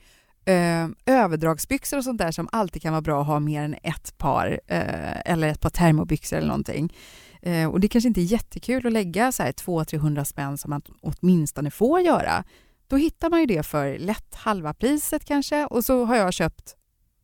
eh, 0.45 0.87
överdragsbyxor 1.05 1.97
och 1.97 2.03
sånt 2.03 2.17
där 2.17 2.31
som 2.31 2.49
alltid 2.51 2.81
kan 2.81 2.93
vara 2.93 3.01
bra 3.01 3.21
att 3.21 3.27
ha 3.27 3.39
mer 3.39 3.63
än 3.63 3.75
ett 3.83 4.17
par 4.17 4.59
eh, 4.67 5.31
eller 5.31 5.47
ett 5.47 5.61
par 5.61 5.69
termobyxor 5.69 6.37
eller 6.37 6.47
någonting. 6.47 6.93
Eh, 7.41 7.69
och 7.69 7.79
det 7.79 7.87
kanske 7.87 8.07
inte 8.07 8.21
är 8.21 8.23
jättekul 8.23 8.87
att 8.87 8.93
lägga 8.93 9.31
så 9.31 9.43
här 9.43 9.51
200-300 9.51 10.23
spänn 10.23 10.57
som 10.57 10.69
man 10.69 10.81
åtminstone 11.01 11.71
får 11.71 12.01
göra. 12.01 12.43
Då 12.87 12.95
hittar 12.95 13.29
man 13.29 13.39
ju 13.39 13.45
det 13.45 13.63
för 13.63 13.97
lätt 13.97 14.35
halva 14.35 14.73
priset 14.73 15.25
kanske 15.25 15.65
och 15.65 15.85
så 15.85 16.05
har 16.05 16.15
jag 16.15 16.33
köpt 16.33 16.75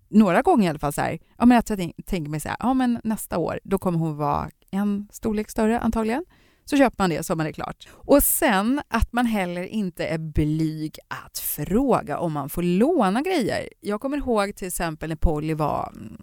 några 0.10 0.42
gånger 0.42 0.66
i 0.66 0.70
alla 0.70 0.80
fall 0.80 0.94
så 0.94 1.02
här, 1.02 1.20
ja 1.38 1.46
men 1.46 1.56
jag 1.56 1.66
tänker 2.06 2.30
mig 2.30 2.40
så 2.40 2.50
här, 2.50 2.58
ja 2.60 2.74
men 2.74 3.00
nästa 3.04 3.38
år 3.38 3.60
då 3.64 3.78
kommer 3.78 4.00
hon 4.00 4.18
vara 4.18 4.50
en 4.72 5.08
storlek 5.12 5.50
större 5.50 5.80
antagligen 5.80 6.26
så 6.66 6.78
köper 6.78 6.96
man 7.04 7.10
det 7.10 7.24
så 7.24 7.36
man 7.36 7.48
är 7.48 7.52
klart. 7.52 7.88
Och 7.92 8.24
sen 8.24 8.82
att 8.88 9.14
man 9.14 9.26
heller 9.26 9.64
inte 9.64 10.06
är 10.06 10.18
blyg 10.18 10.98
att 11.08 11.38
fråga 11.38 12.20
om 12.20 12.34
man 12.34 12.50
får 12.50 12.64
låna 12.64 13.22
grejer. 13.22 13.70
Jag 13.80 14.02
kommer 14.02 14.18
ihåg 14.18 14.56
till 14.56 14.68
exempel 14.68 15.10
när 15.10 15.16
Polly 15.16 15.54
var, 15.54 15.92
mm, 15.96 16.18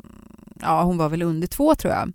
ja 0.61 0.83
hon 0.83 0.99
var 0.99 1.09
väl 1.09 1.23
under 1.23 1.47
två 1.47 1.75
tror 1.75 1.95
jag. 1.95 2.13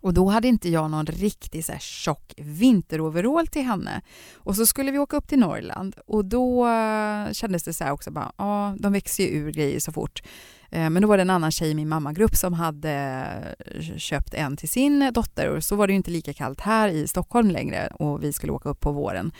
Och 0.00 0.14
då 0.14 0.26
hade 0.28 0.48
inte 0.48 0.68
jag 0.68 0.90
någon 0.90 1.06
riktig 1.06 1.64
så 1.64 1.72
här 1.72 1.78
tjock 1.78 2.34
vinteroverall 2.36 3.46
till 3.46 3.62
henne. 3.62 4.02
Och 4.34 4.56
så 4.56 4.66
skulle 4.66 4.90
vi 4.90 4.98
åka 4.98 5.16
upp 5.16 5.28
till 5.28 5.38
Norrland 5.38 5.96
och 6.06 6.24
då 6.24 6.66
eh, 6.66 7.32
kändes 7.32 7.64
det 7.64 7.72
så 7.72 7.84
här 7.84 7.92
också 7.92 8.10
bara, 8.10 8.32
ja 8.36 8.76
de 8.78 8.92
växer 8.92 9.24
ju 9.24 9.30
ur 9.30 9.52
grejer 9.52 9.80
så 9.80 9.92
fort. 9.92 10.22
Eh, 10.70 10.90
men 10.90 11.02
då 11.02 11.08
var 11.08 11.16
det 11.16 11.20
en 11.20 11.30
annan 11.30 11.50
tjej 11.50 11.70
i 11.70 11.74
min 11.74 11.88
mammagrupp 11.88 12.36
som 12.36 12.52
hade 12.52 12.92
eh, 13.58 13.96
köpt 13.96 14.34
en 14.34 14.56
till 14.56 14.68
sin 14.68 15.10
dotter 15.14 15.48
och 15.48 15.64
så 15.64 15.76
var 15.76 15.86
det 15.86 15.92
ju 15.92 15.96
inte 15.96 16.10
lika 16.10 16.32
kallt 16.32 16.60
här 16.60 16.88
i 16.88 17.08
Stockholm 17.08 17.50
längre 17.50 17.86
och 17.86 18.22
vi 18.22 18.32
skulle 18.32 18.52
åka 18.52 18.68
upp 18.68 18.80
på 18.80 18.92
våren. 18.92 19.32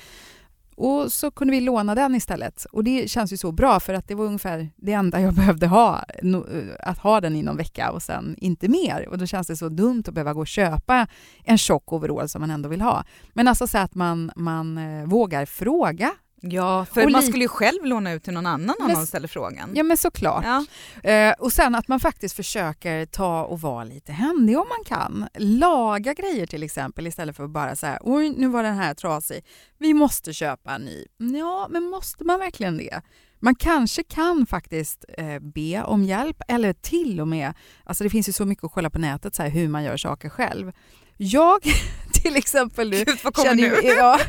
Och 0.77 1.13
så 1.13 1.31
kunde 1.31 1.51
vi 1.51 1.61
låna 1.61 1.95
den 1.95 2.15
istället. 2.15 2.65
Och 2.73 2.85
det 2.85 3.11
känns 3.11 3.33
ju 3.33 3.37
så 3.37 3.53
bra 3.53 3.81
för 3.81 3.95
att 3.95 4.09
det 4.09 4.15
var 4.15 4.25
ungefär 4.25 4.71
det 4.77 4.93
enda 4.93 5.21
jag 5.21 5.35
behövde 5.41 5.67
ha, 5.67 6.05
eh, 6.23 6.39
att 6.81 6.99
ha 6.99 7.21
den 7.21 7.37
i 7.37 7.43
någon 7.43 7.57
vecka 7.57 7.91
och 7.91 8.03
sen 8.03 8.37
inte 8.39 8.69
mer. 8.69 9.09
Och 9.09 9.19
då 9.19 9.27
känns 9.27 9.47
det 9.47 9.57
så 9.57 9.69
dumt 9.69 10.03
att 10.07 10.15
behöva 10.15 10.33
gå 10.33 10.41
och 10.41 10.47
köpa 10.47 11.07
en 11.45 11.59
tjock 11.59 11.93
overall 11.93 12.29
som 12.29 12.41
man 12.41 12.51
ändå 12.51 12.69
vill 12.69 12.81
ha. 12.81 13.05
Men 13.33 13.49
alltså 13.49 13.67
så 13.67 13.79
att 13.79 13.95
man, 13.95 14.31
man 14.37 14.79
eh, 14.79 15.07
vågar 15.07 15.47
fråga. 15.47 16.13
Ja, 16.53 16.85
för 16.85 17.05
Och 17.05 17.11
man 17.11 17.23
skulle 17.23 17.45
ju 17.45 17.49
själv 17.49 17.85
låna 17.85 18.13
ut 18.13 18.25
till 18.25 18.33
någon 18.33 18.47
annan 18.47 18.77
om 18.81 18.89
någon 18.93 19.07
ställer 19.07 19.29
frågan. 19.29 19.71
Ja 19.75 19.83
men 19.83 19.97
såklart. 19.97 20.45
Ja. 20.45 20.65
Eh, 21.11 21.33
och 21.39 21.53
sen 21.53 21.75
att 21.75 21.89
man 21.89 22.01
faktiskt 22.01 22.37
försöker 22.37 23.07
ta 23.07 23.45
och 23.45 23.61
vara 23.61 23.85
lite 23.85 24.13
händig 24.13 24.59
om 24.59 24.67
man 24.69 24.85
kan. 24.99 25.29
Laga 25.39 26.15
grejer 26.15 26.47
till 26.47 26.63
exempel 26.63 27.07
istället 27.07 27.37
för 27.37 27.45
att 27.45 27.51
bara 27.51 27.77
säga 27.77 27.99
oj 28.03 28.35
nu 28.37 28.49
var 28.49 28.63
den 28.63 28.77
här 28.77 28.95
trasig, 28.95 29.45
vi 29.79 29.95
måste 29.95 30.33
köpa 30.33 30.75
en 30.75 30.83
ny. 30.83 31.07
Ja, 31.39 31.67
men 31.71 31.83
måste 31.83 32.25
man 32.25 32.41
verkligen 32.41 32.77
det? 32.77 33.03
Man 33.41 33.55
kanske 33.55 34.03
kan 34.03 34.47
faktiskt 34.47 35.05
eh, 35.19 35.39
be 35.39 35.83
om 35.83 36.05
hjälp 36.05 36.37
eller 36.49 36.73
till 36.73 37.21
och 37.21 37.29
med, 37.29 37.53
alltså 37.85 38.05
det 38.05 38.11
finns 38.11 38.29
ju 38.29 38.33
så 38.33 38.45
mycket 38.47 38.65
att 38.65 38.73
kolla 38.73 38.91
på 38.91 38.99
nätet 38.99 39.35
så 39.35 39.43
här, 39.43 39.51
hur 39.51 39.69
man 39.69 39.85
gör 39.85 39.97
saker 39.97 40.29
själv. 40.29 40.73
Jag 41.19 41.63
till 42.23 42.37
exempel 42.37 42.91
nu, 42.91 43.05
Gud, 43.05 43.19
vad 43.25 43.35
kommer 43.35 43.49
känner 43.49 43.83
nu? 43.83 43.89
ja, 43.89 44.21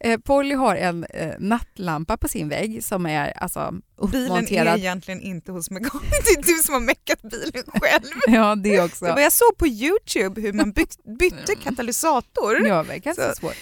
eh, 0.00 0.18
Polly 0.20 0.54
har 0.54 0.76
en 0.76 1.04
eh, 1.04 1.32
nattlampa 1.38 2.16
på 2.16 2.28
sin 2.28 2.48
vägg 2.48 2.84
som 2.84 3.06
är 3.06 3.30
alltså 3.38 3.74
Bilen 4.10 4.20
är 4.22 4.24
uppmonterad. 4.24 4.78
egentligen 4.78 5.20
inte 5.20 5.52
hos 5.52 5.70
mekaniker, 5.70 6.00
det 6.24 6.40
är 6.40 6.56
du 6.56 6.62
som 6.62 6.74
har 6.74 6.80
meckat 6.80 7.22
bilen 7.22 7.64
själv. 7.80 8.04
Ja, 8.26 8.54
det 8.54 8.80
också. 8.80 9.04
Det 9.04 9.12
var 9.12 9.20
jag 9.20 9.32
såg 9.32 9.56
på 9.58 9.66
Youtube 9.66 10.40
hur 10.40 10.52
man 10.52 10.72
byt, 10.72 10.96
bytte 11.18 11.54
katalysator. 11.54 12.66
Ja, 12.66 12.82
det 12.88 12.94
är 12.94 12.98
ganska 12.98 13.28
Så- 13.28 13.34
svårt. 13.40 13.56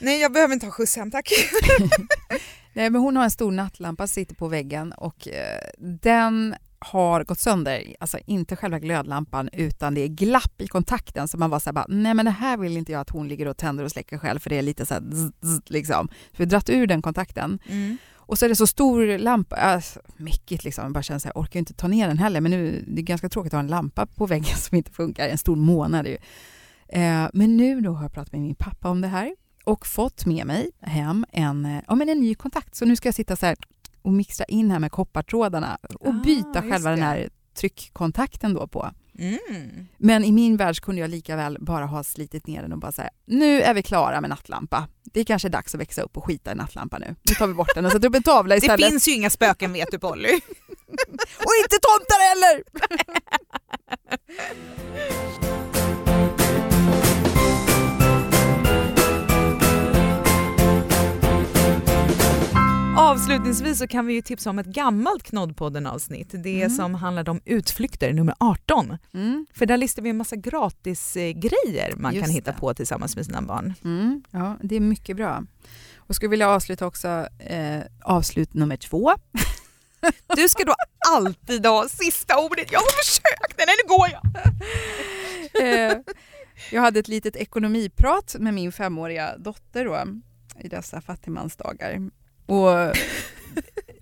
Nej, 0.00 0.20
jag 0.20 0.32
behöver 0.32 0.54
inte 0.54 0.66
ha 0.66 0.70
skjuts 0.72 0.96
hem 0.96 1.10
tack. 1.10 1.32
Nej, 2.78 2.90
men 2.90 3.00
hon 3.00 3.16
har 3.16 3.24
en 3.24 3.30
stor 3.30 3.52
nattlampa 3.52 4.06
som 4.06 4.14
sitter 4.14 4.34
på 4.34 4.48
väggen 4.48 4.92
och 4.92 5.28
eh, 5.28 5.58
den 5.78 6.54
har 6.78 7.24
gått 7.24 7.38
sönder, 7.38 7.94
alltså 8.00 8.18
inte 8.26 8.56
själva 8.56 8.78
glödlampan 8.78 9.48
utan 9.52 9.94
det 9.94 10.00
är 10.00 10.08
glapp 10.08 10.60
i 10.60 10.66
kontakten 10.66 11.28
så 11.28 11.38
man 11.38 11.50
var 11.50 11.58
så 11.58 11.68
här 11.68 11.72
bara, 11.72 11.86
nej 11.88 12.14
men 12.14 12.24
det 12.24 12.30
här 12.30 12.56
vill 12.56 12.76
inte 12.76 12.92
jag 12.92 13.00
att 13.00 13.10
hon 13.10 13.28
ligger 13.28 13.48
och 13.48 13.56
tänder 13.56 13.84
och 13.84 13.90
släcker 13.90 14.18
själv 14.18 14.38
för 14.38 14.50
det 14.50 14.58
är 14.58 14.62
lite 14.62 14.86
så 14.86 14.94
här 14.94 15.00
zzz, 15.00 15.32
zzz, 15.42 15.70
liksom. 15.70 16.08
Så 16.08 16.34
vi 16.36 16.44
har 16.44 16.50
dratt 16.50 16.70
ur 16.70 16.86
den 16.86 17.02
kontakten 17.02 17.58
Mm. 17.68 17.96
och 18.16 18.38
så 18.38 18.44
är 18.44 18.48
det 18.48 18.56
så 18.56 18.66
stor 18.66 19.18
lampa, 19.18 19.56
alltså, 19.56 20.00
mäckigt 20.16 20.64
liksom, 20.64 20.84
jag 20.84 20.92
bara 20.92 21.02
känner 21.02 21.20
så 21.20 21.28
här, 21.28 21.32
orkar 21.34 21.58
inte 21.58 21.74
ta 21.74 21.88
ner 21.88 22.08
den 22.08 22.18
heller 22.18 22.40
men 22.40 22.50
nu, 22.50 22.84
det 22.86 23.00
är 23.00 23.04
ganska 23.04 23.28
tråkigt 23.28 23.54
att 23.54 23.56
ha 23.58 23.60
en 23.60 23.66
lampa 23.66 24.06
på 24.06 24.26
väggen 24.26 24.56
som 24.56 24.76
inte 24.76 24.90
funkar, 24.90 25.28
en 25.28 25.38
stor 25.38 25.56
månad 25.56 26.06
ju. 26.06 26.16
Eh, 26.88 27.28
men 27.32 27.56
nu 27.56 27.80
då 27.80 27.92
har 27.92 28.02
jag 28.02 28.12
pratat 28.12 28.32
med 28.32 28.40
min 28.40 28.54
pappa 28.54 28.88
om 28.88 29.00
det 29.00 29.08
här 29.08 29.34
och 29.68 29.86
fått 29.86 30.26
med 30.26 30.46
mig 30.46 30.70
hem 30.80 31.26
en, 31.32 31.64
eh, 31.66 31.82
ja, 31.88 31.94
men 31.94 32.08
en 32.08 32.20
ny 32.20 32.34
kontakt. 32.34 32.74
Så 32.76 32.84
nu 32.84 32.96
ska 32.96 33.08
jag 33.08 33.14
sitta 33.14 33.36
så 33.36 33.46
här 33.46 33.56
och 34.02 34.12
mixa 34.12 34.44
in 34.44 34.70
här 34.70 34.78
med 34.78 34.92
koppartrådarna 34.92 35.78
och 36.00 36.06
Ah, 36.08 36.12
byta 36.24 36.62
själva 36.62 36.90
den 36.90 36.98
det. 36.98 37.04
här 37.04 37.28
tryckkontakten 37.54 38.54
då 38.54 38.66
på. 38.66 38.90
Mm. 39.18 39.38
Men 39.96 40.24
i 40.24 40.32
min 40.32 40.56
värld 40.56 40.80
kunde 40.80 41.00
jag 41.00 41.10
lika 41.10 41.36
väl 41.36 41.56
bara 41.60 41.86
ha 41.86 42.04
slitit 42.04 42.46
ner 42.46 42.62
den 42.62 42.72
och 42.72 42.78
bara 42.78 42.92
säga 42.92 43.10
nu 43.26 43.62
är 43.62 43.74
vi 43.74 43.82
klara 43.82 44.20
med 44.20 44.30
nattlampa. 44.30 44.88
Det 45.04 45.20
är 45.20 45.24
kanske 45.24 45.48
dags 45.48 45.74
att 45.74 45.80
växa 45.80 46.02
upp 46.02 46.16
och 46.16 46.24
skita 46.24 46.52
i 46.52 46.54
nattlampa 46.54 46.98
nu. 46.98 47.14
Nu 47.28 47.34
tar 47.34 47.46
vi 47.46 47.54
bort 47.54 47.74
den 47.74 47.86
och 47.86 47.92
sätter 47.92 48.08
upp 48.08 48.14
en 48.14 48.22
tavla 48.22 48.54
Det 48.54 48.58
istället. 48.58 48.90
finns 48.90 49.08
ju 49.08 49.12
inga 49.14 49.30
spöken 49.30 49.72
vet 49.72 49.88
du 49.90 49.98
Polly. 49.98 50.28
Och 51.38 51.52
inte 51.62 51.76
tomtar 51.80 52.28
heller! 52.28 52.62
Avslutningsvis 62.98 63.78
så 63.78 63.86
kan 63.86 64.06
vi 64.06 64.14
ju 64.14 64.22
tipsa 64.22 64.50
om 64.50 64.58
ett 64.58 64.66
gammalt 64.66 65.22
Knoddpodden-avsnitt. 65.22 66.28
Det 66.42 66.56
Mm. 66.62 66.70
som 66.76 66.94
handlade 66.94 67.30
om 67.30 67.40
utflykter, 67.44 68.12
nummer 68.12 68.34
18. 68.40 68.96
Mm, 69.14 69.46
För 69.54 69.66
där 69.66 69.76
listar 69.76 70.02
vi 70.02 70.10
en 70.10 70.16
massa 70.16 70.36
gratis 70.36 71.16
eh, 71.16 71.30
grejer 71.32 71.94
man 71.96 72.14
Just 72.14 72.24
kan 72.26 72.34
hitta 72.34 72.52
det. 72.52 72.58
på 72.58 72.74
tillsammans 72.74 73.16
med 73.16 73.24
sina 73.26 73.42
barn. 73.42 73.74
mm, 73.84 74.22
ja, 74.30 74.56
det 74.62 74.76
är 74.76 74.80
mycket 74.80 75.16
bra. 75.16 75.42
Och 75.96 76.14
skulle 76.14 76.30
vilja 76.30 76.48
avsluta 76.48 76.86
också 76.86 77.08
eh, 77.38 77.80
avslut 78.04 78.54
nummer 78.54 78.76
två. 78.76 79.12
Du 80.36 80.48
ska 80.48 80.64
då 80.64 80.74
alltid 81.08 81.66
ha 81.66 81.88
sista 81.88 82.38
ordet. 82.38 82.72
Jag 82.72 82.78
har 82.78 83.02
försökt, 83.04 83.58
nu 83.58 83.88
går 83.88 84.08
jag. 84.12 84.22
Eh, 85.62 85.96
jag 86.72 86.80
hade 86.82 87.00
ett 87.00 87.08
litet 87.08 87.36
ekonomiprat 87.36 88.36
med 88.38 88.54
min 88.54 88.72
femåriga 88.72 89.36
dotter 89.38 89.84
då, 89.84 89.98
i 90.60 90.68
dessa 90.68 91.00
fattigmansdagar. 91.00 92.10
Och 92.48 92.96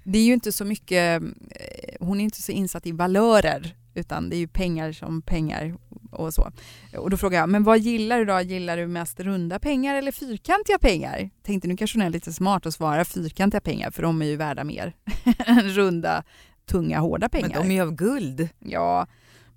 det 0.05 0.19
är 0.19 0.25
ju 0.25 0.33
inte 0.33 0.53
så 0.53 0.65
mycket, 0.65 1.23
eh, 1.51 1.97
hon 2.01 2.21
är 2.21 2.25
inte 2.25 2.43
så 2.43 2.53
insatt 2.53 2.87
i 2.87 2.93
valörer, 2.93 3.77
utan 3.95 4.31
det 4.31 4.37
är 4.37 4.39
ju 4.39 4.49
pengar 4.49 4.93
som 4.93 5.23
pengar 5.23 5.77
och 6.13 6.35
så. 6.35 6.53
Och 6.97 7.11
då 7.11 7.17
frågade 7.17 7.41
jag, 7.41 7.49
men 7.49 7.65
vad 7.65 7.79
gillar 7.79 8.19
du 8.19 8.25
då? 8.25 8.41
Gillar 8.41 8.77
du 8.77 8.87
mest 8.87 9.21
runda 9.21 9.59
pengar 9.59 9.95
eller 9.95 10.13
fyrkantiga 10.13 10.79
pengar? 10.79 11.31
Tänkte 11.43 11.69
nu 11.69 11.77
kanske 11.77 11.99
hon 11.99 12.07
är 12.07 12.11
lite 12.11 12.33
smart 12.33 12.67
att 12.67 12.75
svara 12.75 13.05
fyrkantiga 13.05 13.61
pengar, 13.61 13.91
för 13.91 14.03
de 14.03 14.23
är 14.23 14.27
ju 14.27 14.37
värda 14.37 14.65
mer 14.65 14.93
än 15.47 15.69
runda, 15.69 16.25
tunga, 16.67 16.99
hårda 16.99 17.29
pengar. 17.29 17.49
Men 17.49 17.63
de 17.63 17.71
är 17.71 17.75
ju 17.75 17.83
av 17.83 17.93
guld. 17.93 18.49
Ja, 18.59 19.07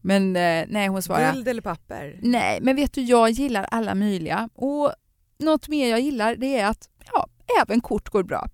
men 0.01 0.35
eh, 0.35 0.65
nej 0.67 0.87
hon 0.87 1.01
svarade, 1.01 1.31
Guld 1.33 1.47
eller 1.47 1.61
papper? 1.61 2.19
Nej, 2.21 2.59
men 2.61 2.75
vet 2.75 2.93
du, 2.93 3.01
jag 3.01 3.29
gillar 3.29 3.63
alla 3.63 3.95
möjliga. 3.95 4.49
Och 4.55 4.93
något 5.39 5.67
mer 5.67 5.89
jag 5.89 5.99
gillar 5.99 6.35
det 6.35 6.57
är 6.57 6.65
att 6.65 6.89
ja, 7.13 7.27
även 7.61 7.81
kort 7.81 8.09
går 8.09 8.23
bra. 8.23 8.49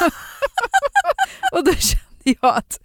och 1.52 1.64
då 1.64 1.72
kände 1.72 2.40
jag 2.40 2.56
att 2.56 2.80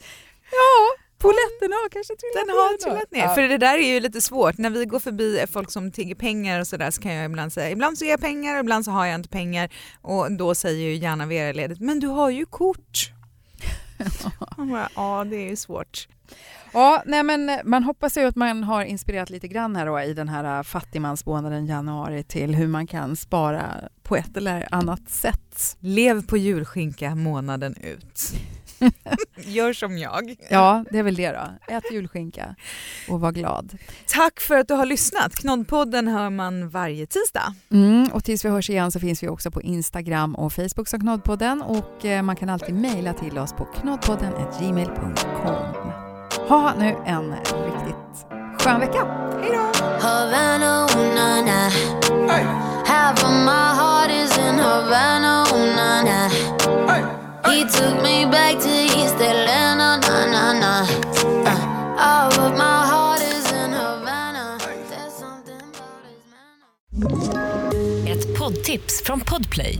ja, 0.52 1.04
poletten 1.17 1.71
har 1.71 1.89
kanske 1.89 2.15
trillat 2.15 2.47
Den 2.47 2.56
har 2.56 2.78
trillat 2.78 3.12
ner. 3.12 3.21
Ja. 3.21 3.36
För 3.36 3.41
det 3.41 3.58
där 3.58 3.78
är 3.78 3.93
ju 3.93 4.00
lite 4.00 4.21
svårt. 4.21 4.58
När 4.58 4.69
vi 4.69 4.86
går 4.86 5.00
förbi 5.00 5.45
folk 5.52 5.71
som 5.71 5.91
tigger 5.91 6.15
pengar 6.15 6.60
och 6.60 6.67
sådär 6.67 6.91
så 6.91 7.02
kan 7.02 7.13
jag 7.13 7.26
ibland 7.26 7.54
säga 7.54 7.69
ibland 7.69 7.97
så 7.97 8.06
ger 8.06 8.12
jag 8.12 8.21
pengar, 8.21 8.60
ibland 8.60 8.86
så 8.86 8.91
har 8.91 9.06
jag 9.06 9.15
inte 9.15 9.30
pengar. 9.30 9.69
Och 10.02 10.32
då 10.32 10.56
säger 10.56 10.80
ju 10.80 10.95
gärna 10.95 11.26
Vera 11.26 11.52
ledigt 11.52 11.80
men 11.80 12.00
du 12.00 12.08
har 12.08 12.30
ju 12.30 12.45
kort. 12.45 13.12
Bara, 14.58 14.89
ja 14.95 15.26
det 15.30 15.36
är 15.36 15.50
ju 15.50 15.56
svårt. 15.56 16.08
Ja, 16.74 17.04
nej 17.06 17.24
men 17.24 17.60
man 17.63 17.84
hoppas 17.84 18.18
ju 18.18 18.26
att 18.26 18.36
man 18.36 18.64
har 18.64 18.84
inspirerat 18.84 19.30
lite 19.30 19.47
grann 19.47 19.76
här 19.76 19.86
då 19.86 20.01
i 20.01 20.14
den 20.14 20.30
här 20.30 20.58
äh, 20.58 20.64
fattigmansmånaden 20.64 21.66
januari 21.66 22.24
till 22.24 22.56
hur 22.56 22.68
man 22.68 22.88
kan 22.88 23.16
spara 23.16 23.66
på 24.03 24.16
ett 24.16 24.38
eller 24.38 24.68
annat 24.72 25.10
sätt. 25.10 25.78
Lev 25.80 26.28
på 26.28 26.38
julskinka 26.38 27.16
månaden 27.16 27.76
ut. 27.76 28.34
Gör 29.36 29.74
som 29.74 29.97
jag. 29.97 30.36
Ja, 30.49 30.86
det 30.91 30.99
är 30.99 31.03
väl 31.03 31.16
det 31.16 31.32
då. 31.32 31.74
Ät 31.74 31.84
julskinka 31.91 32.56
och 33.10 33.22
var 33.22 33.32
glad. 33.32 33.78
Tack 34.08 34.39
för 34.39 34.58
att 34.58 34.68
du 34.68 34.74
har 34.74 34.86
lyssnat. 34.86 35.36
Knoddpodden 35.36 36.08
hör 36.08 36.30
man 36.30 36.70
varje 36.70 37.06
tisdag. 37.06 37.53
Mm, 37.72 38.10
och 38.14 38.24
tills 38.24 38.45
vi 38.45 38.49
hörs 38.49 38.70
igen 38.70 38.91
så 38.91 38.99
finns 38.99 39.24
vi 39.24 39.28
också 39.28 39.51
på 39.51 39.62
Instagram 39.62 40.36
och 40.36 40.53
Facebook 40.53 40.88
som 40.88 40.99
Knoddpodden 40.99 41.62
och 41.62 42.06
eh, 42.06 42.22
man 42.22 42.36
kan 42.36 42.49
alltid 42.49 42.76
mejla 42.76 43.14
till 43.14 43.38
oss 43.38 43.53
på 43.53 43.66
knoddpodden.gmail.com. 43.66 45.91
Ha 46.48 46.74
nu 46.80 46.96
en 47.06 47.36
riktigt 47.66 48.26
skön 48.60 48.80
vecka. 48.80 49.06
Hej 49.42 49.52
då! 49.52 49.82
Havana, 50.08 50.86
ooh, 50.86 51.16
na, 51.16 51.42
na. 51.42 51.70
Half 52.86 53.24
of 53.24 53.32
my 53.32 53.76
heart 53.80 54.12
is 54.12 54.38
in 54.38 54.60
Havana, 54.60 55.46
ooh, 55.54 55.76
na, 55.76 56.02
na. 56.04 56.30
He 57.52 57.64
took 57.64 58.04
me 58.04 58.26
back 58.26 58.60
to 58.60 58.70
East 58.70 59.16
Atlanta, 59.16 60.00
na, 60.08 60.26
na, 60.26 60.54
na. 60.54 60.82
Uh, 61.46 61.60
all 61.98 62.46
of 62.46 62.58
my 62.58 62.86
heart 62.92 63.22
is 63.22 63.52
in 63.52 63.72
Havana. 63.72 64.58
There's 64.89 65.14
something 65.14 65.62
about 65.74 66.04
his 66.08 66.24
manner. 66.32 68.12
Ett 68.12 68.38
poddtips 68.39 69.04
från 69.04 69.20
Podplay. 69.20 69.80